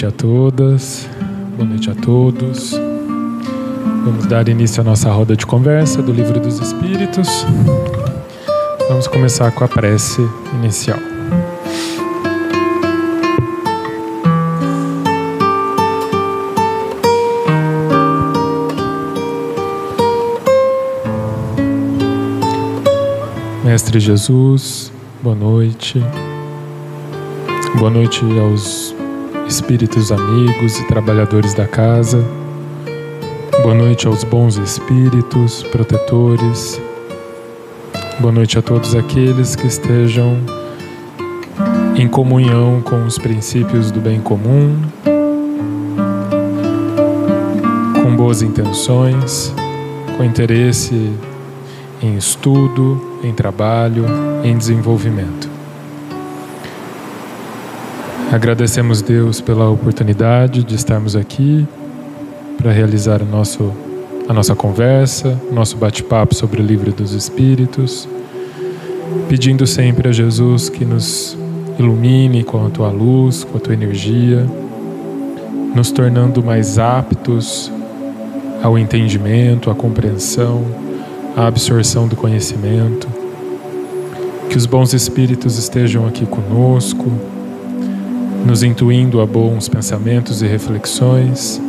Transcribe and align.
Noite 0.00 0.14
a 0.14 0.18
todas, 0.18 1.10
boa 1.58 1.68
noite 1.68 1.90
a 1.90 1.94
todos. 1.94 2.70
Vamos 4.02 4.24
dar 4.24 4.48
início 4.48 4.80
à 4.80 4.84
nossa 4.84 5.10
roda 5.10 5.36
de 5.36 5.44
conversa 5.44 6.00
do 6.00 6.10
Livro 6.10 6.40
dos 6.40 6.58
Espíritos. 6.58 7.44
Vamos 8.88 9.06
começar 9.08 9.50
com 9.52 9.62
a 9.62 9.68
prece 9.68 10.26
inicial. 10.54 10.98
Mestre 23.62 24.00
Jesus, 24.00 24.90
boa 25.22 25.36
noite. 25.36 26.02
Boa 27.78 27.90
noite 27.90 28.24
aos 28.40 28.98
espíritos 29.50 30.12
amigos 30.12 30.78
e 30.78 30.86
trabalhadores 30.86 31.54
da 31.54 31.66
casa. 31.66 32.24
Boa 33.64 33.74
noite 33.74 34.06
aos 34.06 34.22
bons 34.22 34.56
espíritos, 34.56 35.64
protetores. 35.64 36.80
Boa 38.20 38.32
noite 38.32 38.56
a 38.60 38.62
todos 38.62 38.94
aqueles 38.94 39.56
que 39.56 39.66
estejam 39.66 40.38
em 41.96 42.06
comunhão 42.06 42.80
com 42.80 43.04
os 43.04 43.18
princípios 43.18 43.90
do 43.90 44.00
bem 44.00 44.20
comum, 44.20 44.80
com 48.00 48.16
boas 48.16 48.42
intenções, 48.42 49.52
com 50.16 50.22
interesse 50.22 51.12
em 52.00 52.16
estudo, 52.16 53.18
em 53.24 53.34
trabalho, 53.34 54.06
em 54.44 54.56
desenvolvimento. 54.56 55.39
Agradecemos 58.32 59.02
Deus 59.02 59.40
pela 59.40 59.68
oportunidade 59.68 60.62
de 60.62 60.76
estarmos 60.76 61.16
aqui 61.16 61.66
para 62.56 62.70
realizar 62.70 63.20
o 63.22 63.24
nosso, 63.24 63.72
a 64.28 64.32
nossa 64.32 64.54
conversa, 64.54 65.36
nosso 65.50 65.76
bate-papo 65.76 66.32
sobre 66.32 66.62
o 66.62 66.64
livro 66.64 66.92
dos 66.92 67.12
Espíritos, 67.12 68.08
pedindo 69.28 69.66
sempre 69.66 70.08
a 70.08 70.12
Jesus 70.12 70.68
que 70.68 70.84
nos 70.84 71.36
ilumine 71.76 72.44
com 72.44 72.64
a 72.64 72.70
tua 72.70 72.88
luz, 72.88 73.42
com 73.42 73.58
a 73.58 73.60
tua 73.60 73.74
energia, 73.74 74.46
nos 75.74 75.90
tornando 75.90 76.40
mais 76.40 76.78
aptos 76.78 77.72
ao 78.62 78.78
entendimento, 78.78 79.72
à 79.72 79.74
compreensão, 79.74 80.64
à 81.36 81.48
absorção 81.48 82.06
do 82.06 82.14
conhecimento. 82.14 83.08
Que 84.48 84.56
os 84.56 84.66
bons 84.66 84.94
espíritos 84.94 85.58
estejam 85.58 86.06
aqui 86.06 86.24
conosco 86.24 87.10
nos 88.44 88.62
intuindo 88.62 89.20
a 89.20 89.26
bons 89.26 89.68
pensamentos 89.68 90.42
e 90.42 90.46
reflexões. 90.46 91.60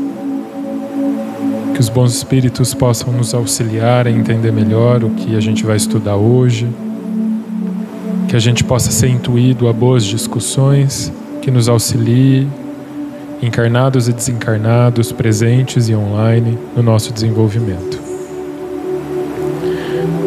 Que 1.74 1.80
os 1.80 1.90
bons 1.90 2.14
espíritos 2.14 2.74
possam 2.74 3.12
nos 3.14 3.34
auxiliar 3.34 4.08
a 4.08 4.12
entender 4.12 4.52
melhor 4.52 5.04
o 5.04 5.10
que 5.12 5.36
a 5.36 5.40
gente 5.40 5.66
vai 5.66 5.78
estudar 5.78 6.16
hoje. 6.16 6.68
Que 8.28 8.36
a 8.36 8.40
gente 8.40 8.64
possa 8.64 8.92
ser 8.92 9.10
intuído 9.10 9.68
a 9.68 9.74
boas 9.74 10.04
discussões 10.04 11.12
que 11.42 11.50
nos 11.50 11.68
auxilie, 11.68 12.48
encarnados 13.42 14.08
e 14.08 14.14
desencarnados, 14.14 15.12
presentes 15.12 15.90
e 15.90 15.96
online, 15.96 16.58
no 16.76 16.84
nosso 16.84 17.12
desenvolvimento. 17.12 18.00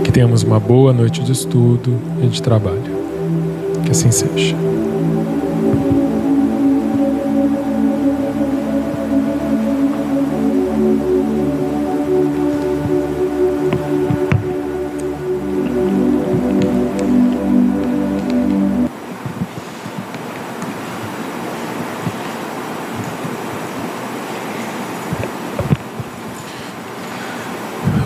Que 0.02 0.10
tenhamos 0.10 0.42
uma 0.42 0.58
boa 0.58 0.92
noite 0.92 1.22
de 1.22 1.32
estudo 1.32 1.96
e 2.22 2.26
de 2.26 2.42
trabalho. 2.42 3.04
Que 3.84 3.92
assim 3.92 4.10
seja. 4.10 4.73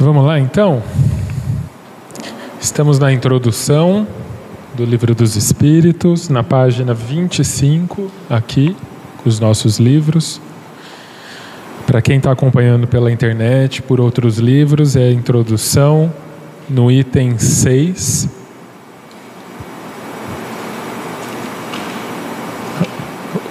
Vamos 0.01 0.25
lá 0.25 0.39
então? 0.39 0.81
Estamos 2.61 3.01
na 3.01 3.13
introdução 3.13 4.07
do 4.75 4.85
Livro 4.85 5.13
dos 5.13 5.35
Espíritos, 5.35 6.29
na 6.29 6.45
página 6.45 6.95
25, 6.95 8.09
aqui, 8.31 8.77
com 9.17 9.29
os 9.29 9.41
nossos 9.41 9.81
livros. 9.81 10.41
Para 11.85 12.01
quem 12.01 12.19
está 12.19 12.31
acompanhando 12.31 12.87
pela 12.87 13.11
internet, 13.11 13.83
por 13.83 14.01
outros 14.01 14.39
livros, 14.39 14.95
é 14.95 15.09
a 15.09 15.13
introdução 15.13 16.13
no 16.71 16.93
item 16.93 17.37
6. 17.37 18.29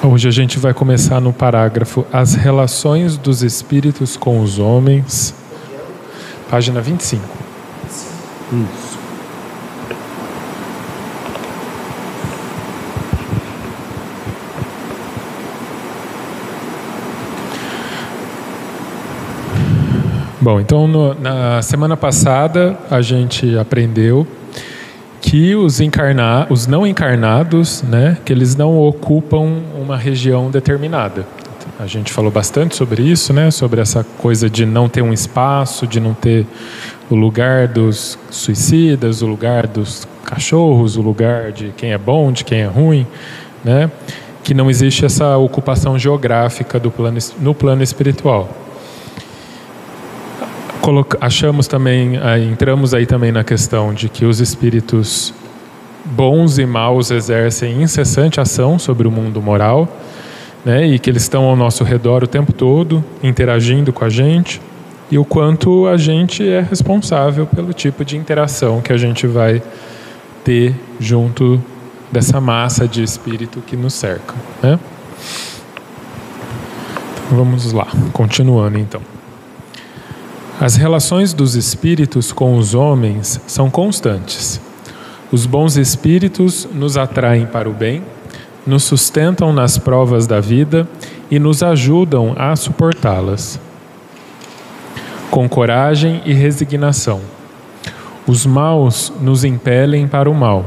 Hoje 0.01 0.29
a 0.29 0.31
gente 0.31 0.57
vai 0.57 0.73
começar 0.73 1.19
no 1.19 1.33
parágrafo 1.33 2.05
As 2.13 2.35
relações 2.35 3.17
dos 3.17 3.43
espíritos 3.43 4.15
com 4.15 4.39
os 4.39 4.59
homens 4.59 5.35
Página 6.49 6.81
25. 6.81 7.23
Isso. 8.53 8.97
Bom, 20.39 20.61
então 20.61 20.87
no, 20.87 21.13
na 21.15 21.61
semana 21.61 21.97
passada 21.97 22.77
a 22.89 23.01
gente 23.01 23.57
aprendeu 23.57 24.25
que 25.19 25.53
os 25.55 25.81
encarnar, 25.81 26.47
os 26.49 26.67
não 26.67 26.87
encarnados, 26.87 27.83
né, 27.83 28.17
que 28.23 28.31
eles 28.31 28.55
não 28.55 28.77
ocupam 28.77 29.61
uma 29.77 29.97
região 29.97 30.49
determinada. 30.49 31.25
A 31.79 31.85
gente 31.85 32.11
falou 32.11 32.31
bastante 32.31 32.75
sobre 32.75 33.03
isso, 33.03 33.31
né? 33.31 33.51
Sobre 33.51 33.79
essa 33.79 34.03
coisa 34.03 34.49
de 34.49 34.65
não 34.65 34.89
ter 34.89 35.03
um 35.03 35.13
espaço, 35.13 35.85
de 35.85 35.99
não 35.99 36.15
ter 36.15 36.43
o 37.07 37.13
lugar 37.13 37.67
dos 37.67 38.17
suicidas, 38.31 39.21
o 39.21 39.27
lugar 39.27 39.67
dos 39.67 40.07
cachorros, 40.23 40.97
o 40.97 41.01
lugar 41.01 41.51
de 41.51 41.71
quem 41.77 41.91
é 41.93 41.97
bom, 41.97 42.31
de 42.31 42.43
quem 42.43 42.61
é 42.61 42.65
ruim, 42.65 43.05
né? 43.63 43.91
Que 44.43 44.55
não 44.55 44.71
existe 44.71 45.05
essa 45.05 45.37
ocupação 45.37 45.99
geográfica 45.99 46.79
do 46.79 46.89
plano, 46.89 47.19
no 47.39 47.53
plano 47.53 47.83
espiritual. 47.83 48.49
achamos 51.21 51.67
também, 51.67 52.13
entramos 52.51 52.95
aí 52.95 53.05
também 53.05 53.31
na 53.31 53.43
questão 53.43 53.93
de 53.93 54.09
que 54.09 54.25
os 54.25 54.39
espíritos 54.39 55.31
bons 56.03 56.57
e 56.57 56.65
maus 56.65 57.11
exercem 57.11 57.83
incessante 57.83 58.39
ação 58.41 58.79
sobre 58.79 59.07
o 59.07 59.11
mundo 59.11 59.39
moral 59.43 59.87
né, 60.65 60.87
e 60.87 60.99
que 60.99 61.09
eles 61.09 61.23
estão 61.23 61.45
ao 61.45 61.55
nosso 61.55 61.83
redor 61.83 62.23
o 62.23 62.27
tempo 62.27 62.51
todo, 62.51 63.03
interagindo 63.23 63.93
com 63.93 64.03
a 64.03 64.09
gente, 64.09 64.61
e 65.09 65.17
o 65.17 65.23
quanto 65.23 65.87
a 65.87 65.95
gente 65.95 66.47
é 66.47 66.61
responsável 66.61 67.45
pelo 67.45 67.73
tipo 67.73 68.03
de 68.03 68.17
interação 68.17 68.81
que 68.81 68.91
a 68.91 68.97
gente 68.97 69.25
vai 69.25 69.61
ter 70.43 70.75
junto 70.99 71.61
dessa 72.11 72.41
massa 72.41 72.87
de 72.87 73.03
espírito 73.03 73.61
que 73.61 73.77
nos 73.77 73.93
cerca. 73.93 74.33
Né? 74.61 74.77
Então, 77.25 77.37
vamos 77.37 77.71
lá, 77.71 77.87
continuando 78.11 78.77
então. 78.77 79.01
As 80.59 80.75
relações 80.75 81.33
dos 81.33 81.55
espíritos 81.55 82.31
com 82.31 82.57
os 82.57 82.73
homens 82.73 83.39
são 83.47 83.69
constantes. 83.69 84.59
Os 85.31 85.45
bons 85.45 85.77
espíritos 85.77 86.67
nos 86.73 86.97
atraem 86.97 87.45
para 87.45 87.69
o 87.69 87.73
bem 87.73 88.01
nos 88.67 88.83
sustentam 88.83 89.53
nas 89.53 89.77
provas 89.77 90.27
da 90.27 90.41
vida 90.41 90.87
e 91.31 91.39
nos 91.39 91.63
ajudam 91.63 92.35
a 92.37 92.55
suportá-las. 92.55 93.59
Com 95.31 95.47
coragem 95.47 96.21
e 96.25 96.33
resignação. 96.33 97.21
Os 98.27 98.45
maus 98.45 99.13
nos 99.21 99.45
impelem 99.45 100.07
para 100.07 100.29
o 100.29 100.35
mal. 100.35 100.65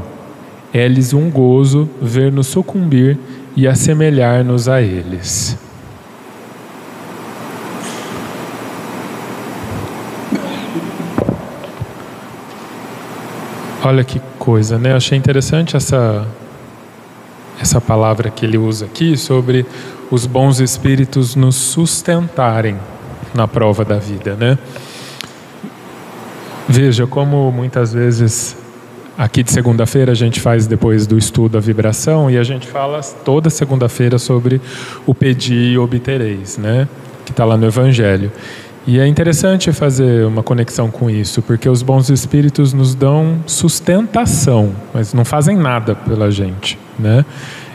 É-lhes 0.73 1.13
um 1.13 1.29
gozo 1.29 1.87
ver-nos 2.01 2.47
sucumbir 2.47 3.17
e 3.55 3.67
assemelhar-nos 3.67 4.67
a 4.67 4.81
eles. 4.81 5.57
Olha 13.83 14.03
que 14.03 14.21
coisa, 14.37 14.77
né? 14.77 14.93
achei 14.93 15.17
interessante 15.17 15.75
essa 15.75 16.27
essa 17.61 17.79
palavra 17.79 18.29
que 18.31 18.45
ele 18.45 18.57
usa 18.57 18.85
aqui 18.85 19.15
sobre 19.15 19.65
os 20.09 20.25
bons 20.25 20.59
espíritos 20.59 21.35
nos 21.35 21.55
sustentarem 21.55 22.77
na 23.33 23.47
prova 23.47 23.85
da 23.85 23.97
vida, 23.97 24.35
né? 24.35 24.57
Veja 26.67 27.05
como 27.05 27.51
muitas 27.51 27.93
vezes 27.93 28.57
aqui 29.17 29.43
de 29.43 29.51
segunda-feira 29.51 30.11
a 30.11 30.15
gente 30.15 30.39
faz 30.39 30.65
depois 30.65 31.05
do 31.05 31.17
estudo 31.17 31.57
a 31.57 31.61
vibração 31.61 32.31
e 32.31 32.37
a 32.37 32.43
gente 32.43 32.67
fala 32.67 33.01
toda 33.01 33.49
segunda-feira 33.49 34.17
sobre 34.17 34.59
o 35.05 35.13
pedir 35.13 35.73
e 35.73 35.77
obtereis, 35.77 36.57
né? 36.57 36.87
Que 37.25 37.31
está 37.31 37.45
lá 37.45 37.55
no 37.55 37.67
Evangelho. 37.67 38.31
E 38.87 38.99
é 38.99 39.05
interessante 39.05 39.71
fazer 39.71 40.25
uma 40.25 40.41
conexão 40.41 40.89
com 40.89 41.07
isso, 41.07 41.41
porque 41.43 41.69
os 41.69 41.83
bons 41.83 42.09
espíritos 42.09 42.73
nos 42.73 42.95
dão 42.95 43.37
sustentação, 43.45 44.71
mas 44.91 45.13
não 45.13 45.23
fazem 45.23 45.55
nada 45.55 45.93
pela 45.93 46.31
gente, 46.31 46.79
né? 46.97 47.23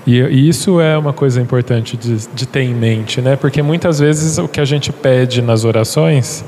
E, 0.04 0.18
e 0.18 0.48
isso 0.48 0.80
é 0.80 0.98
uma 0.98 1.12
coisa 1.12 1.40
importante 1.40 1.96
de, 1.96 2.26
de, 2.34 2.46
ter 2.46 2.62
em 2.62 2.74
mente, 2.74 3.20
né? 3.20 3.36
Porque 3.36 3.62
muitas 3.62 4.00
vezes 4.00 4.36
o 4.38 4.48
que 4.48 4.60
a 4.60 4.64
gente 4.64 4.92
pede 4.92 5.40
nas 5.40 5.64
orações, 5.64 6.44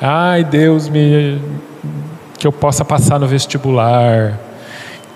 ai 0.00 0.42
Deus 0.42 0.88
me 0.88 1.40
que 2.36 2.46
eu 2.46 2.52
possa 2.52 2.84
passar 2.84 3.20
no 3.20 3.28
vestibular, 3.28 4.38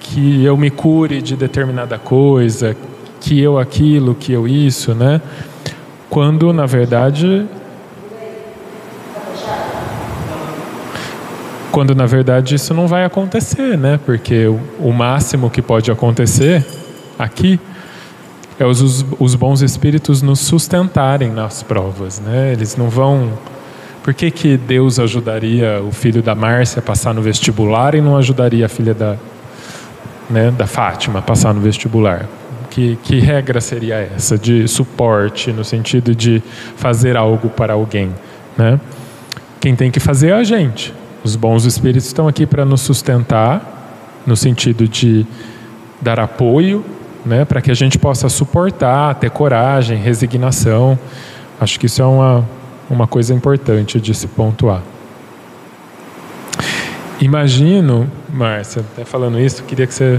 que 0.00 0.44
eu 0.44 0.56
me 0.56 0.70
cure 0.70 1.20
de 1.20 1.36
determinada 1.36 1.98
coisa, 1.98 2.76
que 3.20 3.40
eu 3.40 3.58
aquilo, 3.58 4.14
que 4.14 4.32
eu 4.32 4.46
isso, 4.46 4.94
né? 4.94 5.20
Quando 6.08 6.52
na 6.52 6.64
verdade 6.64 7.44
quando 11.70 11.94
na 11.94 12.06
verdade 12.06 12.54
isso 12.54 12.72
não 12.74 12.86
vai 12.86 13.04
acontecer, 13.04 13.76
né? 13.76 13.98
Porque 14.04 14.46
o, 14.78 14.92
máximo 14.92 15.50
que 15.50 15.62
pode 15.62 15.90
acontecer 15.90 16.64
aqui 17.18 17.60
é 18.58 18.64
os, 18.64 19.04
os 19.18 19.34
bons 19.34 19.62
espíritos 19.62 20.22
nos 20.22 20.40
sustentarem 20.40 21.30
nas 21.30 21.62
provas, 21.62 22.20
né? 22.20 22.52
Eles 22.52 22.76
não 22.76 22.88
vão 22.88 23.32
por 24.08 24.14
que, 24.14 24.30
que 24.30 24.56
Deus 24.56 24.98
ajudaria 24.98 25.82
o 25.82 25.92
filho 25.92 26.22
da 26.22 26.34
Márcia 26.34 26.80
a 26.80 26.82
passar 26.82 27.12
no 27.12 27.20
vestibular 27.20 27.94
e 27.94 28.00
não 28.00 28.16
ajudaria 28.16 28.64
a 28.64 28.68
filha 28.68 28.94
da, 28.94 29.16
né, 30.30 30.50
da 30.50 30.66
Fátima 30.66 31.18
a 31.18 31.22
passar 31.22 31.52
no 31.52 31.60
vestibular? 31.60 32.26
Que, 32.70 32.96
que 33.02 33.18
regra 33.18 33.60
seria 33.60 33.96
essa 33.96 34.38
de 34.38 34.66
suporte 34.66 35.52
no 35.52 35.62
sentido 35.62 36.14
de 36.14 36.42
fazer 36.76 37.18
algo 37.18 37.50
para 37.50 37.74
alguém? 37.74 38.14
Né? 38.56 38.80
Quem 39.60 39.76
tem 39.76 39.90
que 39.90 40.00
fazer 40.00 40.28
é 40.28 40.32
a 40.32 40.42
gente. 40.42 40.94
Os 41.28 41.36
bons 41.36 41.66
espíritos 41.66 42.06
estão 42.06 42.26
aqui 42.26 42.46
para 42.46 42.64
nos 42.64 42.80
sustentar, 42.80 44.22
no 44.26 44.34
sentido 44.34 44.88
de 44.88 45.26
dar 46.00 46.19
apoio, 46.19 46.82
né, 47.22 47.44
para 47.44 47.60
que 47.60 47.70
a 47.70 47.75
gente 47.75 47.98
possa 47.98 48.30
suportar, 48.30 49.14
ter 49.16 49.28
coragem, 49.28 49.98
resignação. 49.98 50.98
Acho 51.60 51.78
que 51.78 51.84
isso 51.84 52.00
é 52.00 52.06
uma, 52.06 52.48
uma 52.88 53.06
coisa 53.06 53.34
importante 53.34 54.00
de 54.00 54.14
se 54.14 54.26
pontuar. 54.26 54.80
Imagino, 57.20 58.10
Márcia, 58.32 58.80
até 58.80 59.04
falando 59.04 59.38
isso, 59.38 59.62
queria 59.64 59.86
que 59.86 59.92
você 59.92 60.19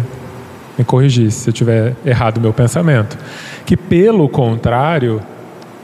me 0.77 0.85
corrigisse 0.85 1.39
se 1.39 1.50
eu 1.50 1.53
tiver 1.53 1.95
errado 2.06 2.38
o 2.38 2.41
meu 2.41 2.53
pensamento, 2.53 3.17
que 3.65 3.75
pelo 3.75 4.29
contrário, 4.29 5.19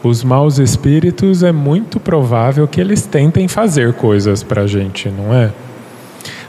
os 0.08 0.24
maus 0.24 0.60
espíritos 0.60 1.42
é 1.42 1.52
muito 1.52 2.00
provável 2.00 2.68
que 2.68 2.80
eles 2.80 3.08
tentem 3.08 3.48
fazer 3.48 3.94
coisas 3.94 4.44
para 4.44 4.62
a 4.62 4.68
gente, 4.68 5.10
não 5.10 5.34
é? 5.34 5.52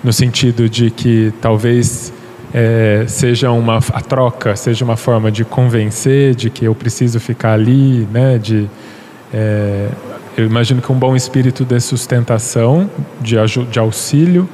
No 0.05 0.13
sentido 0.13 0.69
de 0.69 0.91
que 0.91 1.33
talvez 1.41 2.13
é, 2.53 3.07
seja 3.09 3.51
uma 3.51 3.79
a 3.79 4.01
troca, 4.03 4.55
seja 4.57 4.85
uma 4.85 4.97
forma 4.97 5.33
de 5.33 5.43
convencer 5.43 6.35
de 6.35 6.51
que 6.51 6.67
eu 6.67 6.75
preciso 6.75 7.19
ficar 7.19 7.55
ali, 7.55 8.07
né? 8.13 8.37
De 8.37 8.69
é, 9.33 9.89
eu 10.37 10.45
imagino 10.45 10.83
que 10.83 10.93
um 10.93 10.99
bom 10.99 11.17
espírito 11.17 11.65
de 11.65 11.81
sustentação, 11.81 12.91
de, 13.23 13.37
de 13.71 13.79
auxílio, 13.79 14.47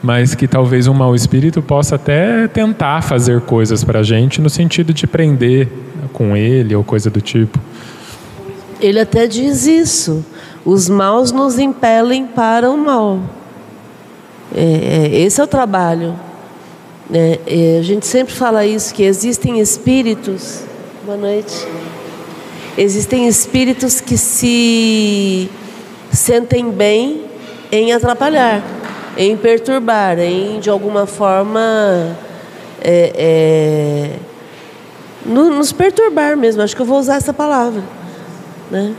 mas 0.00 0.36
que 0.36 0.46
talvez 0.46 0.86
um 0.86 0.94
mau 0.94 1.16
espírito 1.16 1.60
possa 1.60 1.96
até 1.96 2.46
tentar 2.46 3.02
fazer 3.02 3.40
coisas 3.40 3.82
para 3.82 3.98
a 3.98 4.02
gente 4.04 4.40
no 4.40 4.48
sentido 4.48 4.94
de 4.94 5.04
prender 5.04 5.68
com 6.12 6.36
ele 6.36 6.76
ou 6.76 6.84
coisa 6.84 7.10
do 7.10 7.20
tipo. 7.20 7.58
Ele 8.80 9.00
até 9.00 9.26
diz 9.26 9.66
isso. 9.66 10.24
Os 10.64 10.88
maus 10.88 11.32
nos 11.32 11.58
impelem 11.58 12.26
para 12.26 12.70
o 12.70 12.76
mal. 12.76 13.20
É, 14.54 15.10
é, 15.12 15.20
esse 15.20 15.40
é 15.40 15.44
o 15.44 15.46
trabalho. 15.46 16.14
É, 17.12 17.38
é, 17.46 17.78
a 17.78 17.82
gente 17.82 18.06
sempre 18.06 18.34
fala 18.34 18.66
isso, 18.66 18.92
que 18.92 19.02
existem 19.02 19.60
espíritos. 19.60 20.62
Boa 21.04 21.16
noite. 21.16 21.54
Existem 22.76 23.26
espíritos 23.28 24.00
que 24.00 24.18
se 24.18 25.48
sentem 26.12 26.70
bem 26.70 27.24
em 27.70 27.92
atrapalhar, 27.92 28.62
em 29.16 29.36
perturbar, 29.36 30.18
em 30.18 30.60
de 30.60 30.68
alguma 30.68 31.06
forma 31.06 32.16
é, 32.82 33.12
é, 33.14 34.10
nos 35.24 35.72
perturbar 35.72 36.36
mesmo. 36.36 36.62
Acho 36.62 36.76
que 36.76 36.82
eu 36.82 36.86
vou 36.86 36.98
usar 36.98 37.16
essa 37.16 37.32
palavra. 37.32 37.82
Né? 38.70 38.94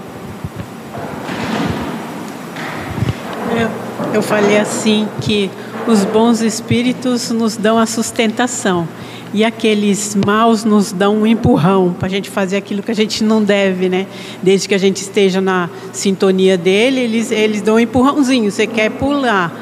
Eu, 3.60 4.16
eu 4.16 4.22
falei 4.22 4.58
assim 4.58 5.08
que 5.22 5.50
os 5.88 6.04
bons 6.04 6.42
espíritos 6.42 7.32
nos 7.32 7.56
dão 7.58 7.78
a 7.78 7.86
sustentação 7.86 8.88
e 9.34 9.44
aqueles 9.44 10.16
maus 10.16 10.64
nos 10.64 10.92
dão 10.92 11.18
um 11.18 11.28
empurrão 11.28 11.94
para 11.98 12.08
a 12.08 12.10
gente 12.10 12.30
fazer 12.30 12.58
aquilo 12.58 12.82
que 12.82 12.92
a 12.92 12.96
gente 12.96 13.24
não 13.24 13.44
deve, 13.44 13.90
né? 13.90 14.08
Desde 14.42 14.68
que 14.68 14.76
a 14.76 14.78
gente 14.78 14.98
esteja 14.98 15.42
na 15.42 15.70
sintonia 15.92 16.58
dele, 16.58 17.02
eles, 17.02 17.32
eles 17.32 17.62
dão 17.62 17.76
um 17.76 17.80
empurrãozinho. 17.80 18.50
Você 18.50 18.66
quer 18.66 18.90
pular, 18.92 19.54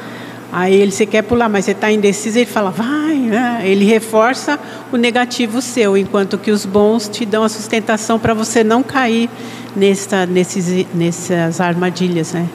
aí 0.56 0.74
ele 0.74 0.90
você 0.90 1.04
quer 1.04 1.20
pular, 1.20 1.50
mas 1.50 1.66
você 1.66 1.72
está 1.72 1.92
indeciso, 1.92 2.38
ele 2.38 2.46
fala, 2.46 2.70
vai, 2.70 3.14
né? 3.16 3.60
Ele 3.62 3.84
reforça 3.84 4.58
o 4.90 4.96
negativo 4.96 5.60
seu, 5.60 5.98
enquanto 5.98 6.38
que 6.38 6.50
os 6.50 6.64
bons 6.64 7.10
te 7.10 7.26
dão 7.26 7.44
a 7.44 7.48
sustentação 7.50 8.18
para 8.18 8.32
você 8.32 8.64
não 8.64 8.82
cair 8.82 9.28
nessa, 9.76 10.24
nesses, 10.24 10.86
nessas 10.94 11.60
armadilhas, 11.60 12.32
né? 12.32 12.48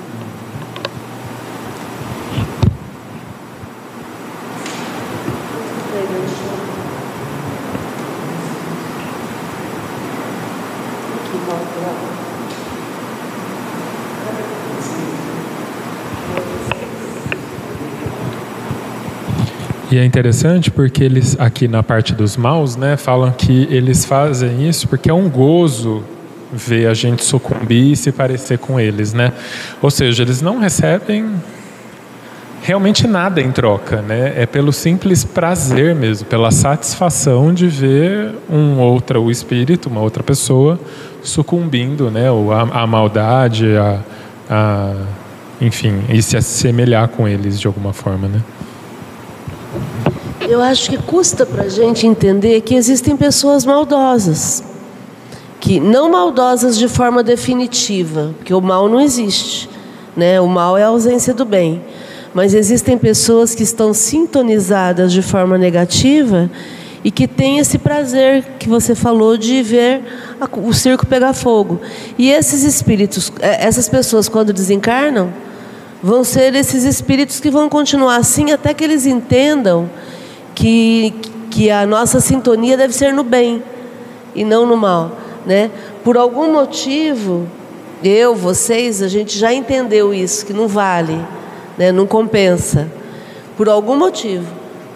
E 19.92 19.98
é 19.98 20.06
interessante 20.06 20.72
porque 20.72 21.04
eles, 21.04 21.38
aqui 21.38 21.68
na 21.68 21.84
parte 21.84 22.14
dos 22.14 22.38
maus, 22.38 22.78
né, 22.78 22.96
falam 22.96 23.30
que 23.30 23.68
eles 23.70 24.06
fazem 24.06 24.70
isso 24.70 24.88
porque 24.88 25.10
é 25.10 25.14
um 25.14 25.30
gozo 25.30 26.02
ver 26.50 26.88
a 26.88 26.94
gente 26.94 27.26
sucumbir 27.26 27.92
e 27.92 27.96
se 27.98 28.10
parecer 28.10 28.58
com 28.58 28.80
eles, 28.80 29.12
né? 29.12 29.34
Ou 29.82 29.92
seja, 29.92 30.24
eles 30.24 30.42
não 30.42 30.60
recebem 30.60 31.30
realmente 32.62 33.06
nada 33.06 33.42
em 33.42 33.52
troca, 33.52 34.02
né? 34.02 34.34
É 34.38 34.46
pelo 34.46 34.72
simples 34.72 35.26
prazer 35.26 35.94
mesmo, 35.94 36.26
pela 36.26 36.52
satisfação 36.52 37.54
de 37.54 37.68
ver 37.68 38.34
um 38.50 38.80
outro 38.80 39.22
o 39.22 39.30
espírito, 39.30 39.90
uma 39.90 40.00
outra 40.00 40.24
pessoa 40.24 40.80
sucumbindo, 41.22 42.10
né? 42.10 42.32
Ou 42.32 42.54
a, 42.54 42.62
a 42.62 42.88
maldade, 42.88 43.76
a, 43.76 44.00
a, 44.50 44.94
enfim, 45.60 46.02
e 46.08 46.22
se 46.22 46.38
assemelhar 46.38 47.10
com 47.10 47.28
eles 47.28 47.60
de 47.60 47.68
alguma 47.68 47.92
forma, 47.92 48.30
né? 48.30 48.42
Eu 50.52 50.62
acho 50.62 50.90
que 50.90 50.98
custa 50.98 51.46
para 51.46 51.64
a 51.64 51.70
gente 51.70 52.06
entender 52.06 52.60
que 52.60 52.76
existem 52.76 53.16
pessoas 53.16 53.64
maldosas. 53.64 54.62
Que 55.62 55.80
não 55.80 56.12
maldosas 56.12 56.78
de 56.78 56.90
forma 56.90 57.24
definitiva, 57.24 58.36
porque 58.38 58.54
o 58.54 58.60
mal 58.60 58.90
não 58.90 59.00
existe. 59.00 59.70
Né? 60.14 60.42
O 60.42 60.48
mal 60.48 60.78
é 60.78 60.84
a 60.84 60.88
ausência 60.88 61.34
do 61.34 61.46
bem. 61.46 61.82
Mas 62.34 62.54
existem 62.54 62.98
pessoas 62.98 63.56
que 63.56 63.64
estão 63.64 63.94
sintonizadas 63.94 65.14
de 65.14 65.22
forma 65.22 65.58
negativa 65.58 66.52
e 67.02 67.10
que 67.10 67.30
têm 67.30 67.60
esse 67.60 67.78
prazer 67.78 68.44
que 68.60 68.68
você 68.68 68.94
falou 68.94 69.38
de 69.38 69.64
ver 69.64 70.02
o 70.58 70.74
circo 70.74 71.08
pegar 71.08 71.32
fogo. 71.32 71.80
E 72.18 72.30
esses 72.30 72.66
espíritos, 72.66 73.32
é, 73.40 73.66
essas 73.66 73.88
pessoas, 73.88 74.28
quando 74.28 74.52
desencarnam, 74.52 75.32
vão 76.04 76.26
ser 76.26 76.54
esses 76.56 76.84
espíritos 76.84 77.40
que 77.40 77.50
vão 77.50 77.70
continuar 77.70 78.18
assim 78.18 78.52
até 78.52 78.74
que 78.74 78.84
eles 78.84 79.06
entendam 79.06 79.90
que, 80.62 81.12
que 81.50 81.72
a 81.72 81.88
nossa 81.88 82.20
sintonia 82.20 82.78
deve 82.78 82.94
ser 82.94 83.12
no 83.12 83.24
bem 83.24 83.64
e 84.36 84.46
não 84.46 84.64
no 84.64 84.78
mal, 84.78 85.12
né? 85.44 85.72
Por 86.04 86.18
algum 86.18 86.54
motivo, 86.54 87.48
eu, 88.04 88.36
vocês, 88.36 89.02
a 89.02 89.08
gente 89.08 89.40
já 89.40 89.52
entendeu 89.52 90.14
isso, 90.14 90.46
que 90.46 90.54
não 90.54 90.68
vale, 90.68 91.20
né? 91.80 91.92
não 91.92 92.06
compensa. 92.06 92.88
Por 93.58 93.68
algum 93.68 93.96
motivo. 93.96 94.46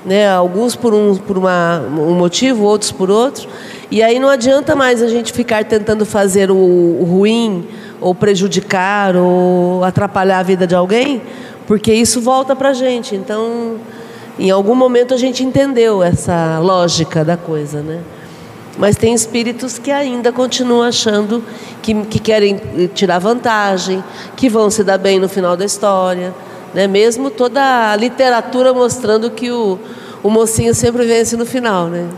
Né? 0.05 0.29
Alguns 0.29 0.75
por, 0.75 0.93
um, 0.93 1.15
por 1.15 1.35
uma, 1.35 1.79
um 1.79 2.13
motivo, 2.13 2.63
outros 2.63 2.91
por 2.91 3.09
outro. 3.09 3.49
E 3.89 4.03
aí 4.03 4.19
não 4.19 4.29
adianta 4.29 4.75
mais 4.75 5.01
a 5.01 5.07
gente 5.07 5.33
ficar 5.33 5.65
tentando 5.65 6.05
fazer 6.05 6.51
o, 6.51 6.55
o 6.55 7.03
ruim, 7.05 7.67
ou 7.99 8.13
prejudicar, 8.13 9.15
ou 9.15 9.83
atrapalhar 9.83 10.39
a 10.39 10.43
vida 10.43 10.67
de 10.67 10.75
alguém, 10.75 11.23
porque 11.65 11.91
isso 11.91 12.21
volta 12.21 12.55
para 12.55 12.69
a 12.69 12.73
gente. 12.73 13.15
Então, 13.15 13.77
Em 14.37 14.49
algum 14.49 14.75
momento 14.75 15.13
a 15.13 15.17
gente 15.17 15.43
entendeu 15.43 16.03
essa 16.03 16.59
lógica 16.59 17.23
da 17.23 17.37
coisa, 17.37 17.81
né? 17.81 18.01
Mas 18.77 18.97
tem 18.97 19.13
espíritos 19.13 19.79
que 19.79 19.89
ainda 19.89 20.33
continuam 20.33 20.83
achando 20.83 21.41
que, 21.81 21.93
que 22.05 22.19
querem 22.19 22.59
tirar 22.93 23.19
vantagem, 23.19 24.03
que 24.35 24.49
vão 24.49 24.69
se 24.69 24.83
dar 24.83 24.97
bem 24.97 25.17
no 25.17 25.29
final 25.29 25.55
da 25.55 25.63
história. 25.63 26.33
Né? 26.73 26.85
Mesmo 26.85 27.29
toda 27.29 27.91
a 27.91 27.95
literatura 27.95 28.73
mostrando 28.73 29.31
que 29.31 29.49
o, 29.49 29.79
o 30.21 30.29
mocinho 30.29 30.75
sempre 30.75 31.05
vence 31.05 31.37
no 31.37 31.45
final. 31.45 31.87
Né? 31.87 32.09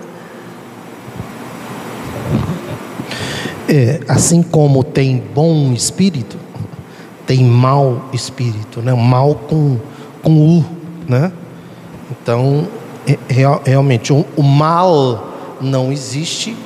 É, 3.69 4.00
assim 4.07 4.41
como 4.41 4.83
tem 4.83 5.24
bom 5.36 5.71
espírito, 5.74 6.38
tem 7.27 7.43
mau 7.43 8.05
espírito, 8.12 8.81
né? 8.81 8.93
mal 8.93 9.36
com, 9.36 9.77
com 10.24 10.57
U. 10.57 10.65
Né? 11.07 11.31
Então, 12.27 12.67
real, 13.29 13.62
realmente, 13.65 14.12
o, 14.12 14.25
o 14.36 14.43
mal 14.43 15.55
não 15.62 15.93
existe, 15.93 16.57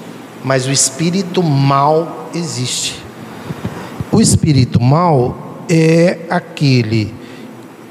mas 0.44 0.65
o 0.65 0.72
espírito 0.72 1.44
mal 1.44 2.32
existe. 2.34 2.96
O 4.12 4.20
espírito 4.20 4.82
mal 4.82 5.63
é 5.70 6.18
aquele 6.32 7.13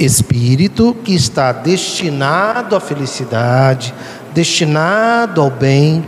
espírito 0.00 0.96
que 1.04 1.14
está 1.14 1.52
destinado 1.52 2.74
à 2.74 2.80
felicidade, 2.80 3.94
destinado 4.34 5.40
ao 5.40 5.48
bem, 5.48 6.04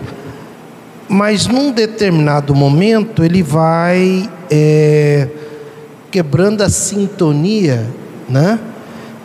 mas 1.08 1.46
num 1.46 1.70
determinado 1.70 2.56
momento 2.56 3.22
ele 3.22 3.40
vai 3.40 4.28
é, 4.50 5.28
quebrando 6.10 6.62
a 6.62 6.68
sintonia, 6.68 7.88
né? 8.28 8.58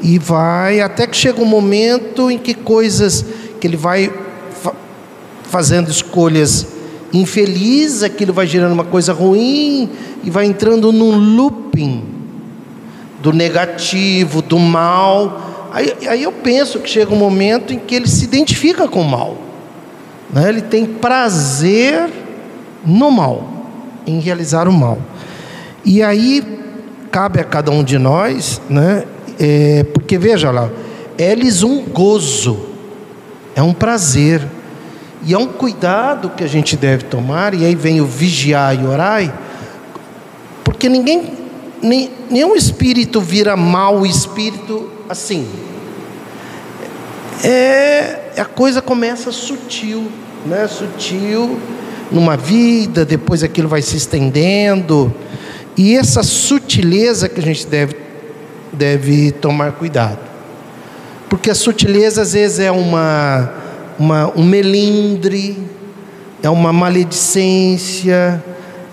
E 0.02 0.20
vai 0.20 0.80
até 0.80 1.08
que 1.08 1.18
chega 1.18 1.42
um 1.42 1.46
momento 1.46 2.30
em 2.30 2.38
que 2.38 2.54
coisas 2.54 3.26
que 3.60 3.68
ele 3.68 3.78
vai 3.78 4.12
fazendo 5.44 5.90
escolhas 5.90 6.68
infelizes, 7.14 8.04
aquilo 8.04 8.34
vai 8.34 8.46
gerando 8.46 8.74
uma 8.74 8.84
coisa 8.84 9.14
ruim 9.14 9.90
e 10.24 10.30
vai 10.30 10.46
entrando 10.46 10.92
num 10.92 11.36
looping 11.36 12.04
do 13.22 13.32
negativo, 13.32 14.42
do 14.42 14.60
mal. 14.60 15.70
Aí, 15.74 15.94
aí 16.08 16.24
eu 16.24 16.32
penso 16.32 16.80
que 16.80 16.90
chega 16.90 17.14
um 17.14 17.18
momento 17.18 17.74
em 17.74 17.80
que 17.80 17.96
ele 17.96 18.08
se 18.08 18.24
identifica 18.24 18.88
com 18.88 19.02
o 19.02 19.10
mal, 19.10 19.38
né? 20.32 20.50
ele 20.50 20.62
tem 20.62 20.86
prazer 20.86 22.10
no 22.86 23.12
mal, 23.12 23.48
em 24.06 24.20
realizar 24.20 24.68
o 24.68 24.74
mal. 24.74 24.98
E 25.84 26.04
aí 26.04 26.44
cabe 27.12 27.40
a 27.40 27.44
cada 27.44 27.72
um 27.72 27.84
de 27.84 27.98
nós, 27.98 28.62
né? 28.70 29.06
É, 29.40 29.86
porque 29.94 30.18
veja 30.18 30.52
lá, 30.52 30.70
eles 31.18 31.64
um 31.64 31.84
gozo, 31.84 32.60
é 33.56 33.62
um 33.62 33.74
prazer 33.74 34.42
e 35.24 35.34
é 35.34 35.38
um 35.38 35.48
cuidado 35.48 36.30
que 36.30 36.44
a 36.44 36.48
gente 36.48 36.76
deve 36.76 37.06
tomar, 37.06 37.54
e 37.54 37.66
aí 37.66 37.76
vem 37.76 38.02
o 38.02 38.06
vigiar 38.06 38.80
e 38.80 38.86
orar, 38.86 39.42
porque 40.64 40.88
ninguém, 40.90 41.34
nem, 41.82 42.12
nenhum 42.30 42.56
espírito 42.56 43.20
vira 43.20 43.56
mau 43.56 44.06
espírito 44.06 44.90
assim. 45.10 45.48
É, 47.44 48.32
a 48.38 48.46
coisa 48.46 48.82
começa 48.82 49.32
sutil, 49.32 50.12
né? 50.46 50.68
Sutil 50.68 51.60
numa 52.12 52.38
vida, 52.38 53.06
depois 53.06 53.44
aquilo 53.44 53.68
vai 53.68 53.82
se 53.82 53.98
estendendo. 53.98 55.14
E 55.76 55.96
essa 55.96 56.24
sutileza 56.24 57.30
que 57.30 57.40
a 57.40 57.44
gente 57.44 57.68
deve, 57.68 57.96
deve 58.78 59.32
tomar 59.32 59.74
cuidado. 59.74 60.20
Porque 61.30 61.50
a 61.50 61.56
sutileza 61.56 62.22
às 62.22 62.34
vezes 62.34 62.60
é 62.60 62.72
uma 62.72 63.66
uma, 63.98 64.32
um 64.36 64.44
melindre, 64.44 65.58
é 66.42 66.50
uma 66.50 66.72
maledicência, 66.72 68.44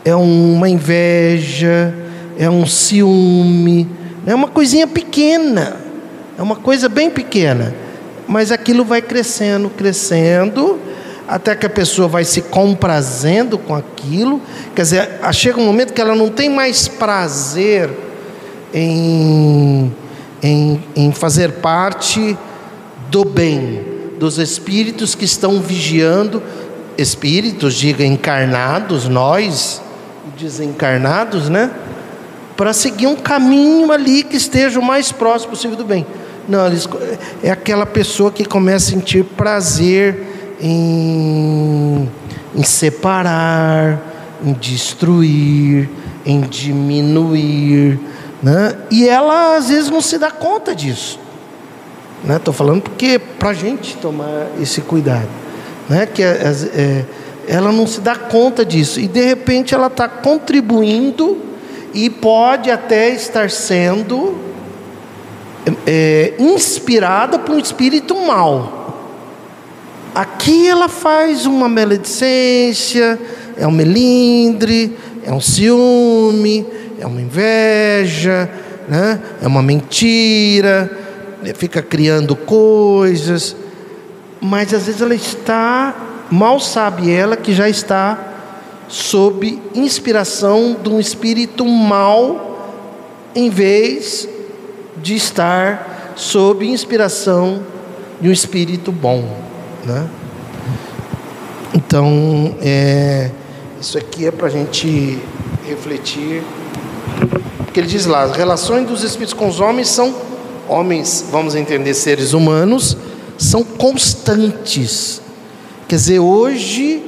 é 0.05 0.15
uma 0.15 0.69
inveja, 0.69 1.95
é 2.39 2.49
um 2.49 2.67
ciúme, 2.67 3.89
é 4.27 4.35
uma 4.35 4.49
coisinha 4.49 4.87
pequena, 4.87 5.77
é 6.39 6.43
uma 6.43 6.57
coisa 6.57 6.89
bem 6.89 7.11
pequena, 7.11 7.75
mas 8.27 8.51
aquilo 8.51 8.85
vai 8.85 9.03
crescendo, 9.03 9.69
crescendo, 9.69 10.81
até 11.29 11.55
que 11.55 11.67
a 11.67 11.71
pessoa 11.71 12.09
vai 12.09 12.25
se 12.25 12.43
comprazendo 12.43 13.59
com 13.59 13.75
aquilo, 13.75 14.41
quer 14.75 14.83
dizer, 14.83 15.09
chega 15.33 15.61
um 15.61 15.67
momento 15.67 15.93
que 15.93 16.01
ela 16.01 16.15
não 16.15 16.29
tem 16.29 16.49
mais 16.49 16.89
prazer 16.89 17.91
em, 18.75 19.95
em, 20.43 20.83
em 20.97 21.13
fazer 21.13 21.53
parte 21.53 22.37
do 23.09 23.25
bem, 23.25 23.87
dos 24.19 24.39
espíritos 24.39 25.15
que 25.15 25.25
estão 25.25 25.61
vigiando, 25.61 26.43
espíritos, 26.99 27.75
diga 27.75 28.05
encarnados, 28.05 29.09
nós, 29.09 29.81
desencarnados, 30.39 31.49
né? 31.49 31.71
Para 32.57 32.73
seguir 32.73 33.07
um 33.07 33.17
caminho 33.17 33.91
ali 33.93 34.25
que 34.25 34.37
esteja 34.37 34.81
o 34.81 34.83
mais 34.83 35.13
próximo 35.13 35.51
possível 35.51 35.77
do 35.77 35.85
bem. 35.85 36.05
Não, 36.49 36.67
eles, 36.67 36.89
é 37.43 37.51
aquela 37.51 37.87
pessoa 37.87 38.31
que 38.31 38.45
começa 38.45 38.91
a 38.91 38.99
sentir 38.99 39.25
prazer 39.25 40.57
em, 40.61 42.09
em 42.55 42.63
separar, 42.63 44.01
em 44.45 44.53
destruir, 44.53 45.89
em 46.25 46.41
diminuir, 46.41 47.99
né? 48.45 48.77
E 48.91 49.09
ela 49.09 49.57
às 49.57 49.71
vezes 49.71 49.89
não 49.89 50.03
se 50.03 50.19
dá 50.19 50.31
conta 50.31 50.75
disso. 50.75 51.19
Estou 52.29 52.53
né? 52.53 52.59
falando 52.59 52.83
porque 52.83 53.19
para 53.19 53.49
a 53.49 53.55
gente 53.55 53.97
tomar 53.97 54.49
esse 54.61 54.83
cuidado. 54.83 55.31
Né? 55.89 56.05
Que 56.05 56.23
é, 56.23 56.53
é, 56.75 57.05
ela 57.49 57.73
não 57.73 57.87
se 57.87 58.03
dá 58.03 58.15
conta 58.15 58.63
disso. 58.63 59.01
E 59.01 59.09
de 59.09 59.25
repente 59.25 59.75
ela 59.75 59.87
está 59.87 60.07
contribuindo 60.07 61.39
e 61.95 62.11
pode 62.11 62.71
até 62.71 63.09
estar 63.15 63.49
sendo 63.51 64.37
é, 65.87 66.35
inspirada 66.39 67.39
por 67.39 67.55
um 67.55 67.59
espírito 67.59 68.15
mau. 68.15 69.09
Aqui 70.15 70.69
ela 70.69 70.91
faz 70.91 71.47
uma 71.47 71.67
maledicência, 71.67 73.19
é 73.57 73.67
um 73.67 73.71
melindre, 73.71 74.99
é 75.25 75.33
um 75.33 75.41
ciúme, 75.41 76.67
é 77.05 77.07
uma 77.07 77.21
inveja, 77.21 78.51
né? 78.89 79.21
é 79.43 79.47
uma 79.47 79.63
mentira 79.63 81.05
fica 81.53 81.83
criando 81.83 82.35
coisas, 82.35 83.55
mas 84.41 84.73
às 84.73 84.87
vezes 84.87 85.03
ela 85.03 85.15
está, 85.15 85.95
mal 86.31 86.59
sabe 86.59 87.11
ela 87.11 87.37
que 87.37 87.53
já 87.53 87.69
está 87.69 88.33
sob 88.89 89.61
inspiração 89.75 90.77
de 90.83 90.89
um 90.89 91.01
espírito 91.01 91.67
mal, 91.67 92.53
em 93.35 93.51
vez 93.51 94.29
de 94.97 95.17
estar 95.17 96.13
sob 96.17 96.67
inspiração 96.67 97.63
de 98.21 98.29
um 98.29 98.33
espírito 98.33 98.93
bom, 98.93 99.37
né? 99.85 100.09
Então, 101.75 102.55
é, 102.63 103.31
isso 103.81 103.99
aqui 103.99 104.27
é 104.27 104.31
para 104.31 104.47
a 104.47 104.51
gente 104.51 105.19
refletir. 105.67 106.43
Porque 107.75 107.81
ele 107.81 107.89
diz 107.89 108.07
lá: 108.07 108.23
as 108.23 108.37
relações 108.37 108.87
dos 108.87 109.03
espíritos 109.03 109.35
com 109.35 109.49
os 109.49 109.59
homens 109.59 109.89
são 109.89 110.15
homens, 110.69 111.27
vamos 111.29 111.57
entender, 111.57 111.93
seres 111.93 112.33
humanos, 112.33 112.97
são 113.37 113.65
constantes. 113.65 115.21
Quer 115.89 115.97
dizer, 115.97 116.21
hoje, 116.21 117.03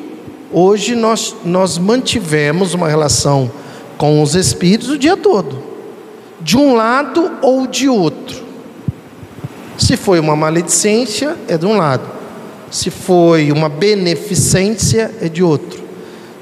hoje 0.53 0.97
nós, 0.97 1.37
nós 1.45 1.79
mantivemos 1.79 2.75
uma 2.75 2.89
relação 2.89 3.49
com 3.97 4.21
os 4.21 4.35
espíritos 4.35 4.89
o 4.91 4.99
dia 4.99 5.17
todo, 5.17 5.63
de 6.41 6.57
um 6.57 6.75
lado 6.75 7.31
ou 7.43 7.69
de 7.69 7.89
outro. 7.89 8.43
Se 9.79 9.97
foi 9.97 10.19
uma 10.19 10.35
maledicência, 10.35 11.37
é 11.47 11.57
de 11.57 11.65
um 11.65 11.77
lado. 11.77 12.11
Se 12.73 12.91
foi 12.91 13.53
uma 13.53 13.69
beneficência, 13.69 15.13
é 15.23 15.29
de 15.29 15.45
outro. 15.45 15.81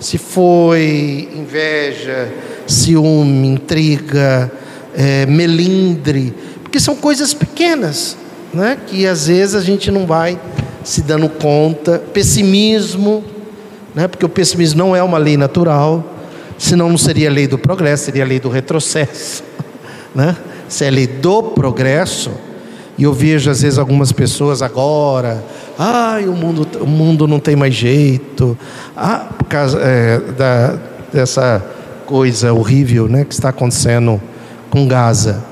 Se 0.01 0.17
foi 0.17 1.29
inveja, 1.37 2.33
ciúme, 2.67 3.49
intriga, 3.49 4.51
é, 4.95 5.27
melindre, 5.27 6.35
porque 6.63 6.81
são 6.81 6.97
coisas 6.97 7.35
pequenas, 7.35 8.17
né? 8.53 8.79
que 8.87 9.07
às 9.07 9.27
vezes 9.27 9.55
a 9.55 9.61
gente 9.61 9.91
não 9.91 10.07
vai 10.07 10.39
se 10.83 11.03
dando 11.03 11.29
conta. 11.29 11.99
Pessimismo, 12.13 13.25
né? 13.95 14.09
porque 14.09 14.25
o 14.25 14.29
pessimismo 14.29 14.79
não 14.79 14.97
é 14.97 15.03
uma 15.03 15.19
lei 15.19 15.37
natural, 15.37 16.05
senão 16.59 16.89
não 16.89 16.99
seria 16.99 17.29
a 17.29 17.33
lei 17.33 17.47
do 17.47 17.59
progresso, 17.59 18.07
seria 18.07 18.25
a 18.25 18.27
lei 18.27 18.41
do 18.41 18.49
retrocesso. 18.49 19.43
Né? 20.15 20.37
Se 20.69 20.85
é 20.85 20.89
a 20.89 20.91
lei 20.93 21.09
do 21.09 21.43
progresso, 21.43 22.31
e 22.97 23.03
eu 23.03 23.13
vejo 23.13 23.51
às 23.51 23.63
vezes 23.63 23.81
algumas 23.81 24.13
pessoas 24.13 24.63
agora, 24.63 25.45
ai, 25.77 26.29
o 26.29 26.33
mundo, 26.35 26.69
o 26.81 26.87
mundo 26.87 27.27
não 27.27 27.41
tem 27.41 27.57
mais 27.57 27.75
jeito, 27.75 28.57
ah, 28.97 29.27
por 29.37 29.47
causa 29.49 29.81
é, 29.81 30.21
da, 30.39 30.79
dessa 31.13 31.74
coisa 32.07 32.53
horrível 32.53 33.09
né, 33.09 33.25
que 33.25 33.35
está 33.35 33.49
acontecendo 33.49 34.21
com 34.71 34.87
Gaza. 34.87 35.45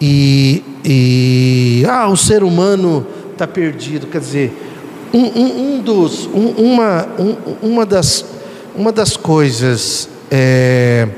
E, 0.00 0.64
e 0.84 1.86
ah, 1.88 2.08
o 2.08 2.16
ser 2.16 2.42
humano 2.42 3.06
está 3.32 3.46
perdido. 3.46 4.06
Quer 4.06 4.20
dizer, 4.20 4.52
um, 5.12 5.20
um, 5.20 5.74
um 5.74 5.80
dos, 5.80 6.26
um, 6.26 6.48
uma, 6.56 7.08
uma, 7.60 7.86
das, 7.86 8.24
uma 8.74 8.90
das 8.90 9.16
coisas, 9.16 10.08
é, 10.30 11.08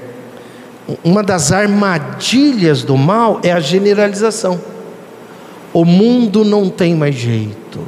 uma 1.02 1.22
das 1.22 1.52
armadilhas 1.52 2.82
do 2.82 2.96
mal 2.96 3.40
é 3.42 3.52
a 3.52 3.60
generalização. 3.60 4.60
O 5.72 5.84
mundo 5.84 6.44
não 6.44 6.68
tem 6.68 6.94
mais 6.94 7.14
jeito. 7.14 7.80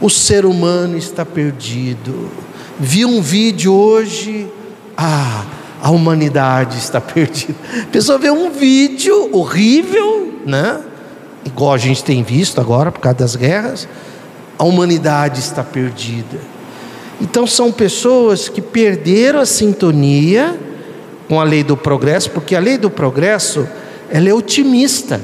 O 0.00 0.08
ser 0.08 0.44
humano 0.44 0.96
está 0.96 1.24
perdido. 1.24 2.30
Vi 2.78 3.04
um 3.04 3.20
vídeo 3.20 3.72
hoje, 3.72 4.48
ah, 4.96 5.44
a 5.82 5.90
humanidade 5.90 6.78
está 6.78 7.00
perdida. 7.02 7.54
A 7.82 7.86
pessoa 7.86 8.16
vê 8.16 8.30
um 8.30 8.50
vídeo 8.50 9.36
horrível, 9.36 10.32
né? 10.46 10.80
Igual 11.44 11.74
a 11.74 11.78
gente 11.78 12.04
tem 12.04 12.22
visto 12.22 12.60
agora 12.60 12.92
por 12.92 13.00
causa 13.00 13.18
das 13.18 13.34
guerras, 13.34 13.88
a 14.56 14.62
humanidade 14.62 15.40
está 15.40 15.64
perdida. 15.64 16.38
Então 17.20 17.48
são 17.48 17.72
pessoas 17.72 18.48
que 18.48 18.62
perderam 18.62 19.40
a 19.40 19.46
sintonia 19.46 20.56
com 21.28 21.40
a 21.40 21.44
lei 21.44 21.64
do 21.64 21.76
progresso, 21.76 22.30
porque 22.30 22.54
a 22.54 22.60
lei 22.60 22.78
do 22.78 22.88
progresso, 22.88 23.66
ela 24.08 24.28
é 24.28 24.32
otimista. 24.32 25.20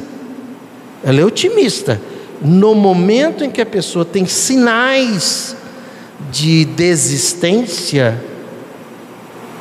Ela 1.04 1.20
é 1.20 1.24
otimista. 1.24 2.00
No 2.42 2.74
momento 2.74 3.44
em 3.44 3.50
que 3.50 3.60
a 3.60 3.66
pessoa 3.66 4.04
tem 4.04 4.26
sinais 4.26 5.54
de 6.32 6.64
desistência, 6.64 8.20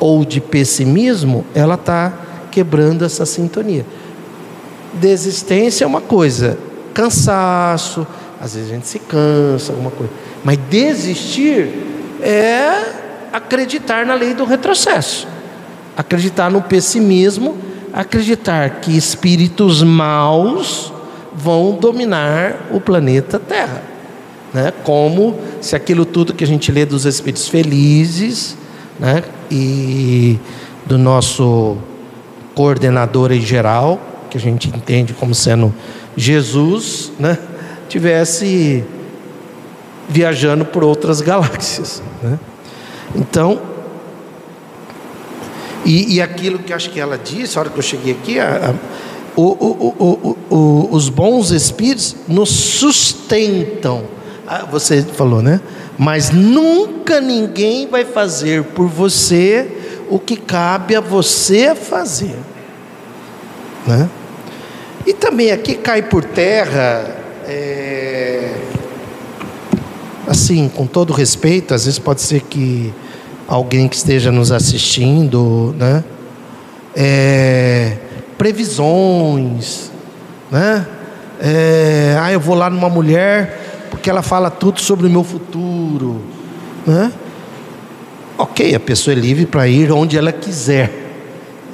ou 0.00 0.24
de 0.24 0.40
pessimismo, 0.40 1.44
ela 1.54 1.74
está 1.74 2.12
quebrando 2.50 3.04
essa 3.04 3.26
sintonia. 3.26 3.84
Desistência 4.94 5.84
é 5.84 5.86
uma 5.86 6.00
coisa, 6.00 6.58
cansaço, 6.94 8.06
às 8.40 8.54
vezes 8.54 8.70
a 8.70 8.74
gente 8.74 8.86
se 8.86 8.98
cansa, 8.98 9.72
alguma 9.72 9.90
coisa. 9.90 10.12
Mas 10.44 10.58
desistir 10.70 11.68
é 12.20 12.92
acreditar 13.32 14.06
na 14.06 14.14
lei 14.14 14.34
do 14.34 14.44
retrocesso, 14.44 15.26
acreditar 15.96 16.50
no 16.50 16.62
pessimismo, 16.62 17.56
acreditar 17.92 18.80
que 18.80 18.96
espíritos 18.96 19.82
maus 19.82 20.92
vão 21.34 21.72
dominar 21.72 22.68
o 22.72 22.80
planeta 22.80 23.38
Terra. 23.38 23.82
Né? 24.52 24.72
Como 24.82 25.38
se 25.60 25.76
aquilo 25.76 26.04
tudo 26.04 26.34
que 26.34 26.44
a 26.44 26.46
gente 26.46 26.72
lê 26.72 26.84
dos 26.84 27.04
espíritos 27.04 27.48
felizes 27.48 28.56
né? 28.98 29.22
e 29.50 30.38
do 30.86 30.98
nosso 30.98 31.76
coordenador 32.54 33.32
em 33.32 33.40
geral, 33.40 34.00
que 34.30 34.36
a 34.36 34.40
gente 34.40 34.68
entende 34.68 35.12
como 35.12 35.34
sendo 35.34 35.72
Jesus, 36.16 37.12
né? 37.18 37.38
tivesse 37.88 38.84
viajando 40.08 40.64
por 40.64 40.82
outras 40.82 41.20
galáxias. 41.20 42.02
Né? 42.22 42.38
Então, 43.14 43.60
e, 45.84 46.16
e, 46.16 46.20
aquilo 46.20 46.58
que 46.58 46.72
acho 46.72 46.90
que 46.90 47.00
ela 47.00 47.16
disse, 47.16 47.56
a 47.56 47.60
hora 47.60 47.70
que 47.70 47.78
eu 47.78 47.82
cheguei 47.82 48.12
aqui, 48.12 48.38
a, 48.38 48.70
a, 48.70 48.74
o, 49.40 49.42
o, 49.42 50.36
o, 50.50 50.88
os 50.90 51.08
bons 51.08 51.50
espíritos 51.50 52.16
nos 52.26 52.50
sustentam. 52.50 54.04
Ah, 54.46 54.66
você 54.70 55.02
falou, 55.02 55.40
né? 55.40 55.60
Mas 55.98 56.30
nunca 56.30 57.20
ninguém 57.20 57.88
vai 57.88 58.04
fazer 58.04 58.62
por 58.62 58.86
você 58.86 59.66
o 60.08 60.18
que 60.18 60.36
cabe 60.36 60.94
a 60.94 61.00
você 61.00 61.74
fazer. 61.74 62.36
Né? 63.84 64.08
E 65.04 65.12
também 65.12 65.50
aqui 65.50 65.74
cai 65.74 66.02
por 66.02 66.22
terra, 66.22 67.16
é, 67.46 68.54
assim, 70.26 70.68
com 70.68 70.86
todo 70.86 71.12
respeito, 71.12 71.74
às 71.74 71.84
vezes 71.86 71.98
pode 71.98 72.20
ser 72.20 72.42
que 72.42 72.92
alguém 73.48 73.88
que 73.88 73.96
esteja 73.96 74.30
nos 74.30 74.52
assistindo, 74.52 75.74
né? 75.78 76.04
É, 76.94 77.96
previsões, 78.36 79.90
né? 80.50 80.86
É, 81.40 82.16
ah, 82.20 82.30
eu 82.30 82.40
vou 82.40 82.54
lá 82.54 82.68
numa 82.68 82.90
mulher 82.90 83.67
porque 83.90 84.08
ela 84.08 84.22
fala 84.22 84.50
tudo 84.50 84.80
sobre 84.80 85.06
o 85.06 85.10
meu 85.10 85.24
futuro. 85.24 86.20
Né? 86.86 87.12
Ok, 88.36 88.74
a 88.74 88.80
pessoa 88.80 89.14
é 89.14 89.18
livre 89.18 89.46
para 89.46 89.66
ir 89.66 89.90
onde 89.90 90.16
ela 90.16 90.32
quiser. 90.32 90.90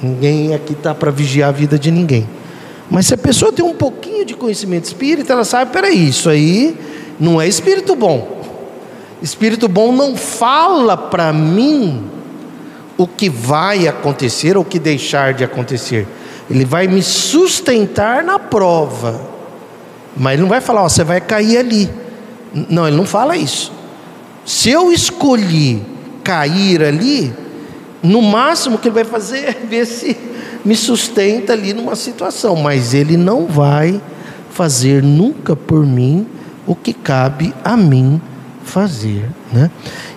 Ninguém 0.01 0.53
aqui 0.53 0.73
está 0.73 0.93
para 0.93 1.11
vigiar 1.11 1.49
a 1.49 1.51
vida 1.51 1.77
de 1.77 1.91
ninguém. 1.91 2.27
Mas 2.89 3.07
se 3.07 3.13
a 3.13 3.17
pessoa 3.17 3.51
tem 3.51 3.63
um 3.63 3.73
pouquinho 3.73 4.25
de 4.25 4.33
conhecimento 4.33 4.85
espírita, 4.85 5.33
ela 5.33 5.43
sabe: 5.43 5.71
peraí, 5.71 6.09
isso 6.09 6.29
aí 6.29 6.77
não 7.19 7.41
é 7.41 7.47
espírito 7.47 7.95
bom. 7.95 8.43
Espírito 9.21 9.67
bom 9.67 9.91
não 9.91 10.15
fala 10.15 10.97
para 10.97 11.31
mim 11.31 12.03
o 12.97 13.07
que 13.07 13.29
vai 13.29 13.87
acontecer 13.87 14.57
ou 14.57 14.63
o 14.63 14.65
que 14.65 14.79
deixar 14.79 15.33
de 15.33 15.43
acontecer. 15.43 16.07
Ele 16.49 16.65
vai 16.65 16.87
me 16.87 17.01
sustentar 17.01 18.23
na 18.23 18.37
prova. 18.37 19.19
Mas 20.15 20.33
ele 20.33 20.43
não 20.43 20.49
vai 20.49 20.61
falar, 20.61 20.83
ó, 20.83 20.89
você 20.89 21.03
vai 21.03 21.19
cair 21.19 21.57
ali. 21.57 21.89
Não, 22.69 22.87
ele 22.87 22.95
não 22.95 23.05
fala 23.05 23.35
isso. 23.35 23.71
Se 24.45 24.69
eu 24.69 24.91
escolhi 24.91 25.81
cair 26.23 26.81
ali, 26.81 27.33
no 28.01 28.21
máximo 28.21 28.77
que 28.77 28.87
ele 28.87 28.95
vai 28.95 29.03
fazer 29.03 29.39
é 29.39 29.51
ver 29.67 29.85
se 29.85 30.15
me 30.63 30.75
sustenta 30.75 31.53
ali 31.53 31.73
numa 31.73 31.95
situação, 31.95 32.55
mas 32.55 32.93
ele 32.93 33.17
não 33.17 33.45
vai 33.45 34.01
fazer 34.51 35.03
nunca 35.03 35.55
por 35.55 35.85
mim 35.85 36.25
o 36.65 36.73
que 36.75 36.93
cabe 36.93 37.53
a 37.63 37.75
mim 37.75 38.21
fazer, 38.63 39.29
né? 39.51 39.69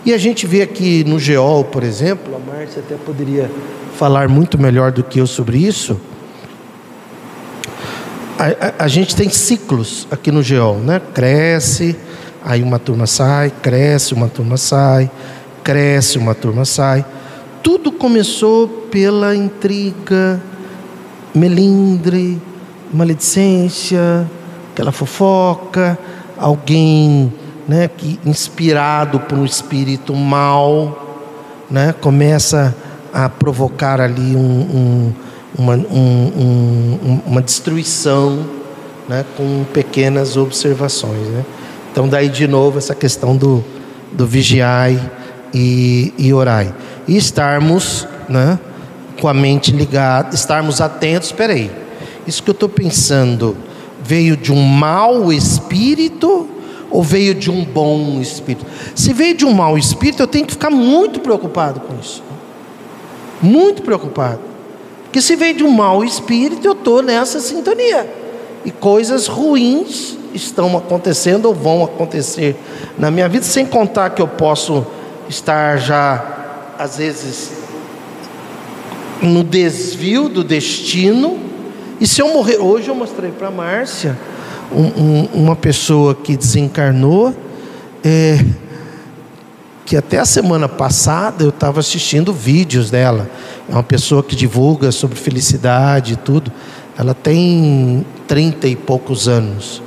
E 0.07 0.15
a 0.15 0.19
gente 0.19 0.47
vê 0.47 0.63
aqui 0.63 1.05
no 1.05 1.19
Geol, 1.19 1.65
por 1.65 1.83
exemplo, 1.83 2.35
a 2.35 2.39
Márcia 2.39 2.81
até 2.81 2.95
poderia 2.95 3.51
falar 3.97 4.29
muito 4.29 4.57
melhor 4.59 4.91
do 4.91 5.03
que 5.03 5.19
eu 5.19 5.27
sobre 5.27 5.59
isso. 5.59 6.01
A, 8.39 8.45
a, 8.83 8.85
a 8.85 8.89
gente 8.89 9.15
tem 9.15 9.29
ciclos 9.29 10.07
aqui 10.11 10.31
no 10.31 10.43
Geol, 10.43 10.79
né? 10.79 11.01
Cresce, 11.13 11.97
Aí 12.49 12.63
uma 12.63 12.79
turma 12.79 13.07
sai, 13.07 13.53
cresce, 13.61 14.15
uma 14.15 14.27
turma 14.27 14.57
sai, 14.57 15.11
cresce, 15.63 16.17
uma 16.17 16.35
turma 16.35 16.65
sai. 16.65 17.05
Tudo 17.63 17.93
começou 17.93 18.67
pela 18.91 19.37
intriga, 19.37 20.41
melindre, 21.35 22.41
maledicência, 22.91 24.27
aquela 24.73 24.91
fofoca, 24.91 25.99
alguém 26.39 27.31
né, 27.69 27.87
que 27.87 28.19
inspirado 28.25 29.21
por 29.21 29.37
um 29.37 29.45
espírito 29.45 30.15
mal, 30.15 31.27
né, 31.71 31.95
começa 32.01 32.75
a 33.13 33.29
provocar 33.29 34.01
ali 34.01 34.35
um, 34.35 34.41
um, 34.41 35.13
uma, 35.59 35.75
um, 35.75 37.21
uma 37.27 37.43
destruição 37.43 38.43
né, 39.07 39.23
com 39.37 39.67
pequenas 39.71 40.35
observações. 40.35 41.29
Né? 41.29 41.45
Então, 41.91 42.09
daí 42.09 42.29
de 42.29 42.47
novo 42.47 42.79
essa 42.79 42.95
questão 42.95 43.37
do, 43.37 43.65
do 44.13 44.27
vigiai 44.27 45.01
e, 45.53 46.13
e 46.19 46.33
orai. 46.33 46.75
E 47.07 47.17
estarmos 47.17 48.07
né, 48.29 48.59
com 49.21 49.29
a 49.29 49.35
mente 49.35 49.73
ligada, 49.73 50.35
estarmos 50.35 50.81
atentos. 50.81 51.29
Espera 51.29 51.53
aí, 51.53 51.71
isso 52.27 52.43
que 52.43 52.51
eu 52.51 52.53
estou 52.53 52.69
pensando 52.69 53.57
veio 54.03 54.37
de 54.37 54.53
um 54.53 54.63
mau 54.63 55.33
espírito 55.33 56.49
ou 56.91 57.03
veio 57.03 57.35
de 57.35 57.51
um 57.51 57.65
bom 57.65 58.21
espírito? 58.21 58.67
Se 58.95 59.13
veio 59.13 59.35
de 59.35 59.45
um 59.45 59.53
mau 59.53 59.77
espírito, 59.77 60.23
eu 60.23 60.27
tenho 60.27 60.47
que 60.47 60.53
ficar 60.53 60.71
muito 60.71 61.21
preocupado 61.21 61.81
com 61.81 61.95
isso. 62.01 62.23
Muito 63.41 63.83
preocupado. 63.83 64.41
Porque 65.05 65.23
se 65.23 65.37
veio 65.37 65.55
de 65.55 65.65
um 65.65 65.71
mau 65.71 66.05
espírito, 66.05 66.67
eu 66.67 66.73
estou 66.73 67.03
nessa 67.03 67.41
sintonia. 67.41 68.09
E 68.65 68.71
coisas 68.71 69.27
ruins 69.27 70.18
estão 70.39 70.77
acontecendo 70.77 71.47
ou 71.47 71.55
vão 71.55 71.85
acontecer 71.85 72.57
na 72.99 73.11
minha 73.11 73.29
vida, 73.29 73.45
sem 73.45 73.67
contar 73.67 74.11
que 74.11 74.23
eu 74.23 74.29
posso 74.29 74.87
estar 75.29 75.79
já, 75.79 76.75
às 76.79 76.97
vezes, 76.97 77.53
no 79.21 79.45
desvio 79.45 80.29
do 80.29 80.43
destino. 80.43 81.39
E 82.01 82.07
se 82.07 82.23
eu 82.23 82.33
morrer, 82.33 82.59
hoje 82.59 82.89
eu 82.89 82.95
mostrei 82.95 83.31
para 83.31 83.51
Márcia 83.51 84.17
um, 84.73 84.83
um, 84.83 85.29
uma 85.35 85.57
pessoa 85.57 86.15
que 86.15 86.37
desencarnou, 86.37 87.35
é, 88.05 88.45
que 89.85 89.97
até 89.97 90.19
a 90.19 90.25
semana 90.25 90.69
passada 90.69 91.45
eu 91.45 91.49
estava 91.49 91.81
assistindo 91.81 92.33
vídeos 92.33 92.91
dela. 92.91 93.29
É 93.69 93.73
uma 93.73 93.83
pessoa 93.83 94.23
que 94.23 94.37
divulga 94.37 94.93
sobre 94.93 95.19
felicidade 95.19 96.15
e 96.15 96.17
tudo. 96.17 96.53
Ela 96.97 97.15
tem 97.15 98.05
trinta 98.27 98.69
e 98.69 98.77
poucos 98.77 99.29
anos 99.29 99.83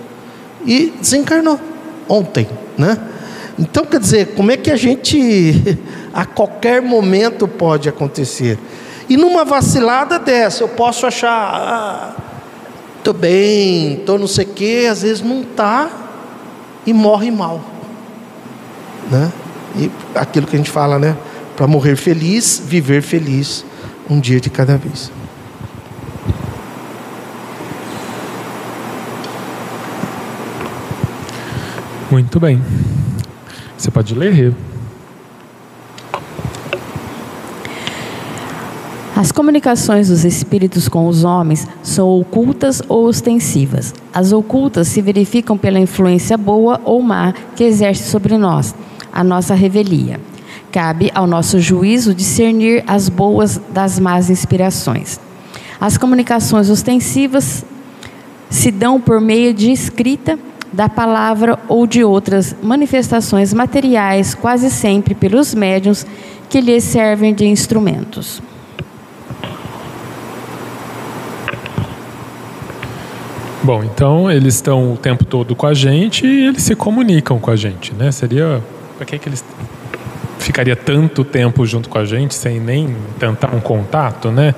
e 0.65 0.93
desencarnou 0.99 1.59
ontem, 2.07 2.47
né? 2.77 2.97
Então, 3.57 3.85
quer 3.85 3.99
dizer, 3.99 4.33
como 4.35 4.51
é 4.51 4.57
que 4.57 4.71
a 4.71 4.75
gente 4.75 5.77
a 6.13 6.25
qualquer 6.25 6.81
momento 6.81 7.47
pode 7.47 7.87
acontecer? 7.87 8.57
E 9.09 9.17
numa 9.17 9.43
vacilada 9.43 10.17
dessa, 10.17 10.63
eu 10.63 10.69
posso 10.69 11.05
achar, 11.05 11.29
ah, 11.29 12.15
tô 13.03 13.13
bem, 13.13 14.01
tô 14.05 14.17
não 14.17 14.27
sei 14.27 14.45
o 14.45 14.49
quê, 14.49 14.87
às 14.89 15.01
vezes 15.01 15.21
não 15.21 15.43
tá. 15.43 15.89
e 16.85 16.93
morre 16.93 17.29
mal. 17.29 17.61
Né? 19.09 19.31
E 19.75 19.91
aquilo 20.15 20.47
que 20.47 20.55
a 20.55 20.57
gente 20.57 20.71
fala, 20.71 20.97
né? 20.97 21.15
Para 21.55 21.67
morrer 21.67 21.95
feliz, 21.95 22.61
viver 22.65 23.01
feliz, 23.01 23.65
um 24.09 24.19
dia 24.19 24.39
de 24.39 24.49
cada 24.49 24.77
vez. 24.77 25.11
Muito 32.11 32.41
bem. 32.41 32.61
Você 33.77 33.89
pode 33.89 34.13
ler. 34.13 34.53
As 39.15 39.31
comunicações 39.31 40.09
dos 40.09 40.25
espíritos 40.25 40.89
com 40.89 41.07
os 41.07 41.23
homens 41.23 41.65
são 41.81 42.09
ocultas 42.09 42.81
ou 42.89 43.05
ostensivas. 43.05 43.93
As 44.13 44.33
ocultas 44.33 44.89
se 44.89 45.01
verificam 45.01 45.57
pela 45.57 45.79
influência 45.79 46.37
boa 46.37 46.81
ou 46.83 47.01
má 47.01 47.33
que 47.55 47.63
exerce 47.63 48.09
sobre 48.09 48.37
nós, 48.37 48.75
a 49.13 49.23
nossa 49.23 49.53
revelia. 49.53 50.19
Cabe 50.69 51.11
ao 51.15 51.25
nosso 51.25 51.59
juízo 51.59 52.13
discernir 52.13 52.83
as 52.87 53.07
boas 53.07 53.61
das 53.71 53.99
más 53.99 54.29
inspirações. 54.29 55.17
As 55.79 55.97
comunicações 55.97 56.69
ostensivas 56.69 57.63
se 58.49 58.69
dão 58.69 58.99
por 58.99 59.21
meio 59.21 59.53
de 59.53 59.71
escrita, 59.71 60.37
da 60.71 60.87
palavra 60.87 61.59
ou 61.67 61.85
de 61.85 62.03
outras 62.03 62.55
manifestações 62.61 63.53
materiais, 63.53 64.33
quase 64.33 64.69
sempre 64.69 65.13
pelos 65.13 65.53
médiuns 65.53 66.05
que 66.49 66.61
lhes 66.61 66.83
servem 66.83 67.33
de 67.33 67.45
instrumentos. 67.45 68.41
Bom, 73.63 73.83
então 73.83 74.31
eles 74.31 74.55
estão 74.55 74.93
o 74.93 74.97
tempo 74.97 75.23
todo 75.23 75.55
com 75.55 75.67
a 75.67 75.73
gente 75.73 76.25
e 76.25 76.47
eles 76.47 76.63
se 76.63 76.75
comunicam 76.75 77.37
com 77.37 77.51
a 77.51 77.55
gente, 77.55 77.93
né? 77.93 78.11
Seria 78.11 78.61
para 78.97 79.05
que 79.05 79.19
que 79.19 79.29
eles 79.29 79.43
ficaria 80.39 80.75
tanto 80.75 81.23
tempo 81.23 81.63
junto 81.65 81.87
com 81.87 81.99
a 81.99 82.05
gente 82.05 82.33
sem 82.33 82.59
nem 82.59 82.95
tentar 83.19 83.53
um 83.55 83.59
contato, 83.59 84.31
né? 84.31 84.55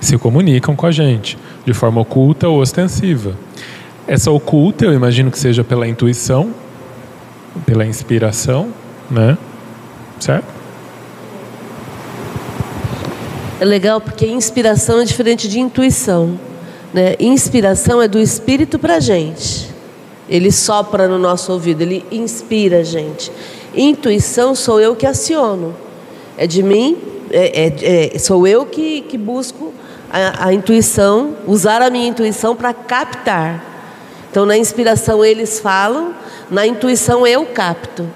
Se 0.00 0.18
comunicam 0.18 0.74
com 0.74 0.86
a 0.86 0.90
gente 0.90 1.38
de 1.64 1.72
forma 1.72 2.00
oculta 2.00 2.48
ou 2.48 2.60
ostensiva. 2.60 3.34
Essa 4.06 4.30
oculta, 4.30 4.84
eu 4.84 4.92
imagino 4.92 5.30
que 5.30 5.38
seja 5.38 5.62
pela 5.62 5.86
intuição, 5.86 6.52
pela 7.64 7.84
inspiração, 7.86 8.68
né? 9.10 9.36
Certo? 10.18 10.60
É 13.60 13.64
legal 13.64 14.00
porque 14.00 14.26
inspiração 14.26 15.00
é 15.00 15.04
diferente 15.04 15.46
de 15.48 15.60
intuição. 15.60 16.38
Né? 16.94 17.14
Inspiração 17.20 18.00
é 18.00 18.08
do 18.08 18.18
Espírito 18.18 18.78
para 18.78 18.96
a 18.96 19.00
gente. 19.00 19.70
Ele 20.28 20.50
sopra 20.50 21.06
no 21.06 21.18
nosso 21.18 21.52
ouvido, 21.52 21.82
ele 21.82 22.04
inspira 22.10 22.78
a 22.78 22.82
gente. 22.82 23.30
Intuição 23.74 24.54
sou 24.54 24.80
eu 24.80 24.96
que 24.96 25.06
aciono. 25.06 25.74
É 26.38 26.46
de 26.46 26.62
mim, 26.62 26.96
é, 27.30 27.66
é, 27.66 28.14
é, 28.14 28.18
sou 28.18 28.46
eu 28.46 28.64
que, 28.64 29.02
que 29.02 29.18
busco 29.18 29.72
a, 30.10 30.46
a 30.46 30.54
intuição, 30.54 31.36
usar 31.46 31.82
a 31.82 31.90
minha 31.90 32.08
intuição 32.08 32.56
para 32.56 32.72
captar. 32.72 33.69
Então, 34.30 34.46
na 34.46 34.56
inspiração 34.56 35.24
eles 35.24 35.58
falam, 35.58 36.14
na 36.48 36.64
intuição 36.66 37.26
eu 37.26 37.44
capto. 37.46 38.08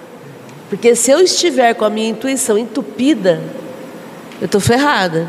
Porque 0.70 0.94
se 0.94 1.11
eu 1.11 1.20
estiver 1.20 1.74
com 1.74 1.85
a 1.85 1.90
minha 1.90 2.09
intuição 2.09 2.57
entupida, 2.57 3.42
eu 4.40 4.46
estou 4.46 4.61
ferrada. 4.61 5.29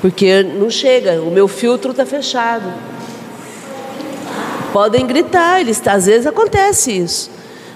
Porque 0.00 0.42
não 0.42 0.70
chega, 0.70 1.20
o 1.20 1.30
meu 1.30 1.48
filtro 1.48 1.90
está 1.90 2.06
fechado. 2.06 2.72
Podem 4.72 5.04
gritar, 5.04 5.60
eles, 5.60 5.84
às 5.86 6.06
vezes 6.06 6.26
acontece 6.26 6.96
isso. 6.96 7.30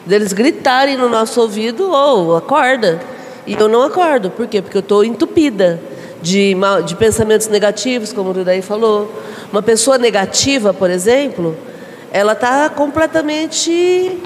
Deles 0.06 0.32
gritarem 0.32 0.96
no 0.96 1.08
nosso 1.08 1.40
ouvido, 1.40 1.90
ou 1.90 2.28
oh, 2.28 2.36
acorda. 2.36 3.00
E 3.46 3.54
eu 3.54 3.68
não 3.68 3.82
acordo. 3.82 4.30
Por 4.30 4.46
quê? 4.46 4.62
Porque 4.62 4.76
eu 4.76 4.80
estou 4.80 5.04
entupida 5.04 5.80
de, 6.24 6.56
de 6.86 6.96
pensamentos 6.96 7.48
negativos, 7.48 8.12
como 8.12 8.30
o 8.30 8.32
Rudaí 8.32 8.62
falou. 8.62 9.12
Uma 9.52 9.62
pessoa 9.62 9.98
negativa, 9.98 10.72
por 10.72 10.90
exemplo, 10.90 11.54
ela 12.10 12.32
está 12.32 12.70
completamente 12.70 14.18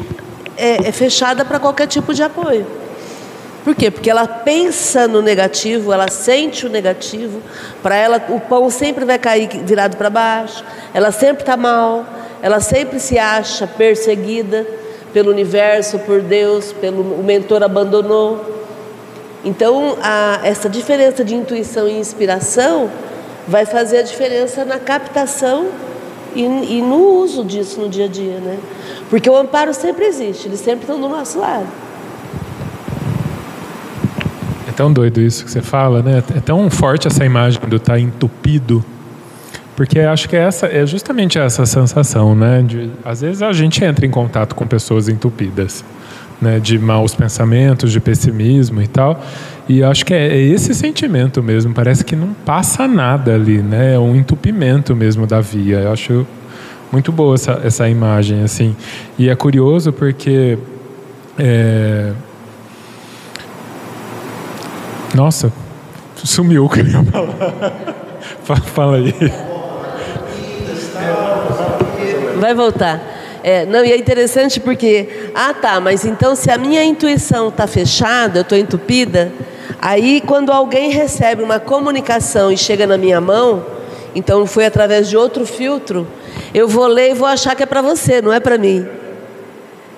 é, 0.56 0.88
é 0.88 0.92
fechada 0.92 1.44
para 1.44 1.58
qualquer 1.58 1.88
tipo 1.88 2.14
de 2.14 2.22
apoio. 2.22 2.64
Por 3.64 3.74
quê? 3.74 3.90
Porque 3.90 4.08
ela 4.08 4.26
pensa 4.26 5.08
no 5.08 5.20
negativo, 5.20 5.92
ela 5.92 6.08
sente 6.08 6.64
o 6.64 6.70
negativo, 6.70 7.42
para 7.82 7.96
ela 7.96 8.24
o 8.28 8.38
pão 8.40 8.70
sempre 8.70 9.04
vai 9.04 9.18
cair 9.18 9.48
virado 9.64 9.96
para 9.96 10.08
baixo, 10.08 10.64
ela 10.94 11.11
sempre 11.11 11.42
está 11.42 11.56
mal, 11.56 12.06
ela 12.40 12.61
sempre 12.61 13.00
se 13.00 13.18
acha 13.18 13.66
perseguida 13.66 14.64
pelo 15.12 15.32
universo, 15.32 15.98
por 15.98 16.22
Deus, 16.22 16.72
pelo 16.72 17.02
o 17.02 17.24
mentor 17.24 17.62
abandonou. 17.64 18.57
Então, 19.48 19.96
a, 20.02 20.40
essa 20.42 20.68
diferença 20.68 21.24
de 21.24 21.34
intuição 21.34 21.88
e 21.88 21.98
inspiração 21.98 22.90
vai 23.46 23.64
fazer 23.64 23.98
a 23.98 24.02
diferença 24.02 24.64
na 24.64 24.78
captação 24.78 25.68
e, 26.34 26.42
e 26.42 26.82
no 26.82 26.98
uso 27.22 27.42
disso 27.44 27.80
no 27.80 27.88
dia 27.88 28.04
a 28.04 28.08
dia, 28.08 28.38
né? 28.40 28.58
Porque 29.08 29.28
o 29.28 29.37
amparo 29.37 29.72
sempre 29.72 30.04
existe, 30.04 30.48
eles 30.48 30.61
sempre 30.61 30.80
estão 30.80 31.00
do 31.00 31.08
nosso 31.08 31.38
lado 31.38 31.66
tão 34.78 34.92
doido 34.92 35.20
isso 35.20 35.44
que 35.44 35.50
você 35.50 35.61
fala, 35.61 36.04
né? 36.04 36.22
É 36.37 36.40
tão 36.40 36.70
forte 36.70 37.08
essa 37.08 37.24
imagem 37.24 37.61
do 37.66 37.76
estar 37.76 37.94
tá 37.94 37.98
entupido, 37.98 38.84
porque 39.74 39.98
acho 39.98 40.28
que 40.28 40.37
é 40.37 40.38
essa 40.38 40.68
é 40.68 40.87
justamente 40.87 41.37
essa 41.37 41.66
sensação, 41.66 42.32
né? 42.32 42.62
De, 42.62 42.88
às 43.04 43.20
vezes 43.20 43.42
a 43.42 43.52
gente 43.52 43.84
entra 43.84 44.06
em 44.06 44.11
contato 44.11 44.54
com 44.54 44.64
pessoas 44.68 45.08
entupidas, 45.08 45.84
né? 46.40 46.59
De 46.59 46.79
maus 46.79 47.14
pensamentos, 47.14 47.92
de 47.92 48.01
pessimismo 48.01 48.81
e 48.83 48.87
tal, 48.87 49.20
e 49.68 49.83
acho 49.83 50.05
que 50.07 50.14
é, 50.14 50.29
é 50.29 50.38
esse 50.38 50.74
sentimento 50.74 51.42
mesmo. 51.42 51.74
Parece 51.74 52.05
que 52.05 52.16
não 52.16 52.33
passa 52.33 52.88
nada 52.88 53.35
ali, 53.35 53.59
né? 53.59 53.94
É 53.94 53.98
um 53.98 54.16
entupimento 54.16 54.96
mesmo 54.96 55.27
da 55.27 55.40
via. 55.40 55.81
Eu 55.81 55.92
acho 55.92 56.27
muito 56.90 57.12
boa 57.12 57.35
essa, 57.35 57.61
essa 57.62 57.88
imagem 57.88 58.42
assim. 58.42 58.74
E 59.18 59.29
é 59.29 59.35
curioso 59.35 59.92
porque 59.92 60.59
é, 61.38 62.12
nossa, 65.14 65.53
sumiu 66.16 66.64
o 66.64 66.68
que 66.68 66.81
eu 66.81 66.87
ia 66.87 67.03
falar. 67.05 67.94
Fala 68.74 68.96
aí. 68.96 69.14
Vai 72.40 72.55
voltar. 72.55 73.17
É, 73.42 73.64
não, 73.64 73.85
e 73.85 73.92
é 73.92 73.96
interessante 73.96 74.59
porque, 74.59 75.31
ah 75.35 75.55
tá, 75.55 75.81
mas 75.81 76.05
então 76.05 76.35
se 76.35 76.51
a 76.51 76.59
minha 76.59 76.83
intuição 76.85 77.48
está 77.48 77.66
fechada, 77.66 78.40
eu 78.40 78.42
estou 78.42 78.59
entupida, 78.59 79.33
aí 79.81 80.20
quando 80.20 80.51
alguém 80.51 80.90
recebe 80.90 81.42
uma 81.42 81.61
comunicação 81.61 82.51
e 82.51 82.57
chega 82.57 82.87
na 82.87 82.98
minha 82.98 83.20
mão, 83.20 83.64
então 84.14 84.44
foi 84.46 84.66
através 84.66 85.09
de 85.09 85.16
outro 85.16 85.46
filtro, 85.46 86.07
eu 86.53 86.66
vou 86.66 86.87
ler 86.87 87.12
e 87.12 87.14
vou 87.14 87.29
achar 87.29 87.55
que 87.55 87.62
é 87.62 87.66
para 87.66 87.81
você, 87.81 88.20
não 88.20 88.33
é 88.33 88.40
para 88.40 88.59
mim. 88.59 88.87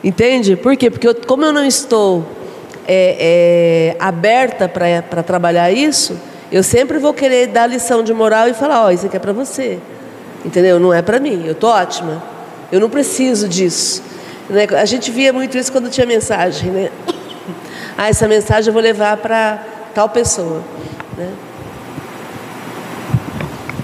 Entende? 0.03 0.57
Por 0.57 0.77
quê? 0.77 0.91
Porque 0.91 1.09
eu, 1.09 1.15
como 1.15 1.45
eu 1.45 1.53
não 1.53 1.65
estou 1.65 2.27
é, 2.87 3.17
é, 3.21 3.97
aberta 3.99 4.69
para 4.69 5.23
trabalhar 5.23 5.71
isso, 5.71 6.19
eu 6.51 6.63
sempre 6.63 6.99
vou 6.99 7.15
querer 7.15 7.49
dar 7.49 7.67
lição 7.67 8.03
de 8.03 8.13
moral 8.13 8.49
e 8.49 8.55
falar: 8.55 8.85
Ó, 8.85 8.87
oh, 8.89 8.91
isso 8.91 9.07
aqui 9.07 9.17
é 9.17 9.21
para 9.21 9.33
você. 9.33 9.79
Entendeu? 10.45 10.81
Não 10.81 10.93
é 10.93 11.03
para 11.03 11.21
mim, 11.21 11.45
eu 11.47 11.55
tô 11.55 11.69
ótima. 11.69 12.23
Eu 12.73 12.81
não 12.81 12.89
preciso 12.89 13.49
disso. 13.49 14.03
Né? 14.49 14.67
A 14.79 14.85
gente 14.85 15.11
via 15.11 15.33
muito 15.33 15.57
isso 15.57 15.71
quando 15.71 15.91
tinha 15.91 16.07
mensagem, 16.07 16.71
né? 16.71 16.91
Ah, 17.97 18.09
essa 18.09 18.27
mensagem 18.27 18.69
eu 18.69 18.73
vou 18.73 18.83
levar 18.83 19.17
para 19.19 19.63
tal 19.95 20.09
pessoa. 20.09 20.63
Né? 21.19 21.31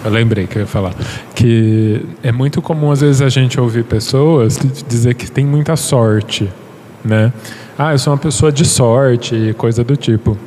Eu 0.04 0.10
lembrei 0.10 0.46
que 0.46 0.56
eu 0.56 0.60
ia 0.60 0.66
falar 0.66 0.94
que 1.34 2.00
é 2.22 2.32
muito 2.32 2.62
comum 2.62 2.90
às 2.90 3.00
vezes 3.00 3.20
a 3.20 3.28
gente 3.28 3.60
ouvir 3.60 3.84
pessoas 3.84 4.58
dizer 4.88 5.14
que 5.14 5.30
tem 5.30 5.44
muita 5.44 5.76
sorte, 5.76 6.50
né? 7.04 7.32
ah, 7.76 7.92
eu 7.92 7.98
sou 7.98 8.12
uma 8.12 8.18
pessoa 8.18 8.50
de 8.50 8.64
sorte, 8.64 9.54
coisa 9.58 9.84
do 9.84 9.96
tipo. 9.96 10.38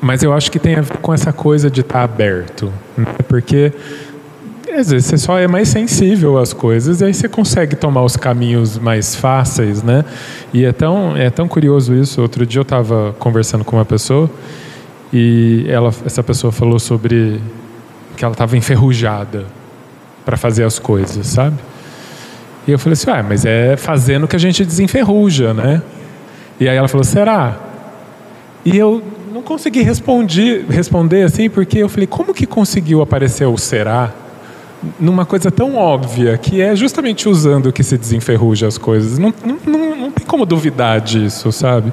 Mas 0.00 0.22
eu 0.22 0.32
acho 0.32 0.50
que 0.50 0.58
tem 0.58 0.76
a 0.76 0.80
ver 0.80 0.96
com 0.96 1.12
essa 1.12 1.32
coisa 1.32 1.70
de 1.70 1.82
estar 1.82 1.98
tá 1.98 2.04
aberto, 2.04 2.72
né? 2.96 3.04
porque 3.28 3.72
às 4.74 4.90
vezes 4.90 5.06
você 5.06 5.18
só 5.18 5.38
é 5.38 5.46
mais 5.46 5.68
sensível 5.68 6.38
às 6.38 6.52
coisas 6.52 7.00
e 7.00 7.04
aí 7.04 7.14
você 7.14 7.28
consegue 7.28 7.76
tomar 7.76 8.02
os 8.02 8.16
caminhos 8.16 8.78
mais 8.78 9.14
fáceis, 9.14 9.82
né? 9.82 10.04
E 10.52 10.64
é 10.64 10.72
tão, 10.72 11.16
é 11.16 11.30
tão 11.30 11.48
curioso 11.48 11.94
isso. 11.94 12.20
Outro 12.20 12.46
dia 12.46 12.60
eu 12.60 12.62
estava 12.62 13.14
conversando 13.18 13.64
com 13.64 13.76
uma 13.76 13.84
pessoa 13.84 14.30
e 15.12 15.64
ela, 15.68 15.92
essa 16.04 16.22
pessoa 16.22 16.52
falou 16.52 16.78
sobre 16.78 17.40
que 18.16 18.24
ela 18.24 18.32
estava 18.32 18.56
enferrujada 18.56 19.46
para 20.24 20.36
fazer 20.36 20.64
as 20.64 20.78
coisas, 20.78 21.26
sabe? 21.26 21.56
E 22.66 22.70
eu 22.70 22.78
falei 22.78 22.92
assim, 22.94 23.10
ah, 23.10 23.22
mas 23.22 23.44
é 23.44 23.76
fazendo 23.76 24.28
que 24.28 24.36
a 24.36 24.38
gente 24.38 24.64
desenferruja, 24.64 25.52
né? 25.52 25.82
E 26.60 26.68
aí 26.68 26.76
ela 26.76 26.86
falou: 26.86 27.02
será? 27.02 27.58
E 28.64 28.76
eu 28.76 29.02
não 29.32 29.42
consegui 29.42 29.82
responder, 29.82 30.64
responder 30.68 31.24
assim, 31.24 31.50
porque 31.50 31.78
eu 31.78 31.88
falei: 31.88 32.06
como 32.06 32.32
que 32.32 32.46
conseguiu 32.46 33.02
aparecer 33.02 33.46
o 33.46 33.58
será 33.58 34.21
numa 34.98 35.24
coisa 35.24 35.50
tão 35.50 35.76
óbvia, 35.76 36.36
que 36.36 36.60
é 36.60 36.74
justamente 36.74 37.28
usando 37.28 37.72
que 37.72 37.82
se 37.82 37.96
desenferruja 37.96 38.66
as 38.66 38.78
coisas. 38.78 39.18
Não, 39.18 39.32
não, 39.44 39.58
não, 39.66 39.96
não 39.96 40.10
tem 40.10 40.26
como 40.26 40.44
duvidar 40.44 41.00
disso, 41.00 41.52
sabe? 41.52 41.92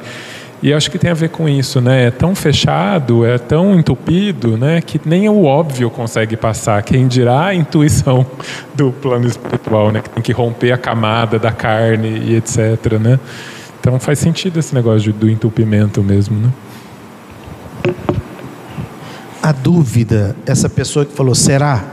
E 0.61 0.73
acho 0.73 0.91
que 0.91 0.99
tem 0.99 1.09
a 1.09 1.13
ver 1.13 1.29
com 1.29 1.47
isso, 1.47 1.79
né? 1.79 2.07
É 2.07 2.11
tão 2.11 2.35
fechado, 2.35 3.25
é 3.25 3.37
tão 3.37 3.79
entupido, 3.79 4.57
né? 4.57 4.81
Que 4.81 4.99
nem 5.05 5.29
o 5.29 5.45
óbvio 5.45 5.89
consegue 5.89 6.35
passar. 6.35 6.83
Quem 6.83 7.07
dirá 7.07 7.45
a 7.45 7.55
intuição 7.55 8.25
do 8.75 8.91
plano 8.91 9.25
espiritual, 9.25 9.91
né? 9.91 10.01
Que 10.01 10.09
tem 10.09 10.21
que 10.21 10.33
romper 10.33 10.73
a 10.73 10.77
camada 10.77 11.39
da 11.39 11.51
carne 11.51 12.09
e 12.09 12.35
etc, 12.35 12.99
né? 12.99 13.17
Então 13.79 13.97
faz 13.99 14.19
sentido 14.19 14.59
esse 14.59 14.75
negócio 14.75 15.13
do 15.13 15.29
entupimento 15.29 16.03
mesmo, 16.03 16.37
né? 16.37 16.49
A 19.41 19.53
dúvida, 19.53 20.35
essa 20.45 20.67
pessoa 20.67 21.05
que 21.05 21.13
falou, 21.15 21.33
será? 21.33 21.85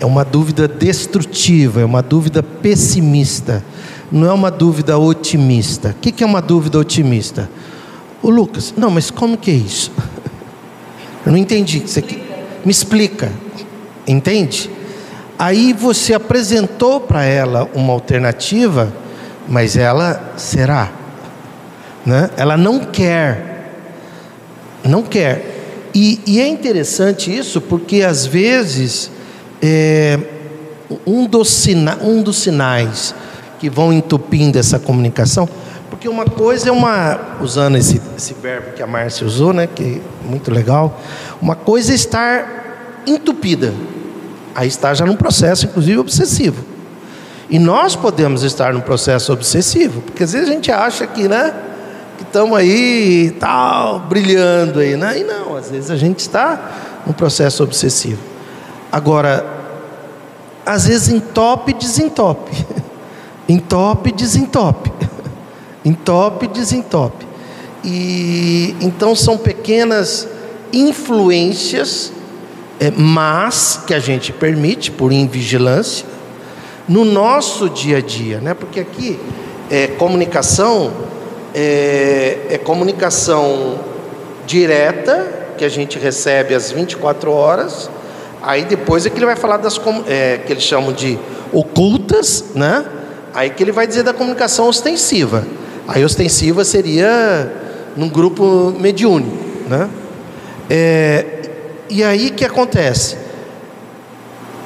É 0.00 0.06
uma 0.06 0.24
dúvida 0.24 0.68
destrutiva, 0.68 1.80
é 1.80 1.84
uma 1.84 2.02
dúvida 2.02 2.42
pessimista, 2.42 3.64
não 4.10 4.28
é 4.28 4.32
uma 4.32 4.50
dúvida 4.50 4.96
otimista. 4.96 5.90
O 5.90 6.00
que 6.00 6.22
é 6.22 6.26
uma 6.26 6.40
dúvida 6.40 6.78
otimista? 6.78 7.50
O 8.22 8.30
Lucas, 8.30 8.72
não, 8.76 8.90
mas 8.90 9.10
como 9.10 9.36
que 9.36 9.50
é 9.50 9.54
isso? 9.54 9.92
Eu 11.26 11.32
não 11.32 11.38
entendi. 11.38 11.80
Você 11.80 12.02
me 12.64 12.70
explica, 12.70 13.30
entende? 14.06 14.70
Aí 15.38 15.72
você 15.72 16.14
apresentou 16.14 17.00
para 17.00 17.24
ela 17.24 17.68
uma 17.74 17.92
alternativa, 17.92 18.92
mas 19.48 19.76
ela 19.76 20.32
será, 20.36 20.90
né? 22.04 22.30
Ela 22.36 22.56
não 22.56 22.80
quer, 22.80 23.72
não 24.84 25.02
quer. 25.02 25.88
E, 25.94 26.20
e 26.26 26.40
é 26.40 26.48
interessante 26.48 27.36
isso 27.36 27.60
porque 27.60 28.02
às 28.02 28.26
vezes 28.26 29.10
é, 29.62 30.18
um, 31.06 31.26
dos 31.26 31.50
sina, 31.50 31.98
um 32.02 32.22
dos 32.22 32.38
sinais 32.38 33.14
que 33.58 33.68
vão 33.68 33.92
entupindo 33.92 34.58
essa 34.58 34.78
comunicação, 34.78 35.48
porque 35.90 36.08
uma 36.08 36.24
coisa 36.24 36.68
é 36.68 36.72
uma, 36.72 37.38
usando 37.40 37.76
esse, 37.76 38.00
esse 38.16 38.34
verbo 38.34 38.72
que 38.72 38.82
a 38.82 38.86
Márcia 38.86 39.26
usou, 39.26 39.52
né, 39.52 39.66
que 39.66 40.00
é 40.24 40.28
muito 40.28 40.50
legal, 40.50 41.00
uma 41.40 41.56
coisa 41.56 41.92
é 41.92 41.94
estar 41.94 43.02
entupida, 43.06 43.74
aí 44.54 44.68
está 44.68 44.94
já 44.94 45.04
num 45.04 45.16
processo, 45.16 45.66
inclusive, 45.66 45.98
obsessivo. 45.98 46.64
E 47.50 47.58
nós 47.58 47.96
podemos 47.96 48.42
estar 48.42 48.74
num 48.74 48.80
processo 48.80 49.32
obsessivo, 49.32 50.02
porque 50.02 50.22
às 50.22 50.32
vezes 50.32 50.48
a 50.48 50.52
gente 50.52 50.70
acha 50.70 51.06
que, 51.06 51.26
né, 51.26 51.54
que 52.18 52.24
estamos 52.24 52.56
aí, 52.56 53.34
tal, 53.40 54.00
brilhando 54.00 54.80
aí, 54.80 54.96
né? 54.96 55.18
E 55.20 55.24
não, 55.24 55.56
às 55.56 55.70
vezes 55.70 55.90
a 55.90 55.96
gente 55.96 56.18
está 56.18 57.00
num 57.06 57.12
processo 57.12 57.62
obsessivo. 57.62 58.20
Agora, 58.90 59.44
às 60.64 60.86
vezes 60.86 61.08
entope 61.08 61.72
e 61.72 61.74
desentope. 61.74 62.66
entope 63.48 64.10
e 64.10 64.12
desentope. 64.12 64.92
entope 65.84 66.46
e 66.46 66.48
desentope. 66.48 67.26
E 67.84 68.76
então 68.80 69.14
são 69.14 69.38
pequenas 69.38 70.28
influências, 70.72 72.12
é, 72.80 72.90
mas 72.90 73.80
que 73.86 73.94
a 73.94 73.98
gente 73.98 74.32
permite 74.32 74.90
por 74.90 75.12
invigilância 75.12 76.06
no 76.88 77.04
nosso 77.04 77.68
dia 77.68 77.98
a 77.98 78.00
dia, 78.00 78.40
né? 78.40 78.54
Porque 78.54 78.80
aqui 78.80 79.18
é 79.70 79.86
comunicação 79.86 80.92
é, 81.54 82.46
é 82.50 82.58
comunicação 82.58 83.78
direta 84.46 85.54
que 85.56 85.64
a 85.64 85.68
gente 85.68 85.98
recebe 85.98 86.54
às 86.54 86.70
24 86.70 87.30
horas 87.32 87.90
Aí 88.42 88.64
depois 88.64 89.04
é 89.04 89.10
que 89.10 89.18
ele 89.18 89.26
vai 89.26 89.36
falar 89.36 89.56
das 89.56 89.80
é, 90.06 90.38
que 90.38 90.52
eles 90.52 90.62
chamam 90.62 90.92
de 90.92 91.18
ocultas, 91.52 92.44
né? 92.54 92.84
Aí 93.34 93.50
que 93.50 93.62
ele 93.62 93.72
vai 93.72 93.86
dizer 93.86 94.02
da 94.02 94.14
comunicação 94.14 94.68
ostensiva. 94.68 95.44
Aí 95.86 96.04
ostensiva 96.04 96.64
seria 96.64 97.52
num 97.96 98.08
grupo 98.08 98.74
mediúnico, 98.78 99.36
né? 99.68 99.88
É, 100.70 101.24
e 101.88 102.04
aí 102.04 102.30
que 102.30 102.44
acontece? 102.44 103.16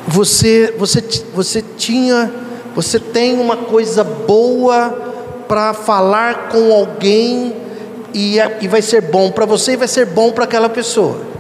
Você, 0.06 0.74
você, 0.76 1.02
você 1.32 1.62
tinha, 1.62 2.30
você 2.74 2.98
tem 2.98 3.38
uma 3.38 3.56
coisa 3.56 4.02
boa 4.02 4.90
para 5.46 5.72
falar 5.72 6.48
com 6.48 6.72
alguém 6.72 7.54
e, 8.12 8.37
e 8.61 8.68
vai 8.68 8.82
ser 8.82 9.00
bom 9.00 9.30
para 9.30 9.46
você 9.46 9.72
e 9.72 9.76
vai 9.76 9.88
ser 9.88 10.06
bom 10.06 10.32
para 10.32 10.44
aquela 10.44 10.68
pessoa. 10.68 11.32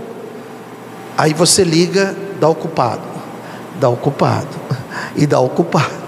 Aí 1.16 1.34
você 1.34 1.62
liga, 1.62 2.14
dá 2.40 2.48
o 2.48 2.54
culpado, 2.54 3.02
dá 3.80 3.88
o 3.88 3.96
culpado, 3.96 4.48
e 5.14 5.26
dá 5.26 5.40
o 5.40 5.48
culpado. 5.48 6.02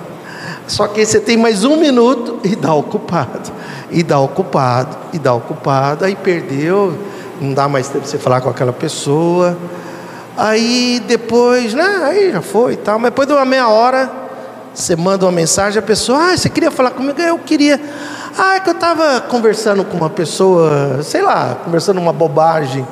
Só 0.66 0.88
que 0.88 1.04
você 1.04 1.20
tem 1.20 1.36
mais 1.36 1.64
um 1.64 1.76
minuto 1.76 2.40
e 2.42 2.56
dá 2.56 2.72
o 2.72 2.82
culpado, 2.82 3.52
e 3.90 4.02
dá 4.02 4.18
o 4.18 4.28
culpado, 4.28 4.96
e 5.12 5.18
dá 5.18 5.34
o 5.34 5.40
culpado. 5.40 6.04
Aí 6.04 6.16
perdeu, 6.16 6.98
não 7.40 7.52
dá 7.52 7.68
mais 7.68 7.88
tempo 7.88 8.06
você 8.06 8.18
falar 8.18 8.40
com 8.40 8.48
aquela 8.48 8.72
pessoa. 8.72 9.56
Aí 10.36 11.02
depois, 11.06 11.74
né? 11.74 12.00
Aí 12.04 12.32
já 12.32 12.40
foi 12.40 12.72
e 12.72 12.76
tal. 12.76 12.98
Mas 12.98 13.10
depois 13.10 13.28
de 13.28 13.34
uma 13.34 13.44
meia 13.44 13.68
hora, 13.68 14.10
você 14.72 14.96
manda 14.96 15.24
uma 15.24 15.32
mensagem, 15.32 15.78
a 15.78 15.82
pessoa, 15.82 16.30
ah, 16.30 16.36
você 16.36 16.48
queria 16.48 16.70
falar 16.70 16.90
comigo? 16.90 17.20
Eu 17.20 17.38
queria. 17.38 17.80
Ah, 18.36 18.56
é 18.56 18.60
que 18.60 18.68
eu 18.68 18.74
estava 18.74 19.20
conversando 19.20 19.84
com 19.84 19.96
uma 19.96 20.10
pessoa, 20.10 21.00
sei 21.02 21.22
lá, 21.22 21.58
conversando 21.64 22.00
uma 22.00 22.12
bobagem 22.12 22.86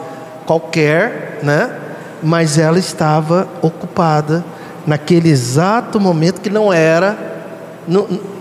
qualquer, 0.47 1.41
né? 1.43 1.79
Mas 2.23 2.59
ela 2.59 2.79
estava 2.79 3.49
ocupada 3.61 4.45
naquele 4.87 5.29
exato 5.29 6.01
momento 6.01 6.41
que 6.41 6.51
não 6.51 6.73
era, 6.73 7.17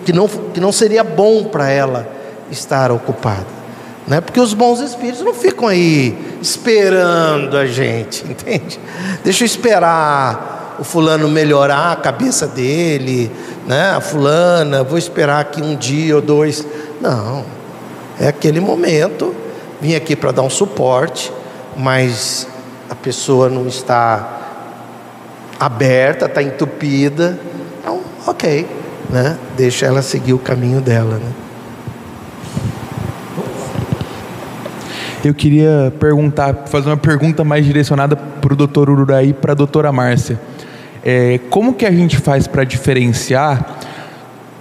que 0.05 0.13
não, 0.13 0.27
que 0.27 0.59
não 0.59 0.71
seria 0.71 1.03
bom 1.03 1.45
para 1.45 1.69
ela 1.69 2.07
estar 2.51 2.91
ocupada. 2.91 3.61
Né? 4.07 4.19
Porque 4.19 4.39
os 4.39 4.53
bons 4.53 4.79
espíritos 4.79 5.21
não 5.21 5.33
ficam 5.33 5.67
aí 5.67 6.37
esperando 6.41 7.57
a 7.57 7.65
gente, 7.65 8.25
entende? 8.29 8.79
Deixa 9.23 9.43
eu 9.43 9.45
esperar 9.45 10.75
o 10.79 10.83
fulano 10.83 11.29
melhorar 11.29 11.91
a 11.91 11.95
cabeça 11.95 12.47
dele, 12.47 13.31
né? 13.67 13.91
a 13.91 14.01
fulana, 14.01 14.83
vou 14.83 14.97
esperar 14.97 15.39
aqui 15.39 15.61
um 15.61 15.75
dia 15.75 16.15
ou 16.15 16.21
dois. 16.21 16.65
Não, 16.99 17.45
é 18.19 18.27
aquele 18.27 18.59
momento, 18.59 19.35
vim 19.79 19.95
aqui 19.95 20.15
para 20.15 20.31
dar 20.31 20.41
um 20.41 20.49
suporte, 20.49 21.31
mas 21.77 22.47
a 22.91 22.95
pessoa 22.95 23.47
não 23.47 23.67
está 23.67 24.39
aberta, 25.57 26.25
está 26.25 26.43
entupida. 26.43 27.39
Então, 27.79 28.01
ok, 28.27 28.67
né? 29.09 29.37
Deixa 29.55 29.85
ela 29.85 30.01
seguir 30.01 30.33
o 30.33 30.37
caminho 30.37 30.81
dela, 30.81 31.15
né? 31.15 31.31
Eu 35.23 35.33
queria 35.33 35.93
perguntar, 36.01 36.65
fazer 36.65 36.89
uma 36.89 36.97
pergunta 36.97 37.45
mais 37.45 37.65
direcionada 37.65 38.17
para 38.17 38.51
o 38.51 38.55
doutor 38.57 38.89
Ururaí 38.89 39.29
e 39.29 39.33
para 39.33 39.53
a 39.53 39.55
doutora 39.55 39.89
Márcia. 39.93 40.37
É, 41.01 41.39
como 41.49 41.73
que 41.73 41.85
a 41.85 41.91
gente 41.91 42.17
faz 42.17 42.45
para 42.45 42.65
diferenciar 42.65 43.77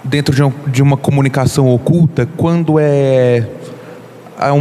dentro 0.05 0.33
de, 0.33 0.43
um, 0.45 0.53
de 0.69 0.83
uma 0.83 0.97
comunicação 0.97 1.67
oculta 1.67 2.29
quando 2.37 2.79
é 2.79 3.45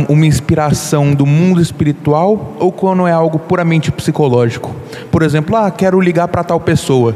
uma 0.10 0.26
inspiração 0.26 1.14
do 1.14 1.26
mundo 1.26 1.62
espiritual 1.62 2.56
ou 2.60 2.72
quando 2.72 3.08
é 3.08 3.12
algo 3.12 3.40
puramente 3.40 3.92
psicológico. 3.92 4.76
Por 5.12 5.22
exemplo, 5.22 5.56
ah, 5.56 5.72
quero 5.72 6.02
ligar 6.02 6.28
para 6.28 6.44
tal 6.44 6.60
pessoa. 6.60 7.16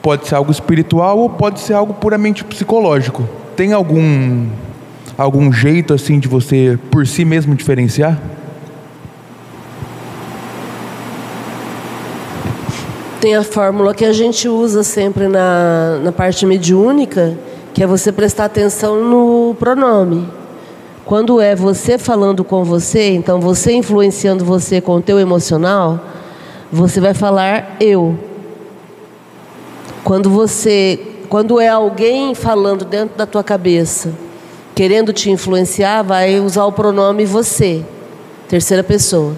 Pode 0.00 0.26
ser 0.26 0.36
algo 0.36 0.50
espiritual 0.50 1.18
ou 1.18 1.28
pode 1.28 1.60
ser 1.60 1.74
algo 1.74 1.92
puramente 1.92 2.42
psicológico. 2.44 3.28
Tem 3.54 3.72
algum 3.72 4.46
algum 5.18 5.52
jeito 5.52 5.92
assim 5.92 6.18
de 6.18 6.26
você 6.26 6.78
por 6.90 7.06
si 7.06 7.26
mesmo 7.26 7.54
diferenciar? 7.54 8.18
Tem 13.20 13.36
a 13.36 13.44
fórmula 13.44 13.92
que 13.92 14.06
a 14.06 14.14
gente 14.14 14.48
usa 14.48 14.82
sempre 14.82 15.28
na, 15.28 15.98
na 16.02 16.10
parte 16.10 16.46
mediúnica, 16.46 17.36
que 17.74 17.82
é 17.82 17.86
você 17.86 18.10
prestar 18.10 18.46
atenção 18.46 19.04
no 19.04 19.54
pronome. 19.56 20.39
Quando 21.10 21.40
é 21.40 21.56
você 21.56 21.98
falando 21.98 22.44
com 22.44 22.62
você, 22.62 23.10
então 23.10 23.40
você 23.40 23.72
influenciando 23.72 24.44
você 24.44 24.80
com 24.80 24.94
o 24.94 25.02
teu 25.02 25.18
emocional, 25.18 25.98
você 26.70 27.00
vai 27.00 27.14
falar 27.14 27.78
eu. 27.80 28.16
Quando 30.04 30.30
você, 30.30 31.00
quando 31.28 31.58
é 31.58 31.66
alguém 31.66 32.32
falando 32.32 32.84
dentro 32.84 33.18
da 33.18 33.26
tua 33.26 33.42
cabeça, 33.42 34.12
querendo 34.72 35.12
te 35.12 35.32
influenciar, 35.32 36.02
vai 36.02 36.38
usar 36.38 36.64
o 36.64 36.70
pronome 36.70 37.24
você, 37.24 37.84
terceira 38.48 38.84
pessoa. 38.84 39.34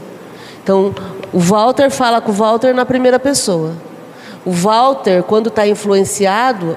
Então, 0.63 0.95
o 1.33 1.39
Walter 1.39 1.89
fala 1.91 2.21
com 2.21 2.33
o 2.33 2.35
Walter 2.35 2.75
na 2.75 2.85
primeira 2.85 3.19
pessoa. 3.19 3.73
O 4.45 4.53
Walter, 4.53 5.23
quando 5.23 5.49
está 5.49 5.67
influenciado, 5.67 6.77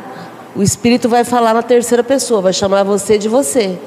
o 0.55 0.63
espírito 0.63 1.09
vai 1.09 1.25
falar 1.25 1.53
na 1.53 1.61
terceira 1.61 2.01
pessoa, 2.01 2.39
vai 2.39 2.53
chamar 2.53 2.83
você 2.83 3.17
de 3.17 3.27
você. 3.27 3.77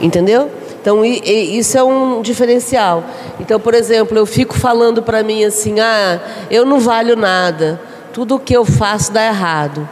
Entendeu? 0.00 0.50
Então, 0.80 1.04
isso 1.04 1.76
é 1.76 1.82
um 1.82 2.22
diferencial. 2.22 3.04
Então, 3.38 3.60
por 3.60 3.74
exemplo, 3.74 4.16
eu 4.16 4.24
fico 4.24 4.54
falando 4.54 5.02
para 5.02 5.22
mim 5.22 5.44
assim: 5.44 5.78
ah, 5.78 6.18
eu 6.50 6.64
não 6.64 6.80
valho 6.80 7.16
nada, 7.16 7.80
tudo 8.14 8.36
o 8.36 8.40
que 8.40 8.56
eu 8.56 8.64
faço 8.64 9.12
dá 9.12 9.26
errado. 9.26 9.86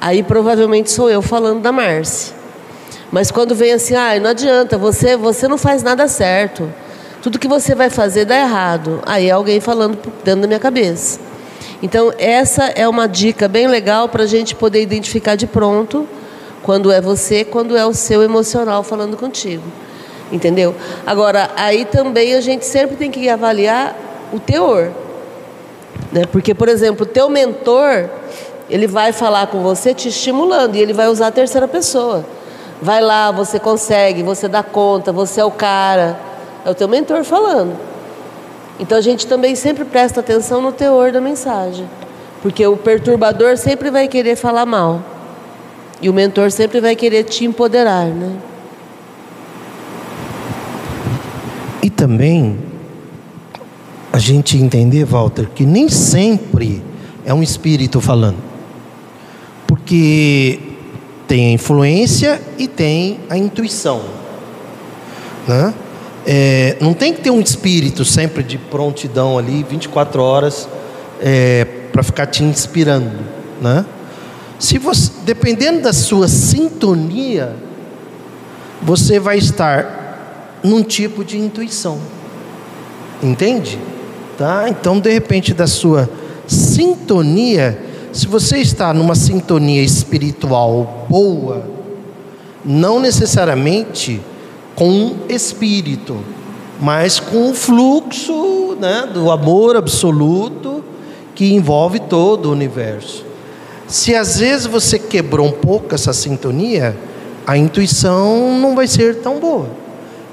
Aí 0.00 0.22
provavelmente 0.22 0.90
sou 0.90 1.10
eu 1.10 1.20
falando 1.20 1.60
da 1.60 1.72
Márcia. 1.72 2.34
Mas 3.10 3.30
quando 3.30 3.54
vem 3.54 3.72
assim, 3.72 3.94
ah, 3.94 4.18
não 4.20 4.30
adianta, 4.30 4.78
você, 4.78 5.16
você 5.16 5.48
não 5.48 5.58
faz 5.58 5.82
nada 5.82 6.06
certo. 6.08 6.72
Tudo 7.22 7.38
que 7.38 7.48
você 7.48 7.74
vai 7.74 7.90
fazer 7.90 8.24
dá 8.24 8.38
errado. 8.38 9.00
Aí 9.04 9.28
é 9.28 9.32
alguém 9.32 9.60
falando 9.60 9.98
dentro 10.24 10.42
da 10.42 10.46
minha 10.46 10.60
cabeça. 10.60 11.20
Então, 11.82 12.12
essa 12.18 12.64
é 12.64 12.88
uma 12.88 13.06
dica 13.06 13.46
bem 13.46 13.66
legal 13.66 14.08
para 14.08 14.24
a 14.24 14.26
gente 14.26 14.54
poder 14.54 14.82
identificar 14.82 15.36
de 15.36 15.46
pronto 15.46 16.08
quando 16.68 16.92
é 16.92 17.00
você, 17.00 17.46
quando 17.46 17.74
é 17.78 17.86
o 17.86 17.94
seu 17.94 18.22
emocional 18.22 18.82
falando 18.82 19.16
contigo. 19.16 19.64
Entendeu? 20.30 20.74
Agora, 21.06 21.48
aí 21.56 21.86
também 21.86 22.34
a 22.34 22.42
gente 22.42 22.66
sempre 22.66 22.94
tem 22.94 23.10
que 23.10 23.26
avaliar 23.26 23.96
o 24.34 24.38
teor. 24.38 24.90
Né? 26.12 26.26
Porque, 26.30 26.52
por 26.52 26.68
exemplo, 26.68 27.04
o 27.04 27.08
teu 27.08 27.30
mentor, 27.30 28.10
ele 28.68 28.86
vai 28.86 29.12
falar 29.12 29.46
com 29.46 29.62
você 29.62 29.94
te 29.94 30.10
estimulando 30.10 30.76
e 30.76 30.78
ele 30.78 30.92
vai 30.92 31.08
usar 31.08 31.28
a 31.28 31.30
terceira 31.30 31.66
pessoa. 31.66 32.22
Vai 32.82 33.00
lá, 33.00 33.30
você 33.30 33.58
consegue, 33.58 34.22
você 34.22 34.46
dá 34.46 34.62
conta, 34.62 35.10
você 35.10 35.40
é 35.40 35.44
o 35.46 35.50
cara. 35.50 36.20
É 36.66 36.70
o 36.70 36.74
teu 36.74 36.86
mentor 36.86 37.24
falando. 37.24 37.78
Então 38.78 38.98
a 38.98 39.00
gente 39.00 39.26
também 39.26 39.54
sempre 39.54 39.86
presta 39.86 40.20
atenção 40.20 40.60
no 40.60 40.70
teor 40.70 41.12
da 41.12 41.20
mensagem. 41.22 41.88
Porque 42.42 42.66
o 42.66 42.76
perturbador 42.76 43.56
sempre 43.56 43.90
vai 43.90 44.06
querer 44.06 44.36
falar 44.36 44.66
mal. 44.66 45.16
E 46.00 46.08
o 46.08 46.12
mentor 46.12 46.50
sempre 46.50 46.80
vai 46.80 46.94
querer 46.94 47.24
te 47.24 47.44
empoderar, 47.44 48.06
né? 48.06 48.36
E 51.82 51.90
também 51.90 52.58
a 54.12 54.18
gente 54.18 54.56
entender, 54.56 55.04
Walter, 55.04 55.48
que 55.54 55.64
nem 55.64 55.88
sempre 55.88 56.82
é 57.24 57.34
um 57.34 57.42
espírito 57.42 58.00
falando. 58.00 58.38
Porque 59.66 60.58
tem 61.26 61.48
a 61.48 61.52
influência 61.52 62.40
e 62.56 62.66
tem 62.66 63.20
a 63.28 63.36
intuição. 63.36 64.02
Né? 65.46 65.74
É, 66.26 66.76
não 66.80 66.94
tem 66.94 67.12
que 67.12 67.20
ter 67.20 67.30
um 67.30 67.40
espírito 67.40 68.04
sempre 68.04 68.42
de 68.42 68.58
prontidão 68.58 69.38
ali, 69.38 69.64
24 69.68 70.22
horas, 70.22 70.68
é, 71.20 71.64
para 71.92 72.02
ficar 72.02 72.26
te 72.26 72.42
inspirando. 72.42 73.10
Né? 73.60 73.84
Se 74.58 74.76
você, 74.76 75.12
dependendo 75.24 75.82
da 75.82 75.92
sua 75.92 76.26
sintonia, 76.26 77.54
você 78.82 79.20
vai 79.20 79.38
estar 79.38 80.58
num 80.62 80.82
tipo 80.82 81.24
de 81.24 81.38
intuição. 81.38 81.98
Entende? 83.22 83.78
Tá? 84.36 84.68
Então, 84.68 84.98
de 84.98 85.12
repente, 85.12 85.54
da 85.54 85.66
sua 85.66 86.10
sintonia, 86.46 87.78
se 88.12 88.26
você 88.26 88.58
está 88.58 88.92
numa 88.92 89.14
sintonia 89.14 89.82
espiritual 89.82 91.06
boa, 91.08 91.64
não 92.64 92.98
necessariamente 92.98 94.20
com 94.74 94.88
um 94.88 95.16
espírito, 95.28 96.16
mas 96.80 97.18
com 97.20 97.50
o 97.50 97.54
fluxo 97.54 98.76
né, 98.80 99.08
do 99.12 99.30
amor 99.30 99.76
absoluto 99.76 100.84
que 101.34 101.52
envolve 101.52 102.00
todo 102.00 102.46
o 102.46 102.52
universo. 102.52 103.27
Se 103.88 104.14
às 104.14 104.38
vezes 104.38 104.66
você 104.66 104.98
quebrou 104.98 105.46
um 105.46 105.52
pouco 105.52 105.94
essa 105.94 106.12
sintonia, 106.12 106.96
a 107.46 107.56
intuição 107.56 108.58
não 108.60 108.74
vai 108.76 108.86
ser 108.86 109.16
tão 109.16 109.40
boa. 109.40 109.68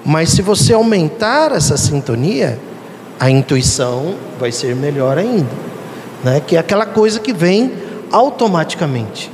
Mas 0.05 0.29
se 0.29 0.41
você 0.41 0.73
aumentar 0.73 1.51
essa 1.51 1.77
sintonia, 1.77 2.59
a 3.19 3.29
intuição 3.29 4.15
vai 4.39 4.51
ser 4.51 4.75
melhor 4.75 5.17
ainda 5.17 5.65
né? 6.25 6.41
que 6.45 6.55
é 6.55 6.59
aquela 6.59 6.87
coisa 6.87 7.19
que 7.19 7.31
vem 7.31 7.71
automaticamente. 8.11 9.31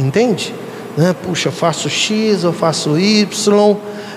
Entende? 0.00 0.54
Né? 0.96 1.14
Puxa, 1.22 1.48
eu 1.48 1.52
faço 1.52 1.90
X, 1.90 2.42
eu 2.42 2.54
faço 2.54 2.98
Y. 2.98 3.76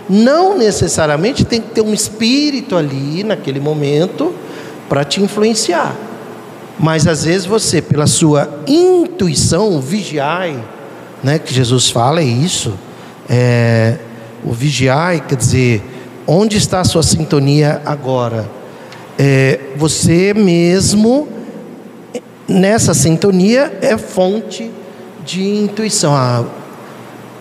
Não 0.10 0.58
necessariamente 0.58 1.44
tem 1.44 1.62
que 1.62 1.72
ter 1.72 1.82
um 1.82 1.94
espírito 1.94 2.78
ali 2.78 3.24
naquele 3.24 3.60
momento 3.60 4.34
para 4.88 5.04
te 5.04 5.22
influenciar. 5.22 5.94
Mas 6.80 7.06
às 7.08 7.26
vezes 7.26 7.46
você, 7.46 7.82
pela 7.82 8.08
sua 8.08 8.50
intuição, 8.66 9.82
vigiai, 9.82 10.64
né, 11.22 11.38
que 11.38 11.54
Jesus 11.54 11.90
fala 11.90 12.22
é 12.22 12.24
isso. 12.24 12.74
É, 13.30 13.98
o 14.44 14.54
vigiai 14.54 15.20
quer 15.20 15.36
dizer, 15.36 15.84
onde 16.26 16.58
está 16.58 16.80
a 16.80 16.86
sua 16.86 17.04
sintonia 17.04 17.82
agora? 17.86 18.50
É, 19.18 19.60
você 19.76 20.34
mesmo 20.34 21.28
nessa 22.48 22.94
sintonia 22.94 23.78
é 23.82 23.98
fonte 23.98 24.72
de 25.26 25.44
intuição. 25.44 26.16
Ah, 26.16 26.46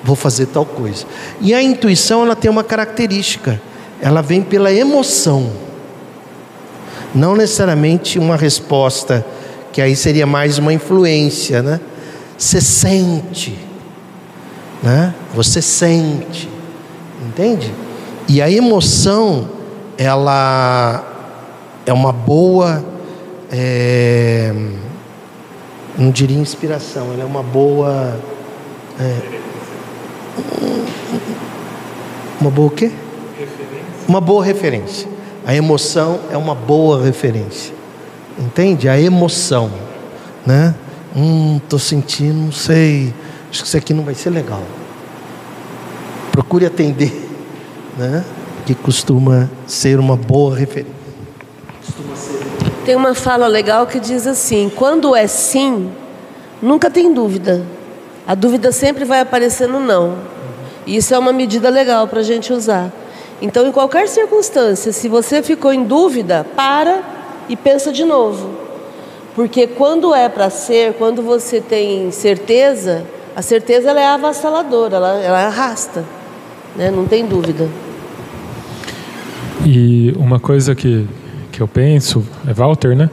vou 0.03 0.17
fazer 0.17 0.47
tal 0.47 0.67
coisa. 0.67 1.07
E 1.41 1.55
a 1.55 1.63
intuição 1.63 2.25
ela 2.25 2.35
tem 2.35 2.51
uma 2.51 2.65
característica. 2.65 3.61
Ela 4.01 4.21
vem 4.21 4.43
pela 4.43 4.73
emoção. 4.73 5.68
Não 7.15 7.35
necessariamente 7.37 8.19
uma 8.19 8.37
resposta 8.37 9.25
que 9.73 9.81
aí 9.81 9.95
seria 9.97 10.27
mais 10.27 10.59
uma 10.59 10.73
influência, 10.73 11.63
né? 11.63 11.81
Você 12.37 12.61
sente, 12.61 13.59
né? 14.83 15.15
Você 15.35 15.61
sente, 15.61 16.49
entende? 17.27 17.73
E 18.29 18.43
a 18.43 18.51
emoção, 18.51 19.49
ela 19.97 21.05
é 21.87 21.93
uma 21.93 22.13
boa 22.13 22.85
é, 23.51 24.53
não 25.97 26.11
diria 26.11 26.39
inspiração, 26.39 27.13
ela 27.13 27.23
é 27.23 27.27
uma 27.27 27.43
boa. 27.43 28.21
É, 29.01 29.39
uma 32.41 32.51
boa 32.51 32.69
o 32.69 32.71
quê? 32.71 32.91
Referência. 33.39 33.87
Uma 34.07 34.21
boa 34.21 34.45
referência. 34.45 35.09
A 35.49 35.55
emoção 35.55 36.21
é 36.31 36.37
uma 36.37 36.55
boa 36.55 37.03
referência. 37.03 37.73
Entende? 38.39 38.87
A 38.87 39.01
emoção. 39.01 39.71
Né? 40.45 40.75
Hum, 41.17 41.59
tô 41.67 41.79
sentindo, 41.79 42.35
não 42.35 42.53
sei. 42.53 43.15
Acho 43.49 43.63
que 43.63 43.67
isso 43.67 43.77
aqui 43.79 43.95
não 43.95 44.05
vai 44.05 44.15
ser 44.15 44.29
legal. 44.29 44.61
Procure 46.31 46.67
atender, 46.67 47.31
né? 47.97 48.23
Que 48.67 48.75
costuma 48.75 49.49
ser 49.67 49.99
uma 49.99 50.17
boa 50.17 50.55
referência. 50.55 50.93
Tem 52.85 52.95
uma 52.95 53.15
fala 53.15 53.47
legal 53.47 53.87
que 53.87 53.99
diz 53.99 54.27
assim: 54.27 54.71
quando 54.77 55.17
é 55.17 55.27
sim, 55.27 55.91
nunca 56.61 56.91
tem 56.91 57.15
dúvida. 57.15 57.65
A 58.27 58.35
dúvida 58.35 58.71
sempre 58.71 59.07
vai 59.07 59.21
aparecer 59.21 59.67
no 59.67 59.81
não. 59.81 60.19
E 60.87 60.97
isso 60.97 61.15
é 61.15 61.19
uma 61.19 61.33
medida 61.33 61.71
legal 61.71 62.07
para 62.07 62.21
a 62.21 62.23
gente 62.23 62.53
usar. 62.53 62.93
Então, 63.41 63.67
em 63.67 63.73
qualquer 63.73 64.09
circunstância, 64.09 64.93
se 64.93 65.09
você 65.09 65.43
ficou 65.43 65.73
em 65.73 65.85
dúvida, 65.85 66.45
para 66.57 67.03
e 67.49 67.57
pensa 67.57 67.93
de 67.93 68.05
novo. 68.05 68.51
Porque 69.35 69.67
quando 69.67 70.15
é 70.15 70.29
para 70.29 70.51
ser, 70.51 70.95
quando 70.95 71.23
você 71.23 71.61
tem 71.61 72.11
certeza, 72.11 73.05
a 73.37 73.43
certeza 73.43 73.91
ela 73.91 74.01
é 74.01 74.07
avassaladora, 74.07 74.97
ela, 74.97 75.15
ela 75.21 75.47
arrasta. 75.47 76.05
Né? 76.75 76.91
Não 76.91 77.07
tem 77.07 77.25
dúvida. 77.25 77.69
E 79.65 80.13
uma 80.19 80.41
coisa 80.41 80.75
que 80.75 81.07
que 81.59 81.63
eu 81.63 81.67
penso, 81.67 82.25
é 82.47 82.53
Walter, 82.53 82.95
né? 82.95 83.11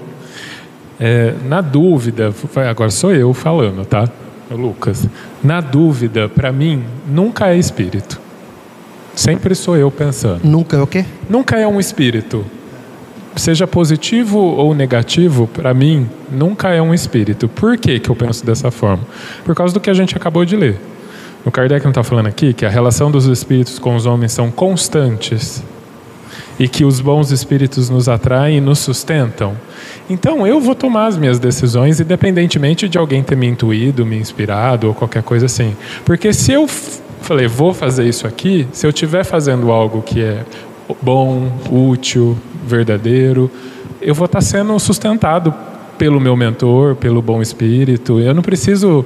É, 1.00 1.34
na 1.48 1.62
dúvida, 1.62 2.32
agora 2.70 2.92
sou 2.92 3.12
eu 3.12 3.34
falando, 3.34 3.84
tá? 3.84 4.08
O 4.52 4.56
Lucas. 4.56 5.08
Na 5.44 5.60
dúvida, 5.60 6.30
para 6.30 6.52
mim, 6.52 6.84
nunca 7.08 7.50
é 7.50 7.58
espírito. 7.58 8.22
Sempre 9.16 9.56
sou 9.56 9.78
eu 9.78 9.90
pensando. 9.90 10.42
Nunca 10.44 10.78
é 10.78 10.82
o 10.82 10.88
quê? 10.88 11.06
Nunca 11.30 11.58
é 11.58 11.68
um 11.68 11.80
espírito. 11.80 12.46
Seja 13.36 13.66
positivo 13.66 14.40
ou 14.40 14.74
negativo, 14.74 15.48
para 15.48 15.74
mim, 15.74 16.10
nunca 16.32 16.70
é 16.70 16.82
um 16.82 16.94
espírito. 16.94 17.48
Por 17.48 17.78
que, 17.78 18.00
que 18.00 18.10
eu 18.10 18.16
penso 18.16 18.46
dessa 18.46 18.72
forma? 18.72 19.04
Por 19.44 19.56
causa 19.56 19.74
do 19.74 19.80
que 19.80 19.90
a 19.90 19.94
gente 19.94 20.16
acabou 20.16 20.46
de 20.46 20.56
ler. 20.56 20.80
O 21.46 21.52
Kardec 21.52 21.84
não 21.84 21.92
está 21.92 22.04
falando 22.04 22.28
aqui 22.28 22.54
que 22.54 22.66
a 22.66 22.70
relação 22.70 23.12
dos 23.12 23.26
espíritos 23.26 23.78
com 23.78 23.96
os 23.96 24.06
homens 24.06 24.32
são 24.32 24.50
constantes 24.50 25.64
e 26.58 26.68
que 26.68 26.84
os 26.84 27.00
bons 27.02 27.32
espíritos 27.32 27.90
nos 27.90 28.10
atraem 28.10 28.58
e 28.58 28.62
nos 28.62 28.80
sustentam. 28.80 29.56
Então 30.10 30.48
eu 30.48 30.60
vou 30.60 30.74
tomar 30.74 31.08
as 31.08 31.18
minhas 31.18 31.38
decisões 31.38 32.00
independentemente 32.00 32.88
de 32.90 32.98
alguém 32.98 33.22
ter 33.22 33.36
me 33.36 33.48
intuído, 33.48 34.06
me 34.06 34.18
inspirado 34.18 34.88
ou 34.88 34.94
qualquer 34.94 35.24
coisa 35.24 35.46
assim. 35.46 35.76
Porque 36.04 36.34
se 36.34 36.52
eu 36.52 36.68
falei, 37.26 37.48
vou 37.48 37.74
fazer 37.74 38.08
isso 38.08 38.28
aqui, 38.28 38.68
se 38.72 38.86
eu 38.86 38.92
estiver 38.92 39.24
fazendo 39.24 39.72
algo 39.72 40.02
que 40.02 40.22
é 40.22 40.44
bom, 41.02 41.52
útil, 41.72 42.38
verdadeiro, 42.66 43.50
eu 44.02 44.14
vou 44.14 44.26
estar 44.26 44.42
sendo 44.42 44.78
sustentado 44.80 45.54
pelo 45.98 46.20
meu 46.20 46.36
mentor, 46.36 46.96
pelo 46.96 47.22
bom 47.22 47.42
espírito. 47.42 48.20
Eu 48.20 48.34
não 48.34 48.44
preciso 48.44 49.04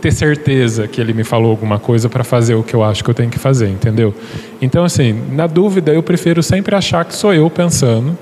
ter 0.00 0.12
certeza 0.12 0.88
que 0.88 1.00
ele 1.00 1.12
me 1.12 1.22
falou 1.22 1.52
alguma 1.52 1.78
coisa 1.78 2.08
para 2.08 2.24
fazer 2.24 2.56
o 2.56 2.62
que 2.62 2.74
eu 2.74 2.82
acho 2.82 3.04
que 3.04 3.10
eu 3.10 3.14
tenho 3.14 3.30
que 3.30 3.38
fazer, 3.38 3.68
entendeu? 3.68 4.12
Então, 4.60 4.84
assim, 4.84 5.14
na 5.30 5.46
dúvida, 5.46 5.92
eu 5.92 6.02
prefiro 6.02 6.42
sempre 6.42 6.74
achar 6.74 7.04
que 7.04 7.14
sou 7.14 7.32
eu 7.32 7.48
pensando 7.48 8.18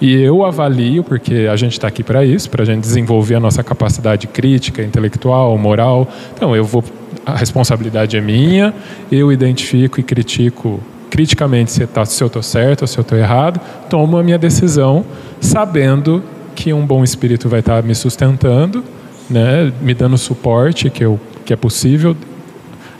e 0.00 0.14
eu 0.14 0.44
avalio, 0.44 1.02
porque 1.02 1.48
a 1.50 1.56
gente 1.56 1.72
está 1.72 1.88
aqui 1.88 2.04
para 2.04 2.24
isso, 2.24 2.48
para 2.48 2.62
a 2.62 2.64
gente 2.64 2.82
desenvolver 2.82 3.34
a 3.34 3.40
nossa 3.40 3.64
capacidade 3.64 4.28
crítica, 4.28 4.80
intelectual, 4.80 5.58
moral. 5.58 6.06
Então, 6.36 6.54
eu 6.54 6.62
vou, 6.62 6.84
a 7.24 7.36
responsabilidade 7.36 8.16
é 8.16 8.20
minha, 8.20 8.74
eu 9.10 9.32
identifico 9.32 10.00
e 10.00 10.02
critico 10.02 10.80
criticamente 11.10 11.72
se, 11.72 11.86
tá, 11.86 12.04
se 12.04 12.22
eu 12.22 12.26
estou 12.26 12.42
certo 12.42 12.82
ou 12.82 12.88
se 12.88 12.98
eu 12.98 13.02
estou 13.02 13.16
errado, 13.16 13.60
tomo 13.88 14.18
a 14.18 14.22
minha 14.22 14.38
decisão 14.38 15.04
sabendo 15.40 16.22
que 16.54 16.72
um 16.72 16.84
bom 16.84 17.02
espírito 17.02 17.48
vai 17.48 17.60
estar 17.60 17.80
tá 17.80 17.86
me 17.86 17.94
sustentando, 17.94 18.84
né, 19.30 19.72
me 19.80 19.94
dando 19.94 20.18
suporte 20.18 20.90
que, 20.90 21.04
eu, 21.04 21.18
que 21.44 21.52
é 21.52 21.56
possível, 21.56 22.16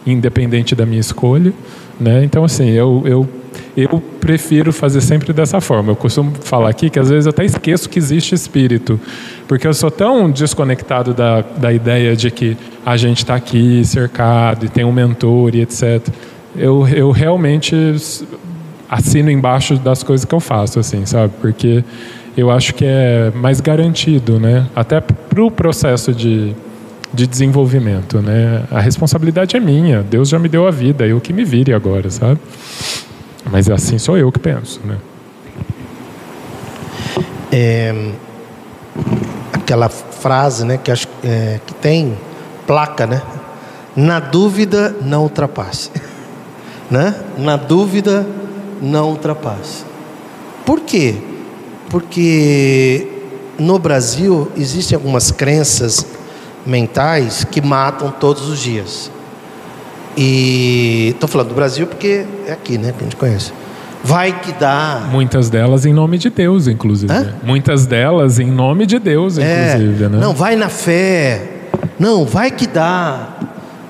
independente 0.07 0.75
da 0.75 0.87
minha 0.87 1.01
escolha. 1.01 1.53
Né? 2.01 2.25
Então, 2.25 2.45
assim, 2.45 2.71
eu, 2.71 3.03
eu 3.05 3.29
eu 3.77 4.03
prefiro 4.21 4.73
fazer 4.73 5.01
sempre 5.01 5.33
dessa 5.33 5.61
forma. 5.61 5.93
Eu 5.93 5.97
costumo 5.97 6.33
falar 6.41 6.69
aqui 6.69 6.91
que 6.91 6.99
às 6.99 7.09
vezes 7.09 7.27
eu 7.27 7.31
até 7.31 7.45
esqueço 7.45 7.89
que 7.89 7.99
existe 7.99 8.35
espírito, 8.35 9.01
porque 9.47 9.67
eu 9.67 9.75
sou 9.75 9.91
tão 9.91 10.31
desconectado 10.31 11.15
da, 11.15 11.43
da 11.43 11.73
ideia 11.73 12.17
de 12.17 12.31
que 12.31 12.57
a 12.85 12.97
gente 12.97 13.19
está 13.19 13.35
aqui 13.35 13.85
cercado 13.85 14.67
e 14.67 14.69
tem 14.69 14.85
um 14.85 14.93
mentor 14.93 15.55
e 15.55 15.61
etc. 15.61 16.07
Eu, 16.57 16.87
eu 16.89 17.11
realmente 17.11 17.75
assino 18.89 19.31
embaixo 19.31 19.77
das 19.77 20.03
coisas 20.03 20.25
que 20.25 20.35
eu 20.35 20.41
faço, 20.41 20.81
assim, 20.81 21.05
sabe? 21.05 21.33
Porque 21.41 21.85
eu 22.37 22.51
acho 22.51 22.75
que 22.75 22.85
é 22.85 23.31
mais 23.35 23.61
garantido, 23.61 24.39
né? 24.41 24.67
Até 24.75 25.01
para 25.01 25.43
o 25.43 25.51
processo 25.51 26.15
de, 26.15 26.55
de 27.13 27.27
desenvolvimento, 27.27 28.21
né? 28.23 28.63
A 28.71 28.81
responsabilidade 28.81 29.57
é 29.57 29.61
minha. 29.61 30.03
Deus 30.03 30.29
já 30.29 30.39
me 30.39 30.49
deu 30.49 30.67
a 30.67 30.71
vida, 30.71 31.07
eu 31.07 31.21
que 31.21 31.33
me 31.33 31.45
vire 31.45 31.73
agora, 31.73 32.09
sabe? 32.11 32.39
Mas 33.51 33.69
assim 33.71 33.99
sou 33.99 34.17
eu 34.17 34.31
que 34.31 34.39
penso, 34.39 34.81
né? 34.85 34.99
É, 37.51 38.13
aquela 39.53 39.89
frase, 39.89 40.65
né, 40.65 40.79
que 40.79 40.91
acho 40.91 41.09
é, 41.25 41.61
que 41.67 41.75
tem 41.75 42.17
placa, 42.67 43.07
né? 43.07 43.23
Na 43.97 44.21
dúvida 44.21 44.95
não 45.03 45.23
ultrapasse, 45.23 45.91
né? 46.91 47.15
Na 47.39 47.57
dúvida 47.57 48.27
não 48.83 49.11
ultrapasse. 49.11 49.85
Por 50.65 50.81
quê? 50.81 51.17
Porque 51.89 53.09
no 53.59 53.79
Brasil 53.79 54.53
existem 54.57 54.95
algumas 54.95 55.31
crenças 55.31 56.07
mentais 56.67 57.45
que 57.45 57.63
matam 57.63 58.11
todos 58.11 58.49
os 58.49 58.59
dias. 58.59 59.11
E 60.21 61.11
estou 61.11 61.29
falando 61.29 61.51
do 61.51 61.55
Brasil 61.55 61.87
porque 61.87 62.27
é 62.45 62.51
aqui, 62.51 62.77
né, 62.77 62.91
que 62.91 62.99
a 62.99 63.05
gente 63.05 63.15
conhece. 63.15 63.53
Vai 64.03 64.41
que 64.41 64.51
dá. 64.51 65.07
Muitas 65.13 65.49
delas 65.49 65.87
em 65.87 65.93
nome 65.93 66.19
de 66.19 66.29
Deus, 66.29 66.67
inclusive. 66.67 67.13
Hã? 67.13 67.35
Muitas 67.45 67.87
delas 67.87 68.41
em 68.41 68.51
nome 68.51 68.85
de 68.85 68.99
Deus, 68.99 69.39
é, 69.39 69.77
inclusive. 69.77 70.09
Né? 70.09 70.19
Não, 70.19 70.35
vai 70.35 70.57
na 70.57 70.69
fé. 70.69 71.69
Não, 72.01 72.25
vai 72.25 72.51
que 72.51 72.67
dá. 72.67 73.29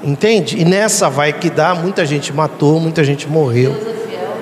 Entende? 0.04 0.60
E 0.60 0.66
nessa 0.66 1.08
vai 1.08 1.32
que 1.32 1.48
dá, 1.48 1.74
muita 1.74 2.04
gente 2.04 2.30
matou, 2.30 2.78
muita 2.78 3.02
gente 3.02 3.26
morreu. 3.26 3.72
Deus 3.72 3.86
é 3.86 4.06
fiel. 4.06 4.36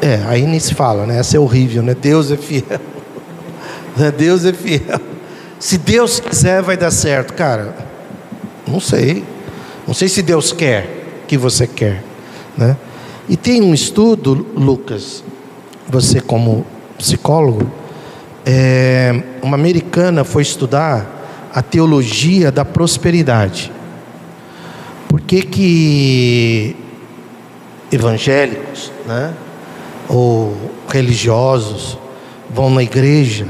É, 0.00 0.20
aí 0.28 0.46
nem 0.46 0.60
se 0.60 0.74
fala, 0.74 1.06
né? 1.06 1.18
Essa 1.18 1.36
é 1.36 1.40
horrível, 1.40 1.82
né? 1.82 1.96
Deus 2.00 2.30
é 2.30 2.36
fiel. 2.36 2.80
Deus 4.16 4.44
é 4.44 4.52
fiel. 4.52 5.00
Se 5.58 5.76
Deus 5.76 6.20
quiser, 6.20 6.62
vai 6.62 6.76
dar 6.76 6.92
certo, 6.92 7.34
cara. 7.34 7.74
Não 8.64 8.78
sei. 8.78 9.24
Não 9.88 9.94
sei 9.94 10.06
se 10.06 10.22
Deus 10.22 10.52
quer 10.52 10.95
que 11.26 11.36
você 11.36 11.66
quer, 11.66 12.02
né? 12.56 12.76
E 13.28 13.36
tem 13.36 13.60
um 13.60 13.74
estudo, 13.74 14.46
Lucas, 14.54 15.24
você 15.88 16.20
como 16.20 16.64
psicólogo, 16.96 17.70
é, 18.44 19.22
uma 19.42 19.56
americana 19.56 20.22
foi 20.22 20.42
estudar 20.42 21.50
a 21.52 21.60
teologia 21.62 22.52
da 22.52 22.64
prosperidade. 22.64 23.72
Por 25.08 25.20
que 25.20 25.42
que 25.42 26.76
evangélicos, 27.90 28.92
né, 29.06 29.34
ou 30.08 30.56
religiosos 30.88 31.98
vão 32.50 32.70
na 32.70 32.82
igreja 32.82 33.46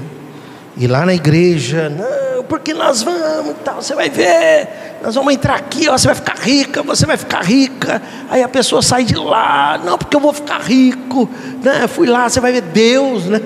e 0.76 0.86
lá 0.86 1.04
na 1.06 1.14
igreja, 1.14 1.88
não, 1.88 2.44
porque 2.44 2.74
nós 2.74 3.02
vamos, 3.02 3.56
tal, 3.64 3.82
você 3.82 3.94
vai 3.94 4.10
ver, 4.10 4.85
nós 5.02 5.14
vamos 5.14 5.34
entrar 5.34 5.54
aqui, 5.54 5.88
ó, 5.88 5.96
você 5.96 6.06
vai 6.06 6.14
ficar 6.14 6.36
rica, 6.38 6.82
você 6.82 7.06
vai 7.06 7.16
ficar 7.16 7.42
rica. 7.42 8.02
Aí 8.28 8.42
a 8.42 8.48
pessoa 8.48 8.82
sai 8.82 9.04
de 9.04 9.14
lá, 9.14 9.80
não, 9.84 9.96
porque 9.98 10.16
eu 10.16 10.20
vou 10.20 10.32
ficar 10.32 10.60
rico. 10.60 11.28
Né? 11.62 11.86
Fui 11.86 12.06
lá, 12.06 12.28
você 12.28 12.40
vai 12.40 12.52
ver 12.52 12.62
Deus, 12.62 13.26
né? 13.26 13.40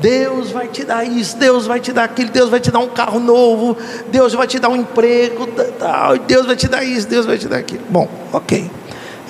Deus 0.00 0.50
vai 0.50 0.68
te 0.68 0.84
dar 0.84 1.04
isso, 1.04 1.36
Deus 1.36 1.66
vai 1.66 1.80
te 1.80 1.92
dar 1.92 2.04
aquilo, 2.04 2.30
Deus 2.30 2.48
vai 2.48 2.60
te 2.60 2.70
dar 2.70 2.78
um 2.78 2.88
carro 2.88 3.18
novo, 3.18 3.76
Deus 4.10 4.32
vai 4.32 4.46
te 4.46 4.58
dar 4.58 4.68
um 4.68 4.76
emprego, 4.76 5.46
tal, 5.78 6.16
Deus 6.18 6.46
vai 6.46 6.54
te 6.54 6.68
dar 6.68 6.84
isso, 6.84 7.08
Deus 7.08 7.26
vai 7.26 7.36
te 7.36 7.48
dar 7.48 7.58
aquilo. 7.58 7.82
Bom, 7.90 8.08
ok. 8.32 8.70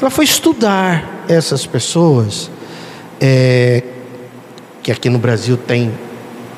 Ela 0.01 0.11
foi 0.11 0.25
estudar 0.25 1.25
essas 1.29 1.67
pessoas, 1.67 2.51
é, 3.21 3.83
que 4.83 4.93
aqui 4.93 5.09
no 5.09 5.19
Brasil 5.19 5.57
tem, 5.57 5.93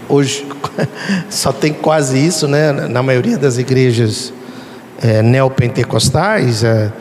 hoje 0.09 0.45
só 1.30 1.53
tem 1.53 1.72
quase 1.72 2.18
isso, 2.18 2.49
né? 2.49 2.72
Na 2.72 3.03
maioria 3.03 3.38
das 3.38 3.59
igrejas 3.59 4.32
é, 5.03 5.22
neopentecostais, 5.22 6.62
é, 6.62 6.92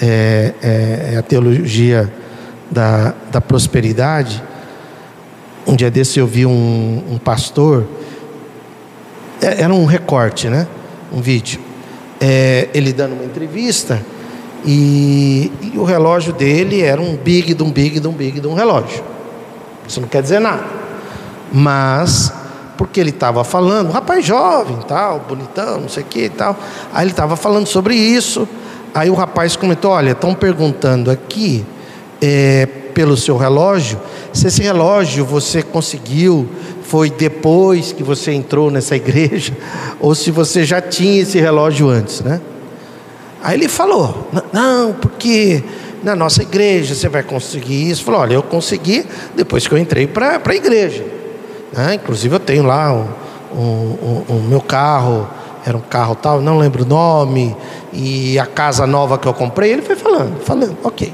é, 0.00 0.54
é, 0.62 1.16
a 1.18 1.22
teologia 1.22 2.12
da, 2.70 3.14
da 3.30 3.40
prosperidade. 3.40 4.42
Um 5.66 5.74
dia 5.74 5.90
desse 5.90 6.18
eu 6.18 6.26
vi 6.26 6.46
um, 6.46 7.04
um 7.10 7.18
pastor, 7.18 7.84
é, 9.42 9.62
era 9.62 9.72
um 9.72 9.84
recorte, 9.84 10.48
né? 10.48 10.66
Um 11.12 11.20
vídeo. 11.20 11.60
É, 12.20 12.68
ele 12.74 12.92
dando 12.92 13.14
uma 13.14 13.24
entrevista 13.24 14.02
e, 14.64 15.52
e, 15.62 15.78
o 15.78 15.84
relógio 15.84 16.32
dele 16.32 16.82
era 16.82 17.00
um 17.00 17.16
big 17.16 17.54
de 17.54 17.62
um 17.62 17.70
big 17.70 18.00
de 18.00 18.08
um 18.08 18.12
big 18.12 18.40
de 18.40 18.46
um 18.46 18.54
relógio. 18.54 19.04
Isso 19.86 20.00
não 20.00 20.08
quer 20.08 20.22
dizer 20.22 20.40
nada. 20.40 20.64
Mas 21.52 22.32
porque 22.78 23.00
ele 23.00 23.10
estava 23.10 23.42
falando, 23.42 23.88
um 23.88 23.90
rapaz 23.90 24.24
jovem, 24.24 24.78
tal, 24.86 25.24
bonitão, 25.28 25.80
não 25.80 25.88
sei 25.88 26.04
o 26.04 26.06
que 26.06 26.24
e 26.26 26.28
tal. 26.28 26.56
Aí 26.94 27.02
ele 27.02 27.10
estava 27.10 27.34
falando 27.34 27.66
sobre 27.66 27.96
isso. 27.96 28.48
Aí 28.94 29.10
o 29.10 29.14
rapaz 29.14 29.56
comentou: 29.56 29.90
Olha, 29.90 30.12
estão 30.12 30.32
perguntando 30.32 31.10
aqui 31.10 31.66
é, 32.22 32.66
pelo 32.94 33.16
seu 33.16 33.36
relógio, 33.36 34.00
se 34.32 34.46
esse 34.46 34.62
relógio 34.62 35.24
você 35.24 35.60
conseguiu, 35.60 36.48
foi 36.84 37.10
depois 37.10 37.92
que 37.92 38.02
você 38.02 38.32
entrou 38.32 38.70
nessa 38.70 38.94
igreja, 38.94 39.52
ou 40.00 40.14
se 40.14 40.30
você 40.30 40.64
já 40.64 40.80
tinha 40.80 41.22
esse 41.22 41.38
relógio 41.38 41.88
antes, 41.88 42.20
né? 42.20 42.40
Aí 43.42 43.58
ele 43.58 43.68
falou: 43.68 44.28
Não, 44.52 44.92
porque 44.92 45.64
na 46.04 46.14
nossa 46.14 46.42
igreja 46.42 46.94
você 46.94 47.08
vai 47.08 47.24
conseguir 47.24 47.90
isso. 47.90 48.04
Falou: 48.04 48.20
Olha, 48.20 48.34
eu 48.34 48.42
consegui 48.42 49.04
depois 49.34 49.66
que 49.66 49.74
eu 49.74 49.78
entrei 49.78 50.06
para 50.06 50.40
a 50.44 50.54
igreja. 50.54 51.17
Né? 51.72 51.94
Inclusive 51.94 52.34
eu 52.34 52.40
tenho 52.40 52.64
lá 52.64 52.92
o 52.92 53.08
um, 53.52 53.60
um, 53.60 54.34
um, 54.34 54.42
meu 54.42 54.60
carro, 54.60 55.28
era 55.64 55.76
um 55.76 55.80
carro 55.80 56.14
tal, 56.14 56.40
não 56.40 56.58
lembro 56.58 56.84
o 56.84 56.86
nome, 56.86 57.56
e 57.92 58.38
a 58.38 58.46
casa 58.46 58.86
nova 58.86 59.18
que 59.18 59.26
eu 59.26 59.34
comprei, 59.34 59.72
ele 59.72 59.82
foi 59.82 59.96
falando, 59.96 60.40
falando, 60.40 60.76
ok. 60.82 61.12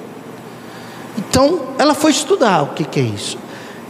Então 1.19 1.61
ela 1.79 1.95
foi 1.95 2.11
estudar 2.11 2.63
o 2.63 2.67
que, 2.69 2.85
que 2.85 3.01
é 3.01 3.03
isso. 3.03 3.39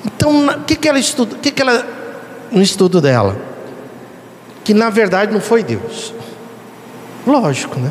Então 0.05 0.47
o 0.47 0.65
que, 0.65 0.77
que 0.77 0.89
ela 0.89 0.99
estuda? 0.99 1.37
O 1.37 1.39
que, 1.39 1.51
que 1.51 1.63
ela 1.63 1.87
no 2.51 2.63
estudo 2.63 3.01
dela? 3.01 3.37
Que 4.63 4.75
na 4.75 4.91
verdade 4.91 5.33
não 5.33 5.41
foi 5.41 5.63
Deus. 5.63 6.13
Lógico, 7.27 7.79
né? 7.81 7.91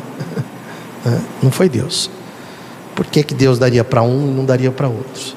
Não 1.42 1.50
foi 1.50 1.68
Deus. 1.68 2.08
Por 2.94 3.04
que, 3.04 3.22
que 3.22 3.34
Deus 3.34 3.58
daria 3.58 3.84
para 3.84 4.00
um 4.00 4.28
e 4.28 4.30
não 4.30 4.44
daria 4.44 4.70
para 4.70 4.88
outros? 4.88 5.36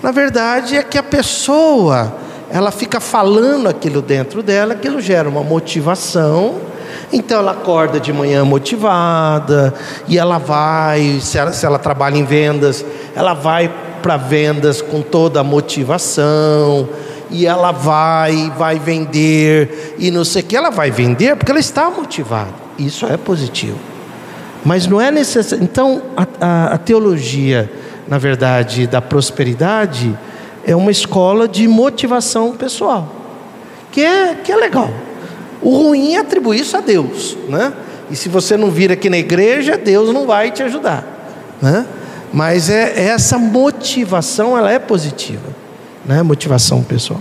Na 0.00 0.12
verdade 0.12 0.76
é 0.76 0.82
que 0.82 0.96
a 0.96 1.02
pessoa 1.02 2.14
ela 2.50 2.70
fica 2.70 3.00
falando 3.00 3.68
aquilo 3.68 4.00
dentro 4.00 4.42
dela, 4.42 4.72
aquilo 4.72 5.00
gera 5.00 5.28
uma 5.28 5.42
motivação. 5.42 6.56
Então 7.12 7.38
ela 7.38 7.52
acorda 7.52 8.00
de 8.00 8.12
manhã 8.12 8.44
motivada 8.44 9.74
e 10.06 10.18
ela 10.18 10.38
vai, 10.38 11.18
se 11.20 11.38
ela, 11.38 11.52
se 11.52 11.64
ela 11.64 11.78
trabalha 11.78 12.16
em 12.16 12.24
vendas, 12.24 12.84
ela 13.14 13.34
vai 13.34 13.72
para 14.02 14.16
vendas 14.16 14.80
com 14.80 15.02
toda 15.02 15.40
a 15.40 15.44
motivação 15.44 16.88
e 17.30 17.46
ela 17.46 17.72
vai, 17.72 18.52
vai 18.56 18.78
vender 18.78 19.96
e 19.98 20.10
não 20.10 20.24
sei 20.24 20.42
o 20.42 20.44
que, 20.44 20.56
ela 20.56 20.70
vai 20.70 20.90
vender 20.90 21.36
porque 21.36 21.50
ela 21.50 21.60
está 21.60 21.90
motivada. 21.90 22.54
Isso 22.78 23.06
é 23.06 23.16
positivo. 23.16 23.78
Mas 24.64 24.86
não 24.86 25.00
é 25.00 25.10
necessário. 25.10 25.62
Então 25.62 26.02
a, 26.16 26.26
a, 26.40 26.66
a 26.74 26.78
teologia, 26.78 27.70
na 28.06 28.18
verdade, 28.18 28.86
da 28.86 29.00
prosperidade 29.00 30.16
é 30.68 30.76
uma 30.76 30.90
escola 30.90 31.48
de 31.48 31.66
motivação 31.66 32.52
pessoal, 32.52 33.10
que 33.90 34.02
é, 34.02 34.34
que 34.34 34.52
é 34.52 34.56
legal. 34.56 34.90
O 35.62 35.74
ruim 35.74 36.14
é 36.14 36.18
atribuir 36.18 36.60
isso 36.60 36.76
a 36.76 36.80
Deus, 36.80 37.38
né? 37.48 37.72
E 38.10 38.14
se 38.14 38.28
você 38.28 38.54
não 38.54 38.70
vir 38.70 38.92
aqui 38.92 39.08
na 39.08 39.16
igreja, 39.16 39.78
Deus 39.78 40.12
não 40.12 40.26
vai 40.26 40.50
te 40.50 40.62
ajudar. 40.62 41.56
Né? 41.62 41.86
Mas 42.30 42.68
é, 42.68 43.06
essa 43.06 43.38
motivação 43.38 44.58
ela 44.58 44.70
é 44.70 44.78
positiva, 44.78 45.48
né? 46.04 46.22
Motivação 46.22 46.82
pessoal. 46.82 47.20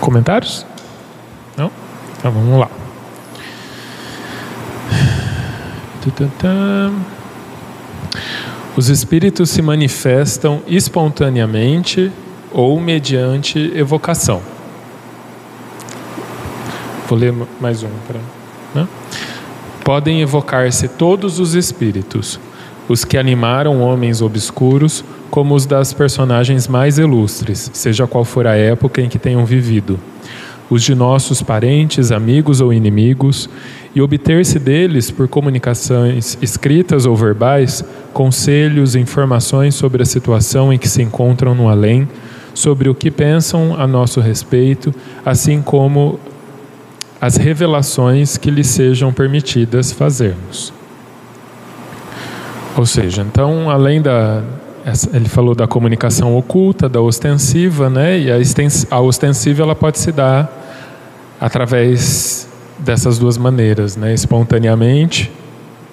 Comentários? 0.00 0.69
Então 2.20 2.30
vamos 2.30 2.60
lá. 2.60 2.70
Os 8.76 8.90
espíritos 8.90 9.48
se 9.48 9.62
manifestam 9.62 10.60
espontaneamente 10.66 12.12
ou 12.52 12.78
mediante 12.78 13.72
evocação. 13.74 14.42
Vou 17.08 17.18
ler 17.18 17.34
mais 17.58 17.82
um 17.82 17.88
para. 18.06 18.20
Né? 18.74 18.88
Podem 19.82 20.20
evocar-se 20.20 20.88
todos 20.88 21.40
os 21.40 21.54
espíritos, 21.54 22.38
os 22.86 23.02
que 23.02 23.16
animaram 23.16 23.80
homens 23.80 24.20
obscuros, 24.20 25.02
como 25.30 25.54
os 25.54 25.64
das 25.64 25.94
personagens 25.94 26.68
mais 26.68 26.98
ilustres, 26.98 27.70
seja 27.72 28.06
qual 28.06 28.26
for 28.26 28.46
a 28.46 28.56
época 28.56 29.00
em 29.00 29.08
que 29.08 29.18
tenham 29.18 29.44
vivido, 29.46 29.98
os 30.70 30.82
de 30.82 30.94
nossos 30.94 31.42
parentes, 31.42 32.12
amigos 32.12 32.60
ou 32.60 32.72
inimigos, 32.72 33.50
e 33.94 34.00
obter-se 34.00 34.58
deles, 34.58 35.10
por 35.10 35.26
comunicações 35.26 36.38
escritas 36.40 37.04
ou 37.06 37.16
verbais, 37.16 37.84
conselhos, 38.12 38.94
informações 38.94 39.74
sobre 39.74 40.02
a 40.02 40.06
situação 40.06 40.72
em 40.72 40.78
que 40.78 40.88
se 40.88 41.02
encontram 41.02 41.54
no 41.54 41.68
além 41.68 42.08
sobre 42.54 42.88
o 42.88 42.94
que 42.94 43.10
pensam 43.10 43.74
a 43.78 43.86
nosso 43.86 44.20
respeito, 44.20 44.94
assim 45.24 45.60
como 45.60 46.18
as 47.20 47.36
revelações 47.36 48.36
que 48.36 48.50
lhes 48.50 48.68
sejam 48.68 49.12
permitidas 49.12 49.92
fazermos. 49.92 50.72
Ou 52.76 52.86
seja, 52.86 53.22
então, 53.22 53.68
além 53.68 54.00
da. 54.00 54.42
Ele 55.12 55.28
falou 55.28 55.54
da 55.54 55.66
comunicação 55.66 56.34
oculta, 56.34 56.88
da 56.88 57.02
ostensiva, 57.02 57.90
né? 57.90 58.18
E 58.18 58.28
a 58.90 59.00
ostensiva 59.00 59.62
ela 59.62 59.74
pode 59.74 59.98
se 59.98 60.10
dar 60.10 60.59
através 61.40 62.48
dessas 62.78 63.18
duas 63.18 63.38
maneiras, 63.38 63.96
né? 63.96 64.12
Espontaneamente, 64.12 65.30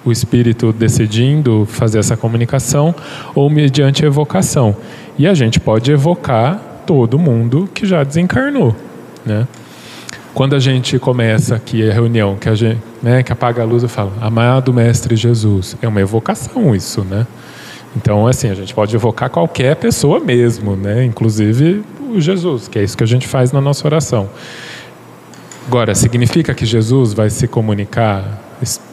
o 0.04 0.12
espírito 0.12 0.72
decidindo 0.72 1.66
fazer 1.66 1.98
essa 1.98 2.16
comunicação, 2.16 2.94
ou 3.34 3.48
mediante 3.48 4.04
evocação. 4.04 4.76
E 5.18 5.26
a 5.26 5.34
gente 5.34 5.58
pode 5.58 5.90
evocar 5.90 6.82
todo 6.86 7.18
mundo 7.18 7.68
que 7.74 7.86
já 7.86 8.04
desencarnou, 8.04 8.74
né? 9.24 9.46
Quando 10.34 10.54
a 10.54 10.60
gente 10.60 10.98
começa 10.98 11.56
aqui 11.56 11.88
a 11.88 11.92
reunião, 11.92 12.36
que 12.36 12.48
a 12.48 12.54
gente, 12.54 12.80
né, 13.02 13.22
que 13.22 13.32
apaga 13.32 13.62
a 13.62 13.64
luz 13.64 13.82
e 13.82 13.88
fala, 13.88 14.12
amado 14.20 14.72
mestre 14.72 15.16
Jesus, 15.16 15.76
é 15.82 15.88
uma 15.88 16.00
evocação 16.00 16.74
isso, 16.76 17.02
né? 17.02 17.26
Então, 17.96 18.26
assim, 18.26 18.48
a 18.48 18.54
gente 18.54 18.72
pode 18.72 18.94
evocar 18.94 19.30
qualquer 19.30 19.74
pessoa 19.76 20.20
mesmo, 20.20 20.76
né? 20.76 21.04
Inclusive 21.04 21.82
o 22.08 22.20
Jesus, 22.20 22.68
que 22.68 22.78
é 22.78 22.84
isso 22.84 22.96
que 22.96 23.02
a 23.02 23.06
gente 23.06 23.26
faz 23.26 23.50
na 23.50 23.60
nossa 23.60 23.86
oração. 23.86 24.28
Agora, 25.68 25.94
significa 25.94 26.54
que 26.54 26.64
Jesus 26.64 27.12
vai 27.12 27.28
se 27.28 27.46
comunicar 27.46 28.40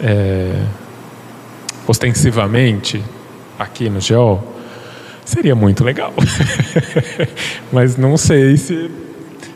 é, 0.01 0.61
ostensivamente 1.87 3.01
aqui 3.57 3.89
no 3.89 4.01
GEO? 4.01 4.43
Seria 5.23 5.55
muito 5.55 5.85
legal. 5.85 6.13
Mas 7.71 7.95
não 7.95 8.17
sei 8.17 8.57
se, 8.57 8.91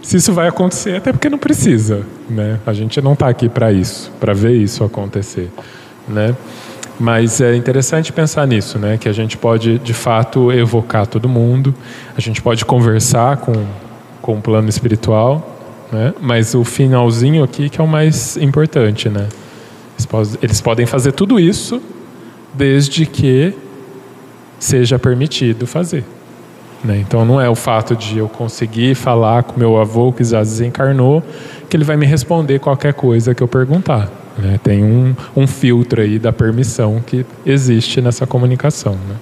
se 0.01 0.15
isso 0.15 0.31
vai 0.31 0.47
acontecer, 0.47 0.95
até 0.95 1.11
porque 1.11 1.27
não 1.27 1.37
precisa. 1.37 2.05
Né? 2.29 2.57
A 2.65 2.71
gente 2.71 3.01
não 3.01 3.11
está 3.11 3.27
aqui 3.27 3.49
para 3.49 3.69
isso, 3.69 4.09
para 4.17 4.33
ver 4.33 4.53
isso 4.53 4.85
acontecer. 4.85 5.51
Né? 6.07 6.33
Mas 6.97 7.41
é 7.41 7.53
interessante 7.53 8.13
pensar 8.13 8.47
nisso, 8.47 8.79
né? 8.79 8.97
que 8.97 9.09
a 9.09 9.13
gente 9.13 9.35
pode, 9.35 9.77
de 9.79 9.93
fato, 9.93 10.53
evocar 10.53 11.05
todo 11.05 11.27
mundo, 11.27 11.75
a 12.15 12.21
gente 12.21 12.41
pode 12.41 12.63
conversar 12.63 13.35
com, 13.35 13.65
com 14.21 14.37
o 14.37 14.41
plano 14.41 14.69
espiritual, 14.69 15.48
né? 15.91 16.13
mas 16.21 16.53
o 16.53 16.63
finalzinho 16.63 17.43
aqui 17.43 17.69
que 17.69 17.79
é 17.79 17.83
o 17.83 17.87
mais 17.87 18.37
importante. 18.37 19.09
Né? 19.09 19.27
Eles, 20.41 20.61
podem 20.61 20.85
fazer 20.85 21.11
tudo 21.11 21.39
isso 21.39 21.81
desde 22.53 23.05
que 23.05 23.53
seja 24.59 24.97
permitido 24.97 25.67
fazer. 25.67 26.03
Né? 26.83 26.97
Então 26.99 27.25
não 27.25 27.39
é 27.39 27.49
o 27.49 27.55
fato 27.55 27.95
de 27.95 28.17
eu 28.17 28.29
conseguir 28.29 28.95
falar 28.95 29.43
com 29.43 29.59
meu 29.59 29.77
avô 29.77 30.11
que 30.11 30.23
já 30.23 30.39
desencarnou 30.39 31.23
que 31.69 31.77
ele 31.77 31.83
vai 31.83 31.97
me 31.97 32.05
responder 32.05 32.59
qualquer 32.59 32.93
coisa 32.93 33.35
que 33.35 33.43
eu 33.43 33.47
perguntar. 33.47 34.09
Né? 34.37 34.59
Tem 34.63 34.83
um, 34.83 35.15
um 35.35 35.45
filtro 35.45 36.01
aí 36.01 36.17
da 36.17 36.31
permissão 36.31 37.01
que 37.05 37.25
existe 37.45 38.01
nessa 38.01 38.25
comunicação. 38.25 38.93
Né? 38.93 39.15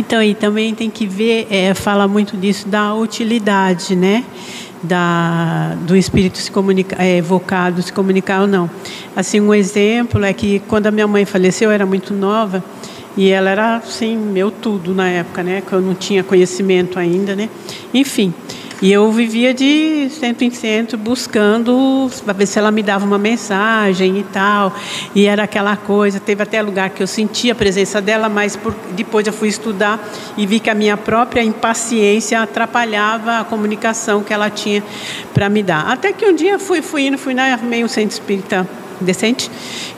Então, 0.00 0.22
e 0.22 0.34
também 0.34 0.74
tem 0.74 0.88
que 0.88 1.06
ver, 1.06 1.46
é, 1.50 1.74
fala 1.74 2.08
muito 2.08 2.36
disso 2.36 2.66
da 2.66 2.94
utilidade, 2.94 3.94
né? 3.94 4.24
Da, 4.82 5.76
do 5.82 5.94
espírito 5.94 6.38
se 6.38 6.50
comunicar, 6.50 7.02
é, 7.04 7.18
evocado, 7.18 7.82
se 7.82 7.92
comunicar 7.92 8.40
ou 8.40 8.46
não. 8.46 8.68
Assim, 9.14 9.40
um 9.40 9.52
exemplo 9.52 10.24
é 10.24 10.32
que 10.32 10.60
quando 10.60 10.86
a 10.86 10.90
minha 10.90 11.06
mãe 11.06 11.26
faleceu, 11.26 11.68
eu 11.68 11.74
era 11.74 11.84
muito 11.84 12.14
nova, 12.14 12.64
e 13.14 13.28
ela 13.28 13.50
era, 13.50 13.76
assim, 13.76 14.16
meu 14.16 14.50
tudo 14.50 14.94
na 14.94 15.08
época, 15.08 15.42
né? 15.42 15.62
Que 15.66 15.72
eu 15.72 15.80
não 15.82 15.94
tinha 15.94 16.24
conhecimento 16.24 16.98
ainda, 16.98 17.36
né? 17.36 17.50
Enfim, 17.92 18.32
e 18.82 18.90
eu 18.90 19.10
vivia 19.12 19.52
de 19.52 20.08
centro 20.08 20.44
em 20.44 20.50
centro 20.50 20.96
buscando 20.96 22.10
para 22.24 22.32
ver 22.32 22.46
se 22.46 22.58
ela 22.58 22.70
me 22.70 22.82
dava 22.82 23.04
uma 23.04 23.18
mensagem 23.18 24.18
e 24.18 24.22
tal. 24.22 24.74
E 25.14 25.26
era 25.26 25.42
aquela 25.42 25.76
coisa, 25.76 26.18
teve 26.18 26.42
até 26.42 26.62
lugar 26.62 26.88
que 26.90 27.02
eu 27.02 27.06
sentia 27.06 27.52
a 27.52 27.54
presença 27.54 28.00
dela, 28.00 28.28
mas 28.28 28.56
por, 28.56 28.74
depois 28.92 29.26
eu 29.26 29.32
fui 29.32 29.48
estudar 29.48 30.00
e 30.36 30.46
vi 30.46 30.60
que 30.60 30.70
a 30.70 30.74
minha 30.74 30.96
própria 30.96 31.42
impaciência 31.42 32.40
atrapalhava 32.40 33.40
a 33.40 33.44
comunicação 33.44 34.22
que 34.22 34.32
ela 34.32 34.48
tinha 34.48 34.82
para 35.34 35.48
me 35.50 35.62
dar. 35.62 35.86
Até 35.86 36.12
que 36.12 36.24
um 36.24 36.34
dia 36.34 36.58
fui, 36.58 36.80
fui 36.80 37.06
indo, 37.06 37.18
fui 37.18 37.34
na 37.34 37.58
meio 37.58 37.88
centro 37.88 38.12
espírita 38.12 38.66
decente, 39.00 39.50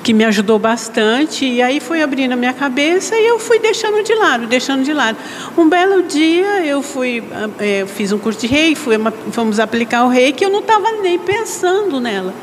que 0.02 0.12
me 0.12 0.24
ajudou 0.24 0.58
bastante. 0.58 1.44
E 1.44 1.60
aí 1.62 1.80
foi 1.80 2.02
abrindo 2.02 2.32
a 2.32 2.36
minha 2.36 2.52
cabeça 2.52 3.16
e 3.16 3.26
eu 3.26 3.38
fui 3.38 3.58
deixando 3.58 4.02
de 4.02 4.14
lado, 4.14 4.46
deixando 4.46 4.84
de 4.84 4.92
lado. 4.92 5.18
Um 5.56 5.68
belo 5.68 6.02
dia 6.02 6.64
eu 6.64 6.82
fui, 6.82 7.22
é, 7.58 7.84
fiz 7.86 8.12
um 8.12 8.18
curso 8.18 8.40
de 8.40 8.46
rei, 8.46 8.74
fui, 8.74 8.96
fomos 9.30 9.58
aplicar 9.58 10.04
o 10.04 10.08
rei, 10.08 10.32
que 10.32 10.44
eu 10.44 10.50
não 10.50 10.60
estava 10.60 10.92
nem 11.02 11.18
pensando 11.18 12.00
nela. 12.00 12.34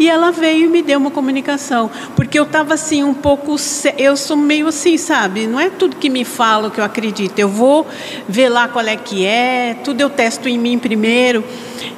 E 0.00 0.08
ela 0.08 0.30
veio 0.30 0.64
e 0.64 0.66
me 0.66 0.80
deu 0.80 0.98
uma 0.98 1.10
comunicação, 1.10 1.90
porque 2.16 2.38
eu 2.38 2.44
estava 2.44 2.72
assim 2.72 3.04
um 3.04 3.12
pouco, 3.12 3.54
eu 3.98 4.16
sou 4.16 4.34
meio 4.34 4.66
assim, 4.68 4.96
sabe? 4.96 5.46
Não 5.46 5.60
é 5.60 5.68
tudo 5.68 5.96
que 5.96 6.08
me 6.08 6.24
falam 6.24 6.70
que 6.70 6.80
eu 6.80 6.84
acredito. 6.84 7.38
Eu 7.38 7.50
vou 7.50 7.86
ver 8.26 8.48
lá 8.48 8.66
qual 8.66 8.86
é 8.86 8.96
que 8.96 9.26
é, 9.26 9.76
tudo 9.84 10.00
eu 10.00 10.08
testo 10.08 10.48
em 10.48 10.56
mim 10.56 10.78
primeiro. 10.78 11.44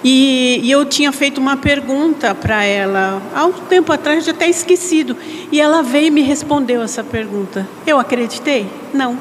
E, 0.02 0.58
e 0.64 0.68
eu 0.68 0.84
tinha 0.84 1.12
feito 1.12 1.38
uma 1.38 1.56
pergunta 1.56 2.34
para 2.34 2.64
ela 2.64 3.22
há 3.32 3.44
um 3.44 3.52
tempo 3.52 3.92
atrás, 3.92 4.24
já 4.24 4.32
até 4.32 4.48
esquecido. 4.48 5.16
E 5.52 5.60
ela 5.60 5.80
veio 5.80 6.08
e 6.08 6.10
me 6.10 6.22
respondeu 6.22 6.82
essa 6.82 7.04
pergunta. 7.04 7.68
Eu 7.86 8.00
acreditei? 8.00 8.66
Não. 8.92 9.16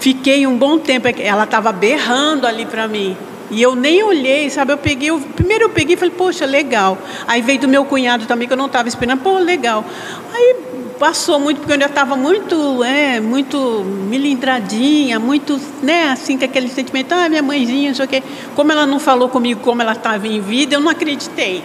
Fiquei 0.00 0.48
um 0.48 0.56
bom 0.56 0.78
tempo, 0.78 1.06
ela 1.16 1.44
estava 1.44 1.70
berrando 1.70 2.44
ali 2.44 2.66
para 2.66 2.88
mim. 2.88 3.16
E 3.50 3.62
eu 3.62 3.74
nem 3.74 4.02
olhei, 4.02 4.50
sabe? 4.50 4.72
Eu 4.72 4.78
peguei, 4.78 5.10
eu, 5.10 5.20
primeiro 5.20 5.64
eu 5.64 5.70
peguei 5.70 5.94
e 5.94 5.96
falei, 5.96 6.14
poxa, 6.16 6.44
legal. 6.44 6.98
Aí 7.26 7.40
veio 7.42 7.60
do 7.60 7.68
meu 7.68 7.84
cunhado 7.84 8.26
também, 8.26 8.48
que 8.48 8.52
eu 8.52 8.58
não 8.58 8.66
estava 8.66 8.88
esperando, 8.88 9.20
pô, 9.20 9.38
legal. 9.38 9.84
Aí 10.32 10.56
passou 10.98 11.38
muito, 11.38 11.58
porque 11.58 11.72
eu 11.72 11.74
ainda 11.74 11.86
estava 11.86 12.16
muito, 12.16 12.82
é, 12.82 13.20
muito 13.20 13.84
milindradinha, 14.08 15.20
muito, 15.20 15.60
né, 15.82 16.10
assim, 16.10 16.38
com 16.38 16.44
aquele 16.44 16.68
sentimento, 16.68 17.12
ah, 17.12 17.28
minha 17.28 17.42
mãezinha, 17.42 17.90
não 17.90 17.94
sei 17.94 18.04
o 18.04 18.08
quê. 18.08 18.22
Como 18.54 18.72
ela 18.72 18.86
não 18.86 18.98
falou 18.98 19.28
comigo 19.28 19.60
como 19.60 19.82
ela 19.82 19.92
estava 19.92 20.26
em 20.26 20.40
vida, 20.40 20.74
eu 20.74 20.80
não 20.80 20.90
acreditei. 20.90 21.62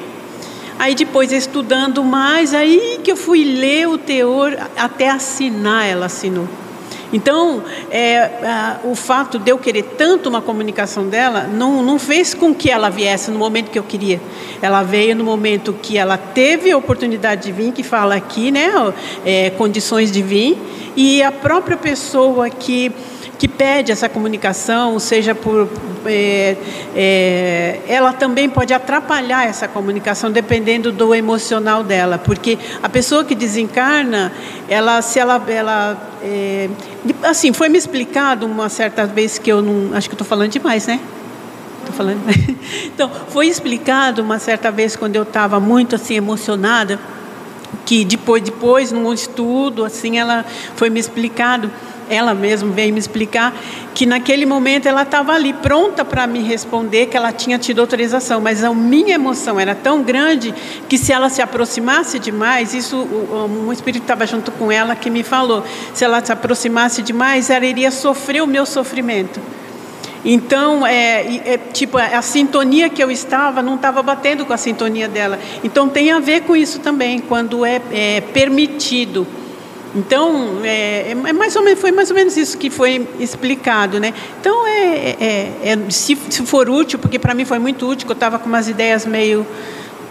Aí 0.78 0.96
depois, 0.96 1.32
estudando 1.32 2.04
mais, 2.04 2.54
aí 2.54 3.00
que 3.04 3.12
eu 3.12 3.16
fui 3.16 3.44
ler 3.44 3.88
o 3.88 3.98
teor, 3.98 4.58
até 4.78 5.10
assinar, 5.10 5.86
ela 5.86 6.08
assinou. 6.08 6.48
Então, 7.14 7.64
é, 7.90 8.20
a, 8.44 8.80
o 8.84 8.96
fato 8.96 9.38
de 9.38 9.52
eu 9.52 9.58
querer 9.58 9.84
tanto 9.98 10.30
uma 10.30 10.42
comunicação 10.42 11.08
dela 11.08 11.48
não, 11.52 11.84
não 11.84 12.00
fez 12.00 12.34
com 12.34 12.54
que 12.54 12.70
ela 12.70 12.90
viesse 12.90 13.32
no 13.32 13.40
momento 13.40 13.70
que 13.70 13.80
eu 13.80 13.84
queria. 13.84 14.22
Ela 14.62 14.84
veio 14.84 15.16
no 15.16 15.24
momento 15.24 15.74
que 15.74 15.98
ela 15.98 16.18
teve 16.18 16.72
a 16.72 16.78
oportunidade 16.78 17.44
de 17.44 17.52
vir, 17.52 17.72
que 17.72 17.84
fala 17.84 18.16
aqui, 18.16 18.52
né, 18.52 18.72
é, 19.26 19.50
condições 19.52 20.12
de 20.12 20.22
vir, 20.22 20.58
e 20.96 21.22
a 21.24 21.32
própria 21.32 21.78
pessoa 21.78 22.50
que 22.50 22.92
que 23.42 23.48
pede 23.48 23.92
essa 23.92 24.08
comunicação, 24.08 25.00
seja 25.00 25.34
por. 25.34 25.68
É, 26.06 26.56
é, 26.96 27.80
ela 27.88 28.14
também 28.14 28.48
pode 28.48 28.72
atrapalhar 28.72 29.48
essa 29.50 29.68
comunicação, 29.68 30.32
dependendo 30.32 30.92
do 30.92 31.16
emocional 31.16 31.84
dela, 31.84 32.20
porque 32.20 32.60
a 32.84 32.88
pessoa 32.88 33.26
que 33.26 33.34
desencarna, 33.34 34.32
ela, 34.70 35.02
se 35.02 35.18
ela. 35.18 35.44
ela 35.48 35.98
é, 36.24 36.70
assim, 37.24 37.54
foi 37.54 37.70
me 37.70 37.78
explicado 37.78 38.46
uma 38.46 38.70
certa 38.70 39.06
vez 39.06 39.38
que 39.38 39.52
eu 39.52 39.62
não. 39.62 39.96
Acho 39.96 40.10
que 40.10 40.16
estou 40.16 40.28
falando 40.28 40.52
demais, 40.52 40.88
né? 40.88 41.00
Estou 41.80 41.96
falando. 41.96 42.22
Então, 42.86 43.10
foi 43.30 43.48
explicado 43.48 44.22
uma 44.22 44.38
certa 44.38 44.70
vez 44.70 44.96
quando 44.96 45.16
eu 45.16 45.24
estava 45.24 45.60
muito 45.60 45.96
assim 45.96 46.16
emocionada 46.16 47.00
que 47.86 48.06
depois, 48.06 48.44
depois, 48.44 48.92
num 48.92 49.12
estudo, 49.14 49.84
assim, 49.84 50.18
ela 50.18 50.46
foi 50.76 50.90
me 50.90 51.00
explicado, 51.00 51.72
ela 52.12 52.34
mesma 52.34 52.70
veio 52.72 52.94
me 52.94 53.00
explicar 53.00 53.54
que 53.96 54.06
naquele 54.06 54.46
momento 54.46 54.86
ela 54.86 55.04
estava 55.04 55.34
ali 55.34 55.54
pronta 55.54 56.04
para 56.04 56.28
me 56.28 56.40
responder 56.42 57.06
que 57.08 57.16
ela 57.16 57.32
tinha 57.32 57.58
tido 57.58 57.80
autorização, 57.80 58.42
mas 58.42 58.64
a 58.64 58.74
minha 58.74 59.16
emoção 59.16 59.60
era 59.60 59.74
tão 59.74 60.04
grande 60.04 60.54
que 60.90 60.98
se 60.98 61.14
ela 61.14 61.30
se 61.30 61.42
aproximasse 61.42 62.20
demais, 62.20 62.74
isso 62.74 62.98
um 62.98 63.72
espírito 63.72 64.04
estava 64.04 64.28
junto 64.28 64.52
com 64.52 64.72
ela 64.72 64.96
que 64.96 65.10
me 65.10 65.24
falou, 65.24 65.64
se 65.94 66.04
ela 66.04 66.24
se 66.24 66.32
aproximasse 66.32 67.02
demais, 67.02 67.50
ela 67.50 67.66
iria 67.66 67.92
sofrer 67.92 68.42
o 68.42 68.48
meu 68.48 68.66
sofrimento. 68.66 69.40
Então, 70.24 70.86
é, 70.86 71.54
é, 71.54 71.58
tipo, 71.58 71.98
a 71.98 72.22
sintonia 72.22 72.90
que 72.90 73.04
eu 73.04 73.10
estava 73.10 73.62
não 73.62 73.76
estava 73.76 74.04
batendo 74.04 74.46
com 74.46 74.54
a 74.54 74.58
sintonia 74.58 75.08
dela. 75.08 75.40
Então, 75.64 75.90
tem 75.90 76.12
a 76.12 76.20
ver 76.20 76.42
com 76.42 76.56
isso 76.56 76.80
também, 76.80 77.20
quando 77.20 77.66
é, 77.66 77.82
é 77.92 78.22
permitido. 78.22 79.26
Então, 79.96 80.62
é, 80.64 81.12
é, 81.12 81.34
mais 81.34 81.56
ou 81.56 81.64
menos, 81.64 81.80
foi 81.80 81.92
mais 81.92 82.10
ou 82.10 82.16
menos 82.16 82.38
isso 82.38 82.58
que 82.58 82.70
foi 82.70 83.08
explicado. 83.20 84.00
Né? 84.00 84.14
Então, 84.40 84.66
é, 84.68 85.16
é, 85.20 85.52
é 85.64 85.90
se, 85.90 86.18
se, 86.30 86.46
for 86.46 86.70
útil, 86.70 86.98
porque 86.98 87.20
para 87.20 87.34
mim 87.34 87.46
foi 87.46 87.60
muito 87.60 87.88
útil, 87.88 88.08
eu 88.08 88.14
estava 88.14 88.40
com 88.40 88.48
umas 88.48 88.68
ideias 88.70 89.06
meio 89.06 89.46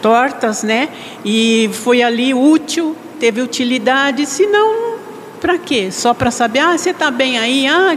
tortas, 0.03 0.63
né? 0.63 0.89
e 1.25 1.71
foi 1.73 2.03
ali 2.03 2.33
útil, 2.33 2.97
teve 3.19 3.41
utilidade, 3.43 4.27
se 4.27 4.47
não, 4.47 4.97
para 5.41 5.59
quê? 5.59 5.91
Só 5.91 6.15
para 6.15 6.31
saber, 6.31 6.61
ah, 6.61 6.77
você 6.77 6.91
está 6.91 7.11
bem 7.11 7.39
aí? 7.39 7.67
Ah, 7.67 7.95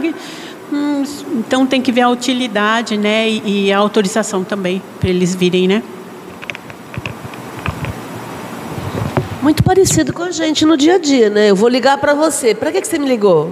Hum, 0.72 1.04
então 1.34 1.66
tem 1.66 1.80
que 1.80 1.92
ver 1.92 2.00
a 2.00 2.08
utilidade, 2.08 2.96
né, 2.96 3.28
e, 3.28 3.66
e 3.66 3.72
a 3.72 3.78
autorização 3.78 4.42
também 4.42 4.82
para 4.98 5.10
eles 5.10 5.34
virem, 5.34 5.68
né? 5.68 5.82
Muito 9.44 9.62
parecido 9.62 10.10
com 10.10 10.22
a 10.22 10.30
gente 10.30 10.64
no 10.64 10.74
dia 10.74 10.94
a 10.94 10.98
dia, 10.98 11.28
né? 11.28 11.50
Eu 11.50 11.54
vou 11.54 11.68
ligar 11.68 11.98
para 11.98 12.14
você. 12.14 12.54
Para 12.54 12.72
que, 12.72 12.80
que 12.80 12.88
você 12.88 12.98
me 12.98 13.06
ligou? 13.06 13.50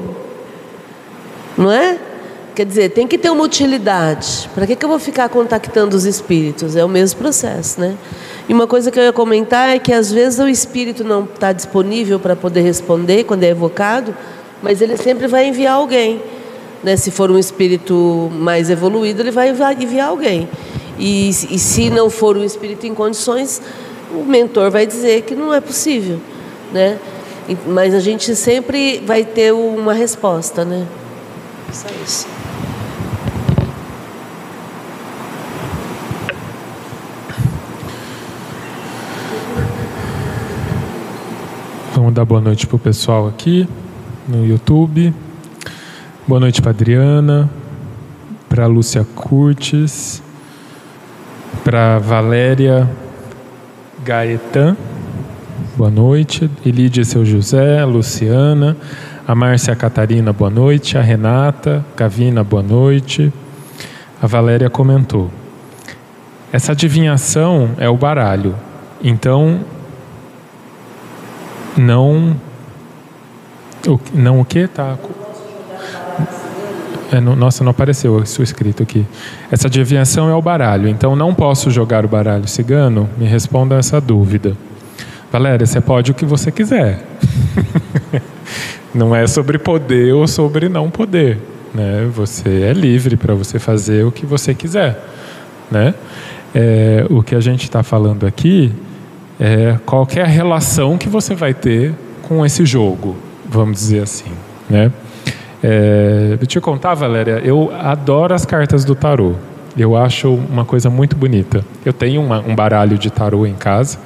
Não 1.55 1.71
é? 1.71 1.99
Quer 2.55 2.65
dizer, 2.65 2.89
tem 2.93 3.07
que 3.07 3.19
ter 3.19 3.29
uma 3.29 3.45
utilidade. 3.45 4.49
Para 4.55 4.67
que, 4.67 4.75
que 4.75 4.83
eu 4.83 4.89
vou 4.89 4.99
ficar 4.99 5.29
contactando 5.29 5.95
os 5.95 6.07
espíritos? 6.07 6.77
É 6.77 6.83
o 6.83 6.89
mesmo 6.89 7.21
processo, 7.21 7.79
né? 7.79 7.95
E 8.49 8.55
uma 8.55 8.67
coisa 8.67 8.91
que 8.91 8.99
eu 8.99 9.03
ia 9.03 9.13
comentar 9.13 9.69
é 9.69 9.79
que 9.79 9.93
às 9.93 10.11
vezes 10.11 10.39
o 10.39 10.49
espírito 10.49 11.05
não 11.05 11.25
está 11.25 11.53
disponível 11.53 12.19
para 12.19 12.35
poder 12.35 12.63
responder 12.63 13.25
quando 13.25 13.45
é 13.45 13.49
evocado, 13.49 14.17
mas 14.63 14.81
ele 14.81 14.97
sempre 14.97 15.27
vai 15.27 15.47
enviar 15.47 15.75
alguém. 15.75 16.23
Né? 16.83 16.97
Se 16.97 17.11
for 17.11 17.31
um 17.31 17.39
espírito 17.39 18.31
mais 18.33 18.71
evoluído, 18.71 19.21
ele 19.21 19.31
vai 19.31 19.51
enviar 19.79 20.09
alguém. 20.09 20.49
E, 20.99 21.29
e 21.29 21.59
se 21.59 21.91
não 21.91 22.09
for 22.09 22.35
um 22.35 22.45
espírito 22.45 22.87
em 22.87 22.95
condições, 22.95 23.61
o 24.15 24.25
mentor 24.25 24.71
vai 24.71 24.87
dizer 24.87 25.23
que 25.23 25.35
não 25.35 25.53
é 25.53 25.61
possível, 25.61 26.21
né? 26.73 26.99
Mas 27.67 27.95
a 27.95 28.01
gente 28.01 28.37
sempre 28.37 29.03
vai 29.05 29.25
ter 29.25 29.53
uma 29.53 29.93
resposta, 29.93 30.65
né? 30.65 30.87
Só 31.73 31.89
isso. 32.05 32.27
Vamos 41.95 42.15
dar 42.15 42.25
boa 42.25 42.41
noite 42.41 42.67
para 42.67 42.77
o 42.77 42.79
pessoal 42.79 43.27
aqui 43.27 43.69
no 44.29 44.47
YouTube. 44.47 45.15
Boa 46.27 46.41
noite 46.41 46.63
para 46.63 46.71
Adriana, 46.71 47.51
para 48.49 48.67
Lúcia 48.67 49.07
Curtis, 49.15 50.23
para 51.65 51.99
Valéria 51.99 52.89
Gaetan, 54.05 54.77
boa 55.77 55.91
noite, 55.91 56.51
Elídia 56.67 57.05
Seu 57.05 57.25
José, 57.25 57.85
Luciana, 57.85 58.77
a 59.27 59.33
Márcia 59.33 59.77
Catarina, 59.77 60.33
boa 60.33 60.51
noite, 60.51 60.99
a 60.99 61.01
Renata, 61.01 61.85
Gavina, 61.97 62.43
boa 62.43 62.63
noite. 62.65 63.33
A 64.21 64.27
Valéria 64.27 64.69
comentou: 64.69 65.31
essa 66.53 66.73
adivinhação 66.73 67.71
é 67.79 67.89
o 67.89 67.97
baralho, 67.97 68.57
então 69.03 69.61
não. 71.77 72.37
Não 74.13 74.41
o 74.41 74.45
que? 74.45 74.67
Tá. 74.67 74.97
É, 77.13 77.21
no, 77.21 77.37
nossa, 77.37 77.63
não 77.63 77.73
apareceu 77.73 78.23
isso 78.23 78.43
escrito 78.43 78.83
aqui. 78.83 79.07
Essa 79.51 79.69
adivinhação 79.69 80.31
é 80.31 80.35
o 80.35 80.41
baralho, 80.41 80.89
então 80.89 81.15
não 81.15 81.35
posso 81.35 81.71
jogar 81.71 82.07
o 82.07 82.09
baralho 82.09 82.49
cigano? 82.49 83.07
Me 83.19 83.27
responda 83.27 83.75
essa 83.75 84.01
dúvida. 84.01 84.57
Valéria, 85.31 85.67
você 85.67 85.79
pode 85.79 86.11
o 86.11 86.15
que 86.15 86.25
você 86.25 86.51
quiser. 86.51 87.05
não 88.95 89.15
é 89.15 89.27
sobre 89.27 89.59
poder 89.59 90.15
ou 90.15 90.27
sobre 90.27 90.71
não 90.71 90.91
poder. 90.91 91.39
Né? 91.75 92.09
Você 92.15 92.63
é 92.63 92.73
livre 92.73 93.15
para 93.19 93.35
você 93.35 93.59
fazer 93.59 94.07
o 94.07 94.11
que 94.11 94.25
você 94.25 94.55
quiser. 94.55 94.99
Né? 95.71 95.95
É, 96.55 97.05
o 97.11 97.23
que 97.23 97.35
a 97.35 97.41
gente 97.41 97.65
está 97.65 97.83
falando 97.83 98.27
aqui 98.27 98.73
é 99.39 99.77
qual 99.85 100.09
a 100.19 100.27
relação 100.27 100.97
que 100.97 101.11
você 101.11 101.35
vai 101.35 101.53
ter 101.53 101.93
com 102.23 102.45
esse 102.47 102.65
jogo, 102.65 103.17
vamos 103.47 103.79
dizer 103.79 104.03
assim. 104.03 104.33
Né? 104.69 104.91
É, 105.63 106.39
eu 106.41 106.47
te 106.47 106.61
contar, 106.61 106.95
Valéria, 106.95 107.41
eu 107.45 107.73
adoro 107.79 108.35
as 108.35 108.45
cartas 108.45 108.85
do 108.85 108.95
tarô. 108.95 109.35
Eu 109.77 109.97
acho 109.97 110.35
uma 110.35 110.65
coisa 110.65 110.91
muito 110.91 111.17
bonita. 111.17 111.65
Eu 111.85 111.93
tenho 111.93 112.21
uma, 112.21 112.41
um 112.41 112.55
baralho 112.55 112.99
de 112.99 113.11
tarô 113.11 113.47
em 113.47 113.55
casa 113.55 113.99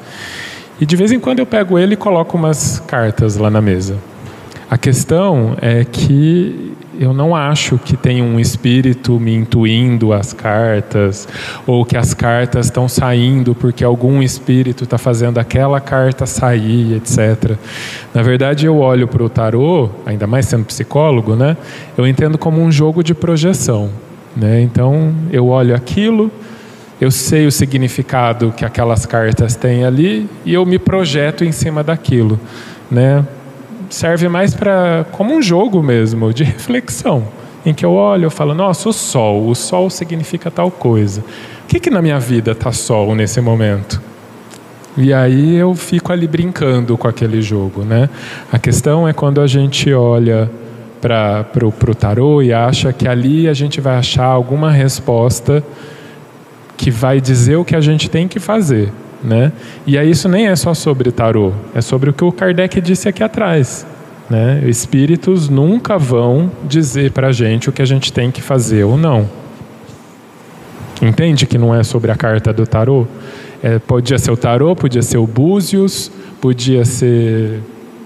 e 0.81 0.85
de 0.85 0.95
vez 0.95 1.11
em 1.11 1.19
quando 1.19 1.39
eu 1.39 1.47
pego 1.47 1.79
ele 1.79 1.95
e 1.95 1.97
coloco 1.97 2.37
umas 2.37 2.79
cartas 2.81 3.37
lá 3.37 3.51
na 3.51 3.61
mesa. 3.61 3.97
A 4.71 4.77
questão 4.77 5.57
é 5.61 5.85
que 5.85 6.66
eu 6.99 7.13
não 7.13 7.35
acho 7.35 7.79
que 7.79 7.97
tem 7.97 8.23
um 8.23 8.39
espírito 8.39 9.19
me 9.21 9.35
intuindo 9.35 10.13
as 10.13 10.33
cartas, 10.33 11.29
ou 11.67 11.85
que 11.85 11.97
as 11.97 12.15
cartas 12.15 12.67
estão 12.67 12.89
saindo 12.89 13.55
porque 13.55 13.85
algum 13.85 14.23
espírito 14.23 14.85
está 14.85 14.99
fazendo 14.99 15.39
aquela 15.39 15.81
carta 15.81 16.27
sair, 16.27 16.95
etc. 16.95 17.57
Na 18.15 18.23
verdade, 18.23 18.67
eu 18.67 18.79
olho 18.79 19.07
para 19.07 19.23
o 19.23 19.29
tarô, 19.29 19.91
ainda 20.05 20.27
mais 20.27 20.47
sendo 20.47 20.65
psicólogo, 20.65 21.35
né? 21.35 21.57
Eu 21.97 22.07
entendo 22.07 22.39
como 22.39 22.61
um 22.63 22.71
jogo 22.71 23.03
de 23.03 23.15
projeção. 23.15 23.91
Né? 24.37 24.61
Então, 24.61 25.15
eu 25.33 25.49
olho 25.49 25.75
aquilo, 25.75 26.31
eu 27.01 27.11
sei 27.11 27.47
o 27.47 27.53
significado 27.53 28.53
que 28.57 28.65
aquelas 28.65 29.07
cartas 29.07 29.57
têm 29.57 29.85
ali 29.85 30.29
e 30.45 30.53
eu 30.53 30.65
me 30.67 30.79
projeto 30.79 31.45
em 31.45 31.53
cima 31.53 31.83
daquilo. 31.83 32.39
Né? 32.91 33.25
Serve 33.91 34.29
mais 34.29 34.55
para 34.55 35.07
como 35.13 35.35
um 35.35 35.43
jogo 35.43 35.83
mesmo, 35.83 36.33
de 36.33 36.45
reflexão, 36.45 37.25
em 37.65 37.75
que 37.75 37.85
eu 37.85 37.93
olho, 37.93 38.25
eu 38.25 38.31
falo, 38.31 38.55
nossa, 38.55 38.89
o 38.89 38.93
sol, 38.93 39.49
o 39.49 39.55
sol 39.55 39.91
significa 39.91 40.51
tal 40.51 40.71
coisa. 40.71 41.21
O 41.21 41.69
que, 41.69 41.81
que 41.81 41.91
na 41.91 42.01
minha 42.01 42.19
vida 42.19 42.53
está 42.53 42.73
sol 42.73 43.15
nesse 43.15 43.41
momento? 43.41 44.01
E 44.97 45.13
aí 45.13 45.57
eu 45.57 45.75
fico 45.75 46.13
ali 46.13 46.27
brincando 46.27 46.97
com 46.97 47.07
aquele 47.07 47.43
jogo, 47.43 47.83
né? 47.83 48.09
A 48.51 48.59
questão 48.59 49.07
é 49.07 49.13
quando 49.13 49.43
a 49.43 49.47
gente 49.47 49.93
olha 49.93 50.51
para 51.01 51.67
o 51.67 51.95
tarô 51.95 52.41
e 52.41 52.53
acha 52.53 52.93
que 52.93 53.07
ali 53.07 53.47
a 53.47 53.53
gente 53.53 53.81
vai 53.81 53.97
achar 53.97 54.25
alguma 54.25 54.71
resposta 54.71 55.63
que 56.77 56.91
vai 56.91 57.21
dizer 57.21 57.57
o 57.57 57.65
que 57.65 57.77
a 57.77 57.81
gente 57.81 58.09
tem 58.09 58.27
que 58.27 58.41
fazer. 58.41 58.91
Né? 59.27 59.51
E 59.85 59.99
aí 59.99 60.09
isso 60.09 60.29
nem 60.29 60.47
é 60.47 60.55
só 60.55 60.73
sobre 60.73 61.11
tarô, 61.11 61.53
é 61.75 61.81
sobre 61.81 62.11
o 62.11 62.13
que 62.13 62.23
o 62.23 62.31
Kardec 62.31 62.81
disse 62.81 63.09
aqui 63.09 63.25
atrás. 63.25 63.85
Né? 64.31 64.63
Espíritos 64.69 65.49
nunca 65.49 65.99
vão 65.99 66.49
dizer 66.63 67.11
para 67.11 67.27
a 67.27 67.33
gente 67.33 67.69
o 67.69 67.73
que 67.73 67.83
a 67.83 67.85
gente 67.85 68.13
tem 68.13 68.31
que 68.31 68.41
fazer 68.41 68.85
ou 68.85 68.97
não. 68.97 69.29
Entende 71.03 71.45
que 71.45 71.59
não 71.59 71.75
é 71.75 71.83
sobre 71.83 72.13
a 72.13 72.15
carta 72.15 72.53
do 72.53 72.65
tarô? 72.69 73.05
É, 73.61 73.81
podia 73.81 74.17
ser 74.17 74.31
o 74.31 74.37
tarô, 74.37 74.77
podia 74.77 75.03
ser 75.03 75.19
o 75.19 75.27
búzios, 75.27 76.11
podia 76.41 76.85
ser 76.85 77.61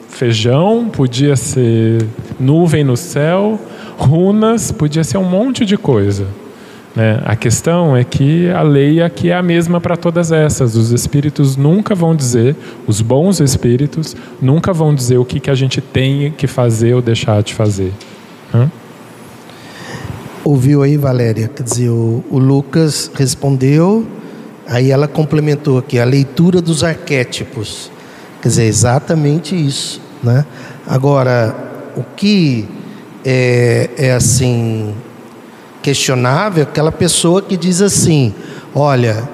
feijão, 0.08 0.88
podia 0.90 1.36
ser 1.36 2.02
nuvem 2.38 2.82
no 2.82 2.96
céu, 2.96 3.60
runas, 3.98 4.72
podia 4.72 5.04
ser 5.04 5.18
um 5.18 5.24
monte 5.24 5.66
de 5.66 5.76
coisa. 5.76 6.26
Né? 6.94 7.22
A 7.24 7.36
questão 7.36 7.96
é 7.96 8.02
que 8.02 8.50
a 8.50 8.62
lei 8.62 9.00
aqui 9.00 9.30
é 9.30 9.36
a 9.36 9.42
mesma 9.42 9.80
para 9.80 9.96
todas 9.96 10.32
essas. 10.32 10.74
Os 10.74 10.90
espíritos 10.90 11.56
nunca 11.56 11.94
vão 11.94 12.14
dizer, 12.14 12.56
os 12.86 13.00
bons 13.00 13.40
espíritos 13.40 14.16
nunca 14.40 14.72
vão 14.72 14.94
dizer 14.94 15.18
o 15.18 15.24
que, 15.24 15.38
que 15.38 15.50
a 15.50 15.54
gente 15.54 15.80
tem 15.80 16.32
que 16.32 16.46
fazer 16.46 16.94
ou 16.94 17.02
deixar 17.02 17.42
de 17.42 17.54
fazer. 17.54 17.92
Né? 18.52 18.70
ouviu 20.44 20.82
aí, 20.82 20.96
Valéria? 20.96 21.48
Quer 21.48 21.62
dizer, 21.62 21.88
o, 21.90 22.24
o 22.30 22.38
Lucas 22.38 23.10
respondeu, 23.14 24.06
aí 24.66 24.90
ela 24.90 25.06
complementou 25.06 25.78
aqui, 25.78 25.98
a 25.98 26.04
leitura 26.04 26.60
dos 26.60 26.82
arquétipos. 26.82 27.90
Quer 28.42 28.48
dizer, 28.48 28.64
exatamente 28.64 29.54
isso. 29.54 30.00
Né? 30.22 30.44
Agora, 30.86 31.54
o 31.96 32.02
que 32.16 32.68
é, 33.24 33.90
é 33.96 34.12
assim 34.12 34.94
questionável 35.82 36.62
aquela 36.62 36.92
pessoa 36.92 37.42
que 37.42 37.56
diz 37.56 37.80
assim: 37.80 38.34
olha, 38.74 39.28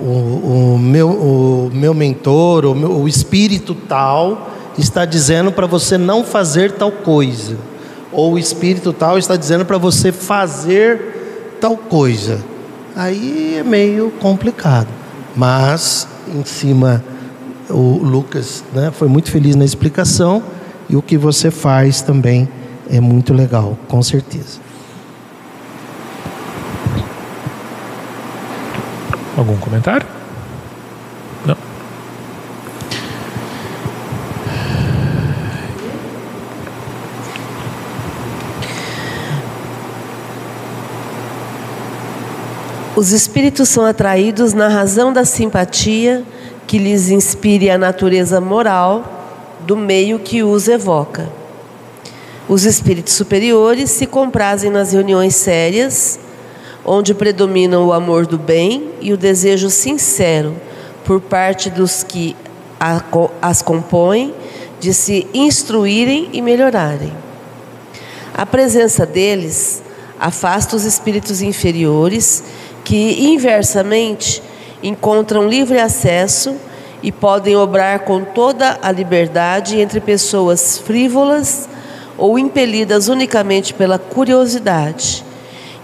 o, 0.00 0.74
o 0.74 0.78
meu, 0.78 1.08
o 1.08 1.70
meu 1.72 1.94
mentor, 1.94 2.64
o, 2.64 2.74
meu, 2.74 2.92
o 2.92 3.08
espírito 3.08 3.74
tal, 3.74 4.50
está 4.76 5.04
dizendo 5.04 5.52
para 5.52 5.66
você 5.66 5.96
não 5.96 6.24
fazer 6.24 6.72
tal 6.72 6.90
coisa, 6.90 7.56
ou 8.10 8.34
o 8.34 8.38
espírito 8.38 8.92
tal 8.92 9.18
está 9.18 9.36
dizendo 9.36 9.64
para 9.64 9.78
você 9.78 10.10
fazer 10.10 11.56
tal 11.60 11.76
coisa. 11.76 12.40
Aí 12.94 13.56
é 13.58 13.62
meio 13.62 14.10
complicado, 14.20 14.88
mas 15.34 16.06
em 16.34 16.44
cima 16.44 17.02
o 17.70 17.98
Lucas 18.02 18.62
né, 18.74 18.90
foi 18.90 19.08
muito 19.08 19.30
feliz 19.30 19.56
na 19.56 19.64
explicação 19.64 20.42
e 20.90 20.96
o 20.96 21.00
que 21.00 21.16
você 21.16 21.50
faz 21.50 22.02
também 22.02 22.46
é 22.90 23.00
muito 23.00 23.32
legal, 23.32 23.78
com 23.88 24.02
certeza. 24.02 24.60
Algum 29.42 29.56
comentário? 29.56 30.06
Não. 31.44 31.56
Os 42.94 43.10
espíritos 43.10 43.68
são 43.68 43.84
atraídos 43.84 44.52
na 44.52 44.68
razão 44.68 45.12
da 45.12 45.24
simpatia 45.24 46.22
que 46.64 46.78
lhes 46.78 47.10
inspire 47.10 47.68
a 47.68 47.76
natureza 47.76 48.40
moral 48.40 49.26
do 49.66 49.76
meio 49.76 50.20
que 50.20 50.44
os 50.44 50.68
evoca. 50.68 51.28
Os 52.48 52.64
espíritos 52.64 53.14
superiores 53.14 53.90
se 53.90 54.06
comprazem 54.06 54.70
nas 54.70 54.92
reuniões 54.92 55.34
sérias 55.34 56.20
onde 56.84 57.14
predominam 57.14 57.86
o 57.86 57.92
amor 57.92 58.26
do 58.26 58.38
bem 58.38 58.90
e 59.00 59.12
o 59.12 59.16
desejo 59.16 59.70
sincero 59.70 60.56
por 61.04 61.20
parte 61.20 61.70
dos 61.70 62.02
que 62.02 62.36
as 63.40 63.62
compõem 63.62 64.34
de 64.80 64.92
se 64.92 65.26
instruírem 65.32 66.30
e 66.32 66.42
melhorarem. 66.42 67.12
A 68.34 68.44
presença 68.44 69.06
deles 69.06 69.82
afasta 70.18 70.74
os 70.74 70.84
espíritos 70.84 71.40
inferiores 71.40 72.42
que, 72.84 73.24
inversamente, 73.24 74.42
encontram 74.82 75.48
livre 75.48 75.78
acesso 75.78 76.56
e 77.02 77.12
podem 77.12 77.56
obrar 77.56 78.00
com 78.00 78.24
toda 78.24 78.78
a 78.82 78.90
liberdade 78.90 79.80
entre 79.80 80.00
pessoas 80.00 80.78
frívolas 80.78 81.68
ou 82.18 82.38
impelidas 82.38 83.08
unicamente 83.08 83.72
pela 83.72 83.98
curiosidade 83.98 85.24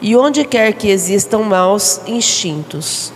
e 0.00 0.16
onde 0.16 0.44
quer 0.44 0.72
que 0.72 0.88
existam 0.88 1.40
maus 1.40 2.00
instintos. 2.06 3.12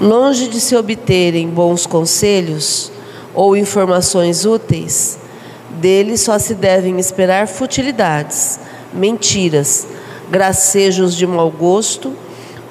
Longe 0.00 0.48
de 0.48 0.60
se 0.60 0.76
obterem 0.76 1.48
bons 1.48 1.86
conselhos 1.86 2.90
ou 3.34 3.56
informações 3.56 4.44
úteis, 4.44 5.18
deles 5.70 6.20
só 6.20 6.38
se 6.38 6.54
devem 6.54 6.98
esperar 6.98 7.46
futilidades, 7.46 8.58
mentiras, 8.92 9.86
gracejos 10.30 11.14
de 11.14 11.26
mau 11.26 11.50
gosto 11.50 12.12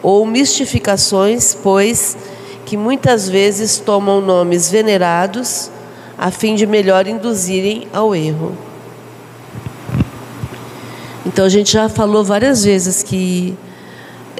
ou 0.01 0.25
mistificações, 0.25 1.57
pois 1.61 2.17
que 2.65 2.77
muitas 2.77 3.29
vezes 3.29 3.77
tomam 3.77 4.19
nomes 4.21 4.69
venerados 4.69 5.69
a 6.17 6.31
fim 6.31 6.55
de 6.55 6.65
melhor 6.65 7.07
induzirem 7.07 7.87
ao 7.93 8.15
erro. 8.15 8.66
Então 11.37 11.45
a 11.45 11.49
gente 11.49 11.71
já 11.71 11.87
falou 11.87 12.23
várias 12.23 12.63
vezes 12.63 13.03
que 13.03 13.55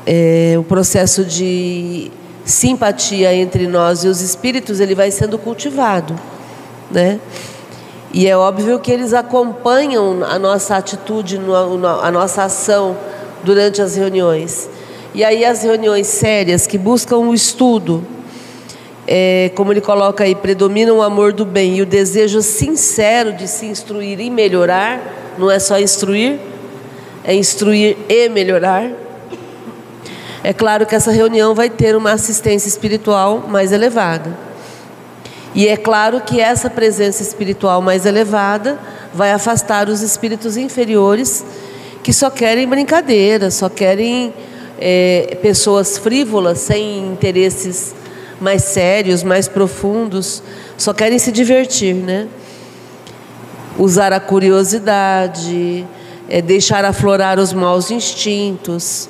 é, 0.04 0.56
o 0.58 0.64
processo 0.64 1.24
de 1.24 2.10
simpatia 2.44 3.36
entre 3.36 3.68
nós 3.68 4.04
e 4.04 4.08
os 4.08 4.20
espíritos 4.20 4.80
ele 4.80 4.96
vai 4.96 5.12
sendo 5.12 5.38
cultivado, 5.38 6.20
né? 6.90 7.20
E 8.12 8.26
é 8.26 8.36
óbvio 8.36 8.80
que 8.80 8.92
eles 8.92 9.14
acompanham 9.14 10.24
a 10.24 10.40
nossa 10.40 10.76
atitude, 10.76 11.40
a 12.02 12.10
nossa 12.10 12.46
ação 12.46 12.98
durante 13.44 13.80
as 13.80 13.96
reuniões. 13.96 14.68
E 15.14 15.24
aí 15.24 15.46
as 15.46 15.62
reuniões 15.62 16.08
sérias 16.08 16.66
que 16.66 16.80
buscam 16.80 17.18
o 17.18 17.32
estudo, 17.32 18.04
é, 19.06 19.52
como 19.54 19.72
ele 19.72 19.82
coloca 19.82 20.24
aí, 20.24 20.34
predominam 20.34 20.98
o 20.98 21.04
amor 21.04 21.32
do 21.32 21.46
bem 21.46 21.76
e 21.78 21.82
o 21.84 21.86
desejo 21.86 22.42
sincero 22.42 23.34
de 23.34 23.48
se 23.48 23.68
instruir 23.68 24.20
e 24.20 24.32
melhorar, 24.32 25.36
não 25.38 25.52
é 25.52 25.60
só 25.60 25.80
instruir, 25.80 26.40
é 27.28 27.36
instruir 27.36 27.98
e 28.08 28.30
melhorar. 28.30 28.90
É 30.42 30.54
claro 30.54 30.86
que 30.86 30.96
essa 30.96 31.12
reunião 31.12 31.54
vai 31.54 31.70
ter 31.70 31.94
uma 31.94 32.14
assistência 32.14 32.70
espiritual 32.70 33.44
mais 33.50 33.74
elevada. 33.74 34.34
E 35.54 35.68
é 35.68 35.76
claro 35.76 36.22
que 36.22 36.40
essa 36.40 36.70
presença 36.70 37.22
espiritual 37.22 37.82
mais 37.82 38.06
elevada 38.06 38.80
vai 39.14 39.32
afastar 39.32 39.90
os 39.90 40.02
espíritos 40.02 40.56
inferiores 40.56 41.44
que 42.02 42.14
só 42.14 42.30
querem 42.30 42.66
brincadeira, 42.66 43.52
só 43.52 43.68
querem 43.68 44.34
é, 44.80 45.38
pessoas 45.42 45.98
frívolas, 45.98 46.60
sem 46.60 47.08
interesses 47.08 47.94
mais 48.40 48.64
sérios, 48.64 49.24
mais 49.24 49.50
profundos, 49.50 50.42
só 50.78 50.94
querem 50.94 51.20
se 51.20 51.32
divertir, 51.32 51.94
né? 51.94 52.28
Usar 53.78 54.14
a 54.14 54.20
curiosidade, 54.20 55.86
é, 56.30 56.42
deixar 56.42 56.86
aflorar 56.86 57.40
os 57.40 57.54
maus 57.54 57.92
instintos. 57.92 59.10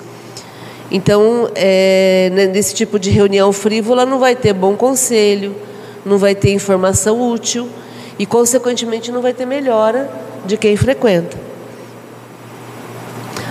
Então, 0.89 1.49
é, 1.55 2.29
nesse 2.53 2.73
tipo 2.73 2.97
de 2.97 3.09
reunião 3.09 3.51
frívola, 3.51 4.05
não 4.05 4.19
vai 4.19 4.35
ter 4.35 4.53
bom 4.53 4.75
conselho, 4.75 5.55
não 6.05 6.17
vai 6.17 6.33
ter 6.33 6.53
informação 6.53 7.29
útil 7.29 7.67
e, 8.17 8.25
consequentemente, 8.25 9.11
não 9.11 9.21
vai 9.21 9.33
ter 9.33 9.45
melhora 9.45 10.09
de 10.45 10.55
quem 10.55 10.77
frequenta. 10.77 11.37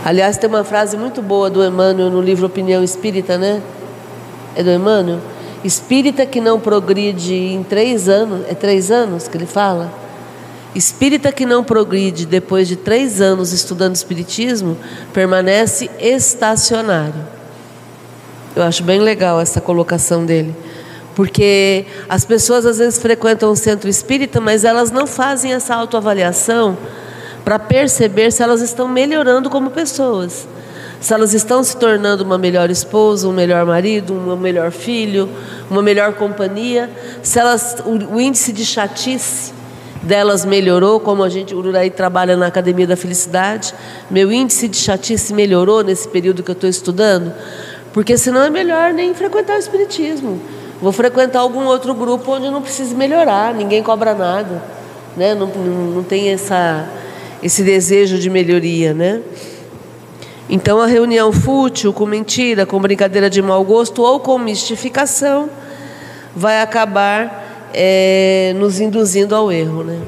Aliás, 0.05 0.39
tem 0.39 0.49
uma 0.49 0.65
frase 0.65 0.97
muito 0.97 1.21
boa 1.21 1.51
do 1.51 1.65
Emmanuel 1.65 2.11
no 2.11 2.21
livro 2.21 2.47
Opinião 2.47 2.83
Espírita, 2.83 3.37
né? 3.37 3.61
É 4.55 4.63
do 4.63 4.71
Emmanuel? 4.71 5.19
Espírita 5.65 6.25
que 6.25 6.41
não 6.41 6.61
progride 6.61 7.35
em 7.35 7.63
três 7.65 8.09
anos, 8.09 8.47
é 8.49 8.55
três 8.55 8.91
anos 8.91 9.27
que 9.27 9.37
ele 9.37 9.47
fala? 9.47 10.06
Espírita 10.77 11.33
que 11.33 11.47
não 11.47 11.65
progride 11.65 12.27
depois 12.27 12.69
de 12.69 12.77
três 12.77 13.19
anos 13.19 13.51
estudando 13.51 13.97
Espiritismo 13.97 14.77
permanece 15.11 15.89
estacionário. 15.99 17.27
Eu 18.55 18.63
acho 18.63 18.83
bem 18.83 19.01
legal 19.01 19.41
essa 19.41 19.59
colocação 19.59 20.27
dele. 20.27 20.55
Porque 21.15 21.87
as 22.11 22.27
pessoas 22.27 22.67
às 22.67 22.77
vezes 22.77 22.99
frequentam 22.99 23.51
o 23.51 23.57
centro 23.57 23.89
espírita, 23.89 24.39
mas 24.39 24.65
elas 24.65 24.91
não 24.91 25.07
fazem 25.07 25.55
essa 25.55 25.75
autoavaliação 25.75 26.77
para 27.43 27.59
perceber 27.59 28.31
se 28.31 28.43
elas 28.43 28.61
estão 28.61 28.87
melhorando 28.87 29.49
como 29.49 29.71
pessoas. 29.71 30.47
Se 31.01 31.15
elas 31.15 31.33
estão 31.33 31.65
se 31.65 31.75
tornando 31.79 32.23
uma 32.23 32.37
melhor 32.37 32.69
esposa, 32.69 33.27
um 33.27 33.33
melhor 33.33 33.65
marido, 33.65 34.13
um 34.13 34.37
melhor 34.37 34.71
filho, 34.71 35.27
uma 35.71 35.81
melhor 35.81 36.13
companhia, 36.13 36.91
se 37.23 37.39
elas 37.39 37.79
o, 37.87 38.17
o 38.17 38.21
índice 38.21 38.53
de 38.53 38.67
chatice 38.67 39.57
delas 40.07 40.45
melhorou, 40.45 40.99
como 41.01 41.23
a 41.23 41.29
gente, 41.29 41.55
Ururaí 41.55 41.91
trabalha 41.91 42.37
na 42.37 42.47
Academia 42.47 42.87
da 42.87 42.97
Felicidade, 42.97 43.75
meu 44.11 44.33
índice 44.33 44.69
de 44.69 44.77
chatice 44.77 45.35
melhorou 45.35 45.83
nesse 45.83 46.09
período 46.09 46.43
que 46.43 46.51
eu 46.51 46.55
estou 46.55 46.71
estudando, 46.71 47.35
porque 47.93 48.17
senão 48.17 48.43
é 48.43 48.49
melhor 48.49 48.93
nem 48.93 49.13
frequentar 49.13 49.57
o 49.57 49.59
Espiritismo. 49.59 50.41
Vou 50.81 50.93
frequentar 50.93 51.41
algum 51.41 51.65
outro 51.65 51.95
grupo 51.95 52.33
onde 52.33 52.51
não 52.51 52.63
precise 52.63 52.95
melhorar, 52.95 53.53
ninguém 53.53 53.83
cobra 53.83 54.15
nada, 54.15 54.63
né? 55.17 55.35
não, 55.35 55.47
não, 55.49 55.91
não 55.97 56.03
tem 56.03 56.29
essa, 56.31 56.89
esse 57.43 57.63
desejo 57.63 58.19
de 58.19 58.31
melhoria. 58.31 58.95
Né? 58.95 59.23
Então 60.49 60.81
a 60.81 60.87
reunião 60.87 61.33
fútil, 61.33 61.93
com 61.93 62.07
mentira, 62.07 62.65
com 62.65 62.79
brincadeira 62.79 63.29
de 63.29 63.43
mau 63.43 63.65
gosto 63.65 64.03
ou 64.03 64.21
com 64.21 64.39
mistificação, 64.39 65.51
vai 66.35 66.61
acabar 66.61 67.46
é, 67.79 68.55
nos 68.59 68.81
induzindo 68.81 69.35
ao 69.35 69.53
erro. 69.53 69.85
Né? 69.85 70.01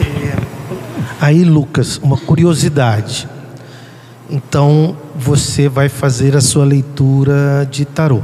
É, 0.00 0.36
aí, 1.20 1.44
Lucas, 1.44 1.98
uma 1.98 2.16
curiosidade. 2.16 3.28
Então, 4.28 4.96
você 5.14 5.68
vai 5.68 5.88
fazer 5.88 6.36
a 6.36 6.40
sua 6.40 6.64
leitura 6.64 7.66
de 7.70 7.84
tarô. 7.84 8.20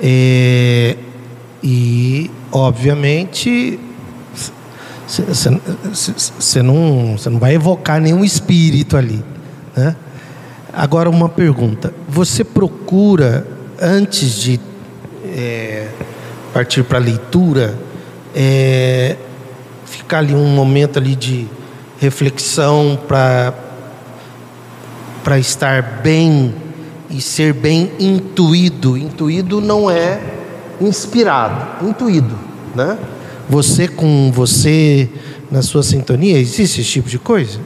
É, 0.00 0.96
e, 1.62 2.30
obviamente, 2.50 3.78
você 5.06 6.62
não, 6.62 7.16
não 7.30 7.38
vai 7.38 7.54
evocar 7.54 8.00
nenhum 8.00 8.24
espírito 8.24 8.96
ali. 8.96 9.22
Né? 9.76 9.94
Agora, 10.78 11.10
uma 11.10 11.28
pergunta: 11.28 11.92
você 12.08 12.44
procura, 12.44 13.44
antes 13.82 14.34
de 14.34 14.60
é, 15.24 15.88
partir 16.54 16.84
para 16.84 16.98
a 16.98 17.00
leitura, 17.00 17.76
é, 18.32 19.16
ficar 19.84 20.18
ali 20.18 20.32
um 20.32 20.46
momento 20.54 21.00
ali 21.00 21.16
de 21.16 21.48
reflexão 21.98 22.96
para 23.08 23.52
estar 25.36 26.00
bem 26.00 26.54
e 27.10 27.20
ser 27.20 27.52
bem 27.52 27.90
intuído. 27.98 28.96
Intuído 28.96 29.60
não 29.60 29.90
é 29.90 30.20
inspirado, 30.80 31.88
intuído, 31.88 32.38
né? 32.76 32.96
Você 33.48 33.88
com 33.88 34.30
você 34.30 35.10
na 35.50 35.60
sua 35.60 35.82
sintonia, 35.82 36.38
existe 36.38 36.82
esse 36.82 36.88
tipo 36.88 37.08
de 37.08 37.18
coisa? 37.18 37.58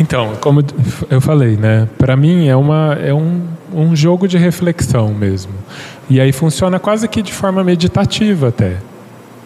Então, 0.00 0.34
como 0.40 0.62
eu 1.10 1.20
falei, 1.20 1.56
né? 1.56 1.88
Para 1.98 2.16
mim 2.16 2.48
é 2.48 2.56
uma 2.56 2.98
é 3.00 3.14
um, 3.14 3.42
um 3.72 3.94
jogo 3.94 4.26
de 4.26 4.36
reflexão 4.36 5.14
mesmo. 5.14 5.52
E 6.08 6.20
aí 6.20 6.32
funciona 6.32 6.78
quase 6.78 7.08
que 7.08 7.22
de 7.22 7.32
forma 7.32 7.62
meditativa 7.62 8.48
até. 8.48 8.76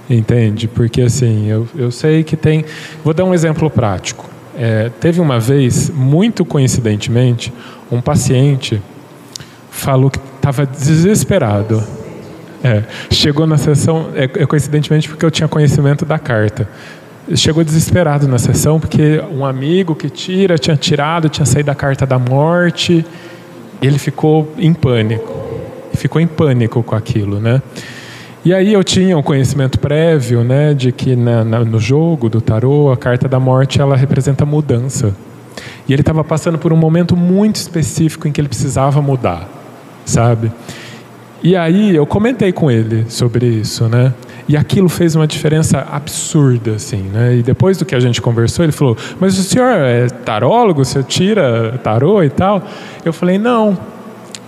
Entende? 0.09 0.67
Porque 0.67 1.03
assim, 1.03 1.47
eu, 1.49 1.69
eu 1.77 1.91
sei 1.91 2.25
que 2.25 2.37
tem. 2.37 2.65
Vou 3.05 3.13
dar 3.13 3.25
um 3.25 3.35
exemplo 3.35 3.69
prático. 3.69 4.29
É, 4.57 4.91
teve 5.01 5.21
uma 5.21 5.39
vez, 5.39 5.91
muito 5.91 6.45
coincidentemente, 6.45 7.53
um 7.93 8.01
paciente 8.01 8.83
falou 9.71 10.11
que 10.11 10.19
estava 10.37 10.67
desesperado. 10.67 11.85
É, 12.65 12.83
chegou 13.11 13.47
na 13.47 13.57
sessão, 13.57 14.09
é, 14.17 14.25
é, 14.25 14.47
coincidentemente 14.47 15.09
porque 15.09 15.25
eu 15.25 15.31
tinha 15.31 15.47
conhecimento 15.47 16.05
da 16.05 16.19
carta. 16.19 16.69
Chegou 17.35 17.63
desesperado 17.63 18.27
na 18.27 18.39
sessão 18.39 18.81
porque 18.81 19.23
um 19.31 19.45
amigo 19.45 19.95
que 19.95 20.09
tira 20.09 20.57
tinha 20.57 20.77
tirado, 20.77 21.29
tinha 21.29 21.45
saído 21.45 21.71
a 21.71 21.75
carta 21.75 22.07
da 22.07 22.19
morte. 22.19 23.05
Ele 23.83 23.99
ficou 23.99 24.53
em 24.57 24.73
pânico. 24.73 25.37
Ficou 25.93 26.21
em 26.21 26.27
pânico 26.27 26.83
com 26.83 26.95
aquilo, 26.95 27.39
né? 27.39 27.61
E 28.45 28.55
aí 28.55 28.73
eu 28.73 28.83
tinha 28.83 29.19
um 29.19 29.23
conhecimento 29.23 29.79
prévio, 29.79 30.43
né, 30.43 30.73
de 30.73 30.91
que 30.91 31.15
na, 31.17 31.45
na, 31.45 31.65
no 31.65 31.79
jogo 31.79 32.31
do 32.31 32.41
tarô 32.41 32.91
a 32.91 32.97
carta 32.97 33.29
da 33.29 33.39
morte 33.39 33.81
ela 33.81 33.97
representa 33.97 34.47
mudança. 34.47 35.15
E 35.89 35.93
ele 35.93 36.03
estava 36.03 36.23
passando 36.25 36.57
por 36.57 36.73
um 36.73 36.77
momento 36.77 37.17
muito 37.17 37.57
específico 37.57 38.29
em 38.29 38.33
que 38.33 38.41
ele 38.41 38.49
precisava 38.49 39.03
mudar, 39.03 39.49
sabe? 40.05 40.53
E 41.43 41.57
aí 41.57 41.95
eu 41.95 42.07
comentei 42.07 42.53
com 42.53 42.71
ele 42.71 43.05
sobre 43.09 43.47
isso, 43.47 43.89
né? 43.89 44.15
E 44.49 44.57
aquilo 44.57 44.89
fez 44.89 45.15
uma 45.15 45.27
diferença 45.27 45.87
absurda, 45.93 46.77
assim, 46.77 47.03
né? 47.03 47.37
E 47.37 47.43
depois 47.43 47.77
do 47.77 47.85
que 47.85 47.95
a 47.95 48.01
gente 48.01 48.23
conversou, 48.23 48.65
ele 48.65 48.73
falou: 48.73 48.97
Mas 49.21 49.39
o 49.39 49.43
senhor 49.43 49.71
é 49.71 50.09
tarólogo? 50.09 50.85
Você 50.85 51.03
tira 51.03 51.79
tarô 51.85 52.23
e 52.23 52.31
tal? 52.31 52.67
Eu 53.05 53.13
falei: 53.13 53.37
Não, 53.37 53.77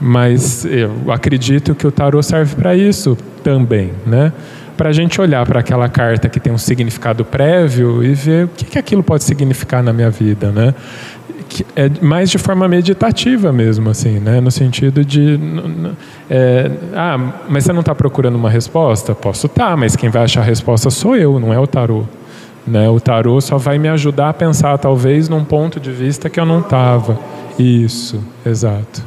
mas 0.00 0.64
eu 0.64 1.12
acredito 1.12 1.74
que 1.74 1.86
o 1.86 1.92
tarô 1.92 2.22
serve 2.22 2.56
para 2.56 2.74
isso 2.74 3.16
também, 3.44 3.92
né? 4.06 4.32
Para 4.74 4.88
a 4.88 4.92
gente 4.92 5.20
olhar 5.20 5.44
para 5.44 5.60
aquela 5.60 5.90
carta 5.90 6.26
que 6.30 6.40
tem 6.40 6.50
um 6.50 6.58
significado 6.58 7.22
prévio 7.22 8.02
e 8.02 8.14
ver 8.14 8.46
o 8.46 8.48
que, 8.48 8.64
que 8.64 8.78
aquilo 8.78 9.02
pode 9.02 9.24
significar 9.24 9.82
na 9.82 9.92
minha 9.92 10.08
vida, 10.08 10.50
né? 10.50 10.74
É 11.74 11.90
mais 12.00 12.30
de 12.30 12.38
forma 12.38 12.66
meditativa 12.68 13.52
mesmo, 13.52 13.90
assim, 13.90 14.18
né? 14.18 14.40
No 14.40 14.50
sentido 14.50 15.04
de, 15.04 15.38
é, 16.28 16.70
ah, 16.94 17.18
mas 17.48 17.64
você 17.64 17.72
não 17.72 17.80
está 17.80 17.94
procurando 17.94 18.36
uma 18.36 18.50
resposta? 18.50 19.14
Posso 19.14 19.46
estar, 19.46 19.70
tá, 19.70 19.76
mas 19.76 19.96
quem 19.96 20.10
vai 20.10 20.24
achar 20.24 20.40
a 20.40 20.44
resposta 20.44 20.90
sou 20.90 21.16
eu, 21.16 21.38
não 21.40 21.52
é 21.52 21.58
o 21.58 21.66
tarô. 21.66 22.04
Né? 22.66 22.88
O 22.88 23.00
tarô 23.00 23.40
só 23.40 23.56
vai 23.56 23.78
me 23.78 23.88
ajudar 23.88 24.28
a 24.30 24.32
pensar, 24.34 24.78
talvez, 24.78 25.28
num 25.28 25.44
ponto 25.44 25.80
de 25.80 25.90
vista 25.90 26.28
que 26.28 26.38
eu 26.38 26.46
não 26.46 26.60
estava. 26.60 27.18
Isso, 27.58 28.22
exato. 28.44 29.02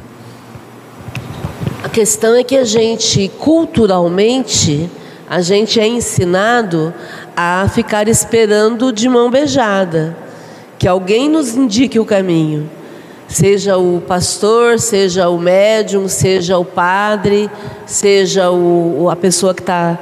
A 1.82 1.88
questão 1.88 2.34
é 2.34 2.42
que 2.42 2.56
a 2.56 2.64
gente, 2.64 3.30
culturalmente, 3.38 4.90
a 5.28 5.40
gente 5.40 5.80
é 5.80 5.86
ensinado 5.86 6.92
a 7.36 7.68
ficar 7.68 8.08
esperando 8.08 8.92
de 8.92 9.08
mão 9.08 9.30
beijada, 9.30 10.16
que 10.84 10.88
alguém 10.88 11.30
nos 11.30 11.56
indique 11.56 11.98
o 11.98 12.04
caminho. 12.04 12.68
Seja 13.26 13.78
o 13.78 14.02
pastor, 14.06 14.78
seja 14.78 15.30
o 15.30 15.38
médium, 15.38 16.06
seja 16.08 16.58
o 16.58 16.64
padre, 16.66 17.50
seja 17.86 18.50
o, 18.50 19.08
a 19.08 19.16
pessoa 19.16 19.54
que 19.54 19.62
está 19.62 19.98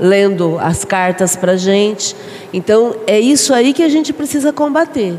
lendo 0.00 0.56
as 0.60 0.84
cartas 0.84 1.34
para 1.34 1.56
gente. 1.56 2.14
Então, 2.52 2.94
é 3.08 3.18
isso 3.18 3.52
aí 3.52 3.72
que 3.72 3.82
a 3.82 3.88
gente 3.88 4.12
precisa 4.12 4.52
combater 4.52 5.18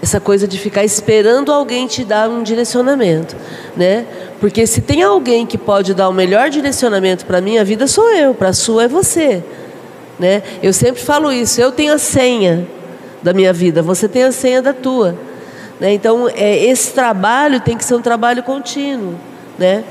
essa 0.00 0.20
coisa 0.20 0.46
de 0.46 0.60
ficar 0.60 0.84
esperando 0.84 1.50
alguém 1.52 1.88
te 1.88 2.04
dar 2.04 2.30
um 2.30 2.44
direcionamento, 2.44 3.34
né? 3.76 4.06
Porque 4.38 4.64
se 4.64 4.80
tem 4.80 5.02
alguém 5.02 5.44
que 5.44 5.58
pode 5.58 5.92
dar 5.92 6.08
o 6.08 6.12
melhor 6.12 6.50
direcionamento 6.50 7.26
para 7.26 7.38
a 7.38 7.40
minha 7.40 7.64
vida, 7.64 7.88
sou 7.88 8.08
eu, 8.12 8.32
para 8.32 8.50
a 8.50 8.52
sua 8.52 8.84
é 8.84 8.88
você, 8.88 9.42
né? 10.20 10.40
Eu 10.62 10.72
sempre 10.72 11.02
falo 11.02 11.32
isso, 11.32 11.60
eu 11.60 11.72
tenho 11.72 11.92
a 11.92 11.98
senha 11.98 12.64
da 13.22 13.32
minha 13.32 13.52
vida, 13.52 13.82
você 13.82 14.08
tem 14.08 14.24
a 14.24 14.32
senha 14.32 14.62
da 14.62 14.72
tua. 14.72 15.16
Né? 15.78 15.92
Então, 15.92 16.28
é, 16.28 16.64
esse 16.64 16.92
trabalho 16.92 17.60
tem 17.60 17.76
que 17.76 17.84
ser 17.84 17.94
um 17.94 18.02
trabalho 18.02 18.42
contínuo, 18.42 19.14
né? 19.58 19.84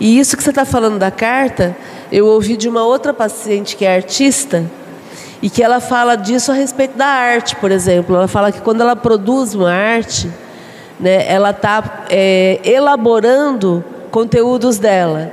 E 0.00 0.18
isso 0.18 0.36
que 0.36 0.42
você 0.42 0.50
está 0.50 0.64
falando 0.64 0.98
da 0.98 1.10
carta, 1.10 1.76
eu 2.10 2.26
ouvi 2.26 2.56
de 2.56 2.68
uma 2.68 2.84
outra 2.84 3.14
paciente 3.14 3.76
que 3.76 3.84
é 3.84 3.94
artista, 3.94 4.64
e 5.44 5.50
que 5.50 5.62
ela 5.62 5.78
fala 5.78 6.16
disso 6.16 6.50
a 6.50 6.54
respeito 6.54 6.96
da 6.96 7.04
arte, 7.04 7.54
por 7.56 7.70
exemplo. 7.70 8.16
Ela 8.16 8.26
fala 8.26 8.50
que 8.50 8.62
quando 8.62 8.80
ela 8.80 8.96
produz 8.96 9.54
uma 9.54 9.70
arte, 9.70 10.30
né, 10.98 11.30
ela 11.30 11.50
está 11.50 12.06
é, 12.08 12.60
elaborando 12.64 13.84
conteúdos 14.10 14.78
dela. 14.78 15.30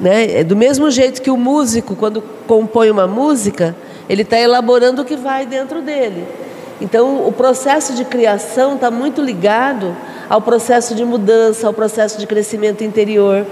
Né? 0.00 0.40
É 0.40 0.42
do 0.42 0.56
mesmo 0.56 0.90
jeito 0.90 1.22
que 1.22 1.30
o 1.30 1.36
músico, 1.36 1.94
quando 1.94 2.20
compõe 2.48 2.90
uma 2.90 3.06
música, 3.06 3.76
ele 4.08 4.22
está 4.22 4.38
elaborando 4.38 5.02
o 5.02 5.04
que 5.04 5.16
vai 5.16 5.44
dentro 5.46 5.82
dele. 5.82 6.26
Então, 6.80 7.26
o 7.26 7.32
processo 7.32 7.94
de 7.94 8.04
criação 8.04 8.74
está 8.74 8.90
muito 8.90 9.20
ligado 9.20 9.96
ao 10.28 10.40
processo 10.40 10.94
de 10.94 11.04
mudança, 11.04 11.66
ao 11.66 11.72
processo 11.72 12.18
de 12.18 12.26
crescimento 12.26 12.84
interior. 12.84 13.44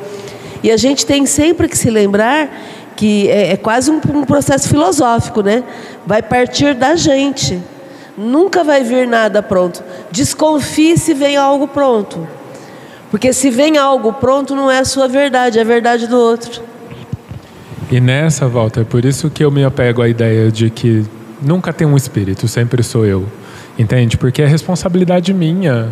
E 0.63 0.71
a 0.71 0.77
gente 0.77 1.05
tem 1.05 1.27
sempre 1.27 1.69
que 1.69 1.77
se 1.77 1.91
lembrar 1.91 2.49
que 2.95 3.29
é, 3.29 3.53
é 3.53 3.57
quase 3.57 3.91
um, 3.91 4.01
um 4.15 4.25
processo 4.25 4.69
filosófico, 4.69 5.43
né? 5.43 5.63
Vai 6.07 6.23
partir 6.23 6.75
da 6.75 6.97
gente. 6.97 7.61
Nunca 8.17 8.65
vai 8.65 8.83
vir 8.83 9.07
nada 9.07 9.43
pronto. 9.43 9.85
Desconfie 10.11 10.97
se 10.97 11.13
vem 11.13 11.37
algo 11.37 11.69
pronto. 11.69 12.27
Porque 13.11 13.33
se 13.33 13.51
vem 13.51 13.77
algo 13.77 14.15
pronto, 14.15 14.55
não 14.55 14.71
é 14.71 14.79
a 14.79 14.85
sua 14.85 15.07
verdade, 15.07 15.59
é 15.59 15.63
a 15.63 15.65
verdade 15.65 16.07
do 16.07 16.19
outro. 16.19 16.63
E 17.91 18.01
nessa, 18.01 18.49
volta, 18.49 18.81
é 18.81 18.85
por 18.85 19.05
isso 19.05 19.31
que 19.31 19.45
eu 19.45 19.51
me 19.51 19.65
apego 19.65 20.03
à 20.03 20.09
ideia 20.09 20.51
de 20.51 20.71
que 20.71 21.05
nunca 21.41 21.73
tem 21.73 21.87
um 21.87 21.97
espírito, 21.97 22.49
sempre 22.49 22.83
sou 22.83 23.07
eu. 23.07 23.27
Entende? 23.79 24.17
Porque 24.17 24.43
é 24.43 24.47
responsabilidade 24.47 25.33
minha 25.33 25.91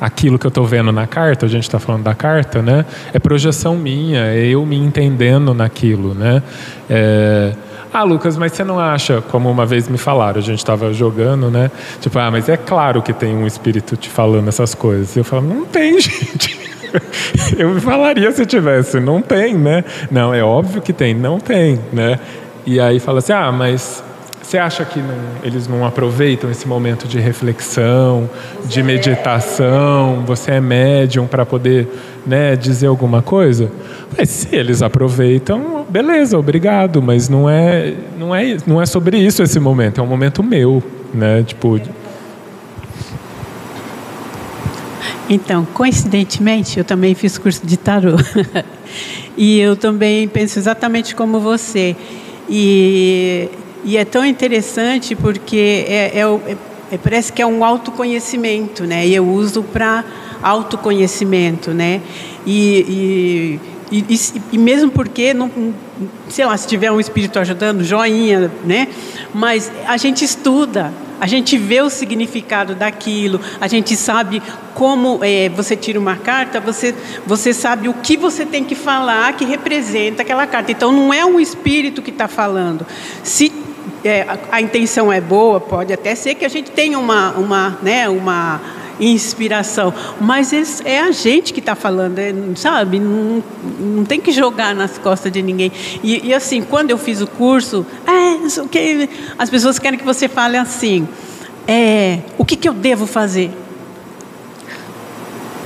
aquilo 0.00 0.38
que 0.38 0.46
eu 0.46 0.50
estou 0.50 0.64
vendo 0.64 0.92
na 0.92 1.06
carta, 1.06 1.46
a 1.46 1.48
gente 1.48 1.62
está 1.62 1.78
falando 1.78 2.02
da 2.02 2.14
carta, 2.14 2.60
né? 2.60 2.84
É 3.12 3.18
projeção 3.18 3.76
minha, 3.76 4.26
é 4.26 4.46
eu 4.46 4.64
me 4.66 4.76
entendendo 4.76 5.54
naquilo, 5.54 6.14
né? 6.14 6.42
É... 6.88 7.54
Ah, 7.92 8.02
Lucas, 8.02 8.36
mas 8.36 8.52
você 8.52 8.62
não 8.62 8.78
acha, 8.78 9.22
como 9.22 9.50
uma 9.50 9.64
vez 9.64 9.88
me 9.88 9.96
falaram, 9.96 10.38
a 10.38 10.42
gente 10.42 10.58
estava 10.58 10.92
jogando, 10.92 11.50
né? 11.50 11.70
Tipo, 12.00 12.18
ah, 12.18 12.30
mas 12.30 12.46
é 12.48 12.56
claro 12.56 13.00
que 13.00 13.12
tem 13.12 13.34
um 13.34 13.46
espírito 13.46 13.96
te 13.96 14.10
falando 14.10 14.48
essas 14.48 14.74
coisas. 14.74 15.16
Eu 15.16 15.24
falo, 15.24 15.48
não 15.48 15.64
tem, 15.64 15.98
gente. 15.98 16.65
eu 17.56 17.74
me 17.74 17.80
falaria 17.80 18.30
se 18.32 18.44
tivesse, 18.46 19.00
não 19.00 19.20
tem, 19.22 19.54
né? 19.54 19.84
Não, 20.10 20.32
é 20.32 20.42
óbvio 20.42 20.80
que 20.82 20.92
tem, 20.92 21.14
não 21.14 21.38
tem, 21.38 21.78
né? 21.92 22.18
E 22.64 22.80
aí 22.80 22.98
fala 22.98 23.18
assim, 23.18 23.32
ah, 23.32 23.52
mas 23.52 24.02
você 24.46 24.58
acha 24.58 24.84
que 24.84 25.00
não, 25.00 25.16
eles 25.42 25.66
não 25.66 25.84
aproveitam 25.84 26.48
esse 26.48 26.68
momento 26.68 27.08
de 27.08 27.18
reflexão, 27.18 28.30
de 28.64 28.80
meditação? 28.80 30.22
Você 30.24 30.52
é 30.52 30.60
médium 30.60 31.26
para 31.26 31.44
poder 31.44 31.88
né, 32.24 32.54
dizer 32.54 32.86
alguma 32.86 33.20
coisa? 33.22 33.68
Mas 34.16 34.28
se 34.30 34.54
eles 34.54 34.82
aproveitam, 34.82 35.84
beleza, 35.88 36.38
obrigado. 36.38 37.02
Mas 37.02 37.28
não 37.28 37.50
é, 37.50 37.94
não 38.16 38.32
é, 38.32 38.56
não 38.64 38.80
é 38.80 38.86
sobre 38.86 39.18
isso 39.18 39.42
esse 39.42 39.58
momento. 39.58 40.00
É 40.00 40.04
um 40.04 40.06
momento 40.06 40.44
meu, 40.44 40.80
né? 41.12 41.42
Tipo. 41.42 41.80
Então, 45.28 45.66
coincidentemente, 45.74 46.78
eu 46.78 46.84
também 46.84 47.14
fiz 47.14 47.36
curso 47.36 47.66
de 47.66 47.76
tarô. 47.76 48.16
e 49.36 49.58
eu 49.58 49.76
também 49.76 50.28
penso 50.28 50.58
exatamente 50.58 51.14
como 51.14 51.40
você. 51.40 51.96
E 52.48 53.48
e 53.86 53.96
é 53.96 54.04
tão 54.04 54.26
interessante 54.26 55.14
porque 55.14 55.86
é, 55.88 56.18
é, 56.18 56.56
é, 56.90 56.98
parece 56.98 57.32
que 57.32 57.40
é 57.40 57.46
um 57.46 57.64
autoconhecimento, 57.64 58.82
né? 58.82 59.06
E 59.06 59.14
eu 59.14 59.24
uso 59.24 59.62
para 59.62 60.04
autoconhecimento, 60.42 61.70
né? 61.70 62.02
E, 62.44 62.80
e 62.88 63.60
E, 63.92 64.04
e, 64.08 64.18
e, 64.50 64.58
mesmo 64.58 64.90
porque, 64.90 65.32
não, 65.32 65.48
sei 66.28 66.44
lá, 66.44 66.56
se 66.56 66.66
tiver 66.66 66.90
um 66.90 66.98
espírito 66.98 67.38
ajudando, 67.38 67.84
joinha, 67.84 68.50
né? 68.64 68.88
Mas 69.32 69.70
a 69.86 69.96
gente 69.96 70.24
estuda, 70.24 70.92
a 71.20 71.26
gente 71.26 71.56
vê 71.56 71.80
o 71.80 71.90
significado 71.90 72.74
daquilo, 72.74 73.40
a 73.60 73.66
gente 73.66 73.96
sabe 73.96 74.42
como 74.74 75.20
é, 75.22 75.48
você 75.48 75.74
tira 75.74 75.98
uma 75.98 76.16
carta, 76.16 76.60
você, 76.60 76.94
você 77.26 77.52
sabe 77.54 77.88
o 77.88 77.94
que 77.94 78.16
você 78.16 78.44
tem 78.44 78.62
que 78.64 78.74
falar 78.74 79.32
que 79.34 79.44
representa 79.44 80.22
aquela 80.22 80.46
carta. 80.46 80.70
Então, 80.72 80.92
não 80.92 81.12
é 81.12 81.24
um 81.24 81.40
espírito 81.40 82.02
que 82.02 82.10
está 82.10 82.28
falando. 82.28 82.86
Se 83.22 83.52
é, 84.04 84.22
a, 84.22 84.38
a, 84.52 84.60
intenção 84.60 85.12
é 85.12 85.20
boa, 85.20 85.60
pode 85.60 85.92
até 85.92 86.14
ser 86.14 86.34
que 86.34 86.44
a 86.44 86.48
gente 86.48 86.70
tenha 86.70 86.98
uma, 86.98 87.30
uma, 87.32 87.78
né, 87.82 88.08
uma 88.08 88.60
inspiração, 88.98 89.92
mas 90.20 90.52
é 90.84 91.00
a 91.00 91.10
gente 91.10 91.52
que 91.52 91.60
está 91.60 91.74
falando, 91.74 92.18
é, 92.18 92.34
sabe? 92.54 92.98
Não, 92.98 93.42
não 93.78 94.04
tem 94.04 94.20
que 94.20 94.32
jogar 94.32 94.74
nas 94.74 94.98
costas 94.98 95.30
de 95.30 95.42
ninguém. 95.42 95.70
E, 96.02 96.28
e 96.28 96.34
assim, 96.34 96.62
quando 96.62 96.90
eu 96.90 96.98
fiz 96.98 97.20
o 97.20 97.26
curso, 97.26 97.86
é, 98.06 98.60
o 98.60 98.68
que, 98.68 99.08
as 99.38 99.50
pessoas 99.50 99.78
querem 99.78 99.98
que 99.98 100.04
você 100.04 100.28
fale 100.28 100.56
assim: 100.56 101.06
é, 101.66 102.20
o 102.38 102.44
que, 102.44 102.56
que 102.56 102.68
eu 102.68 102.74
devo 102.74 103.06
fazer? 103.06 103.50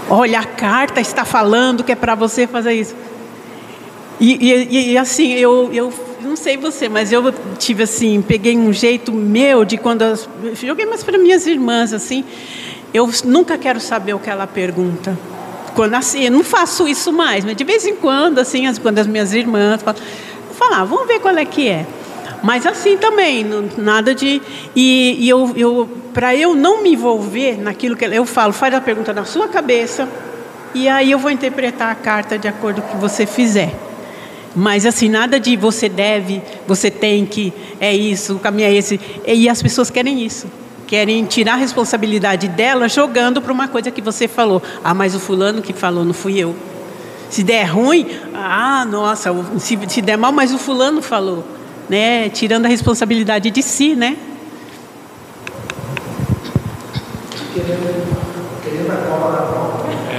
Olha, 0.08 0.40
a 0.40 0.44
carta 0.44 1.00
está 1.00 1.24
falando 1.24 1.84
que 1.84 1.92
é 1.92 1.94
para 1.94 2.16
você 2.16 2.46
fazer 2.46 2.72
isso. 2.72 2.96
E, 4.18 4.34
e, 4.34 4.92
e, 4.92 4.98
assim, 4.98 5.32
eu, 5.32 5.70
eu 5.72 5.92
não 6.20 6.36
sei 6.36 6.56
você, 6.56 6.88
mas 6.88 7.10
eu 7.10 7.32
tive 7.58 7.84
assim, 7.84 8.20
peguei 8.20 8.56
um 8.56 8.72
jeito 8.72 9.12
meu 9.12 9.64
de 9.64 9.78
quando. 9.78 10.02
Eu 10.02 10.54
joguei 10.54 10.84
mais 10.84 11.02
para 11.02 11.16
minhas 11.16 11.46
irmãs, 11.46 11.92
assim. 11.92 12.24
Eu 12.92 13.08
nunca 13.24 13.56
quero 13.56 13.80
saber 13.80 14.14
o 14.14 14.18
que 14.18 14.28
ela 14.28 14.46
pergunta. 14.46 15.16
Quando 15.74 15.94
assim, 15.94 16.24
eu 16.24 16.32
não 16.32 16.42
faço 16.42 16.88
isso 16.88 17.12
mais, 17.12 17.44
mas 17.44 17.56
de 17.56 17.62
vez 17.62 17.86
em 17.86 17.94
quando, 17.94 18.38
assim, 18.40 18.72
quando 18.82 18.98
as 18.98 19.06
minhas 19.06 19.32
irmãs 19.32 19.80
falam, 19.82 20.80
ah, 20.80 20.84
vamos 20.84 21.06
ver 21.06 21.20
qual 21.20 21.36
é 21.36 21.44
que 21.44 21.68
é. 21.68 21.86
Mas 22.42 22.66
assim 22.66 22.96
também, 22.96 23.46
nada 23.76 24.14
de. 24.14 24.42
E, 24.74 25.16
e 25.20 25.28
eu, 25.28 25.52
eu 25.56 25.88
para 26.12 26.34
eu 26.34 26.54
não 26.56 26.82
me 26.82 26.92
envolver 26.92 27.60
naquilo 27.60 27.96
que 27.96 28.04
eu 28.04 28.26
falo, 28.26 28.52
faz 28.52 28.74
a 28.74 28.80
pergunta 28.80 29.12
na 29.12 29.24
sua 29.24 29.46
cabeça, 29.46 30.08
e 30.74 30.88
aí 30.88 31.12
eu 31.12 31.18
vou 31.18 31.30
interpretar 31.30 31.92
a 31.92 31.94
carta 31.94 32.36
de 32.36 32.48
acordo 32.48 32.82
com 32.82 32.88
o 32.88 32.90
que 32.92 32.96
você 32.96 33.26
fizer. 33.26 33.72
Mas 34.56 34.84
assim, 34.84 35.08
nada 35.08 35.38
de 35.38 35.56
você 35.56 35.88
deve, 35.88 36.42
você 36.66 36.90
tem 36.90 37.24
que, 37.24 37.52
é 37.78 37.94
isso, 37.94 38.34
o 38.34 38.38
caminho 38.40 38.66
é 38.66 38.74
esse. 38.74 38.98
E 39.24 39.48
as 39.48 39.62
pessoas 39.62 39.90
querem 39.90 40.24
isso 40.24 40.59
querem 40.90 41.24
tirar 41.24 41.52
a 41.52 41.56
responsabilidade 41.56 42.48
dela 42.48 42.88
jogando 42.88 43.40
para 43.40 43.52
uma 43.52 43.68
coisa 43.68 43.92
que 43.92 44.02
você 44.02 44.26
falou. 44.26 44.60
Ah, 44.82 44.92
mas 44.92 45.14
o 45.14 45.20
fulano 45.20 45.62
que 45.62 45.72
falou, 45.72 46.04
não 46.04 46.12
fui 46.12 46.36
eu. 46.36 46.56
Se 47.30 47.44
der 47.44 47.62
ruim, 47.62 48.08
ah, 48.34 48.84
nossa, 48.84 49.30
se, 49.60 49.78
se 49.86 50.02
der 50.02 50.18
mal, 50.18 50.32
mas 50.32 50.52
o 50.52 50.58
fulano 50.58 51.00
falou. 51.00 51.44
Né? 51.88 52.28
Tirando 52.30 52.66
a 52.66 52.68
responsabilidade 52.68 53.52
de 53.52 53.62
si, 53.62 53.94
né? 53.94 54.16
Querendo 57.54 58.90
a 58.90 58.94
na 59.30 59.40
mão. 59.46 59.59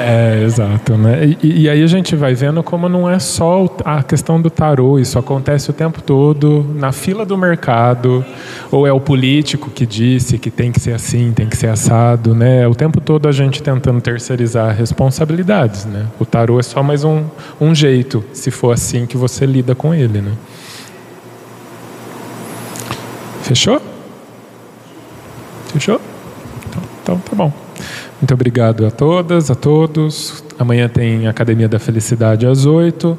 É, 0.03 0.43
exato, 0.43 0.97
né? 0.97 1.35
E, 1.43 1.63
e, 1.63 1.69
aí 1.69 1.83
a 1.83 1.87
gente 1.87 2.15
vai 2.15 2.33
vendo 2.33 2.63
como 2.63 2.89
não 2.89 3.07
é 3.07 3.19
só 3.19 3.67
a 3.85 4.01
questão 4.01 4.41
do 4.41 4.49
tarô, 4.49 4.97
isso 4.97 5.19
acontece 5.19 5.69
o 5.69 5.73
tempo 5.73 6.01
todo 6.01 6.65
na 6.75 6.91
fila 6.91 7.23
do 7.23 7.37
mercado, 7.37 8.25
ou 8.71 8.87
é 8.87 8.91
o 8.91 8.99
político 8.99 9.69
que 9.69 9.85
disse 9.85 10.39
que 10.39 10.49
tem 10.49 10.71
que 10.71 10.79
ser 10.79 10.93
assim, 10.93 11.31
tem 11.31 11.47
que 11.47 11.55
ser 11.55 11.67
assado, 11.67 12.33
né? 12.33 12.67
O 12.67 12.73
tempo 12.73 12.99
todo 12.99 13.27
a 13.27 13.31
gente 13.31 13.61
tentando 13.61 14.01
terceirizar 14.01 14.75
responsabilidades, 14.75 15.85
né? 15.85 16.07
O 16.19 16.25
tarô 16.25 16.59
é 16.59 16.63
só 16.63 16.81
mais 16.81 17.03
um, 17.03 17.23
um 17.59 17.75
jeito, 17.75 18.23
se 18.33 18.49
for 18.49 18.71
assim 18.73 19.05
que 19.05 19.17
você 19.17 19.45
lida 19.45 19.75
com 19.75 19.93
ele, 19.93 20.19
né? 20.19 20.31
Fechou? 23.43 23.79
Fechou? 25.67 26.01
Então, 26.69 26.83
então 27.03 27.17
tá 27.17 27.35
bom. 27.35 27.70
Muito 28.21 28.35
obrigado 28.35 28.85
a 28.85 28.91
todas, 28.91 29.49
a 29.49 29.55
todos. 29.55 30.43
Amanhã 30.59 30.87
tem 30.87 31.25
Academia 31.27 31.67
da 31.67 31.79
Felicidade 31.79 32.45
às 32.45 32.67
8. 32.67 33.17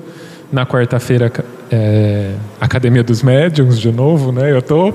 Na 0.53 0.64
quarta-feira, 0.64 1.32
é, 1.72 2.34
Academia 2.61 3.03
dos 3.03 3.20
Médiuns, 3.20 3.80
de 3.80 3.90
novo, 3.90 4.30
né? 4.30 4.53
Eu 4.53 4.61
estou 4.61 4.92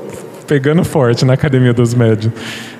pegando 0.47 0.81
forte 0.85 1.25
na 1.25 1.33
Academia 1.33 1.73
dos 1.73 1.93
Médiuns. 1.93 2.33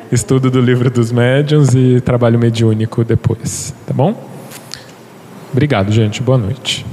Estudo 0.10 0.50
do 0.50 0.62
livro 0.62 0.90
dos 0.90 1.12
médiuns 1.12 1.76
e 1.76 2.00
trabalho 2.00 2.40
mediúnico 2.40 3.04
depois, 3.04 3.76
tá 3.86 3.94
bom? 3.94 4.16
Obrigado, 5.52 5.92
gente. 5.92 6.24
Boa 6.24 6.38
noite. 6.38 6.86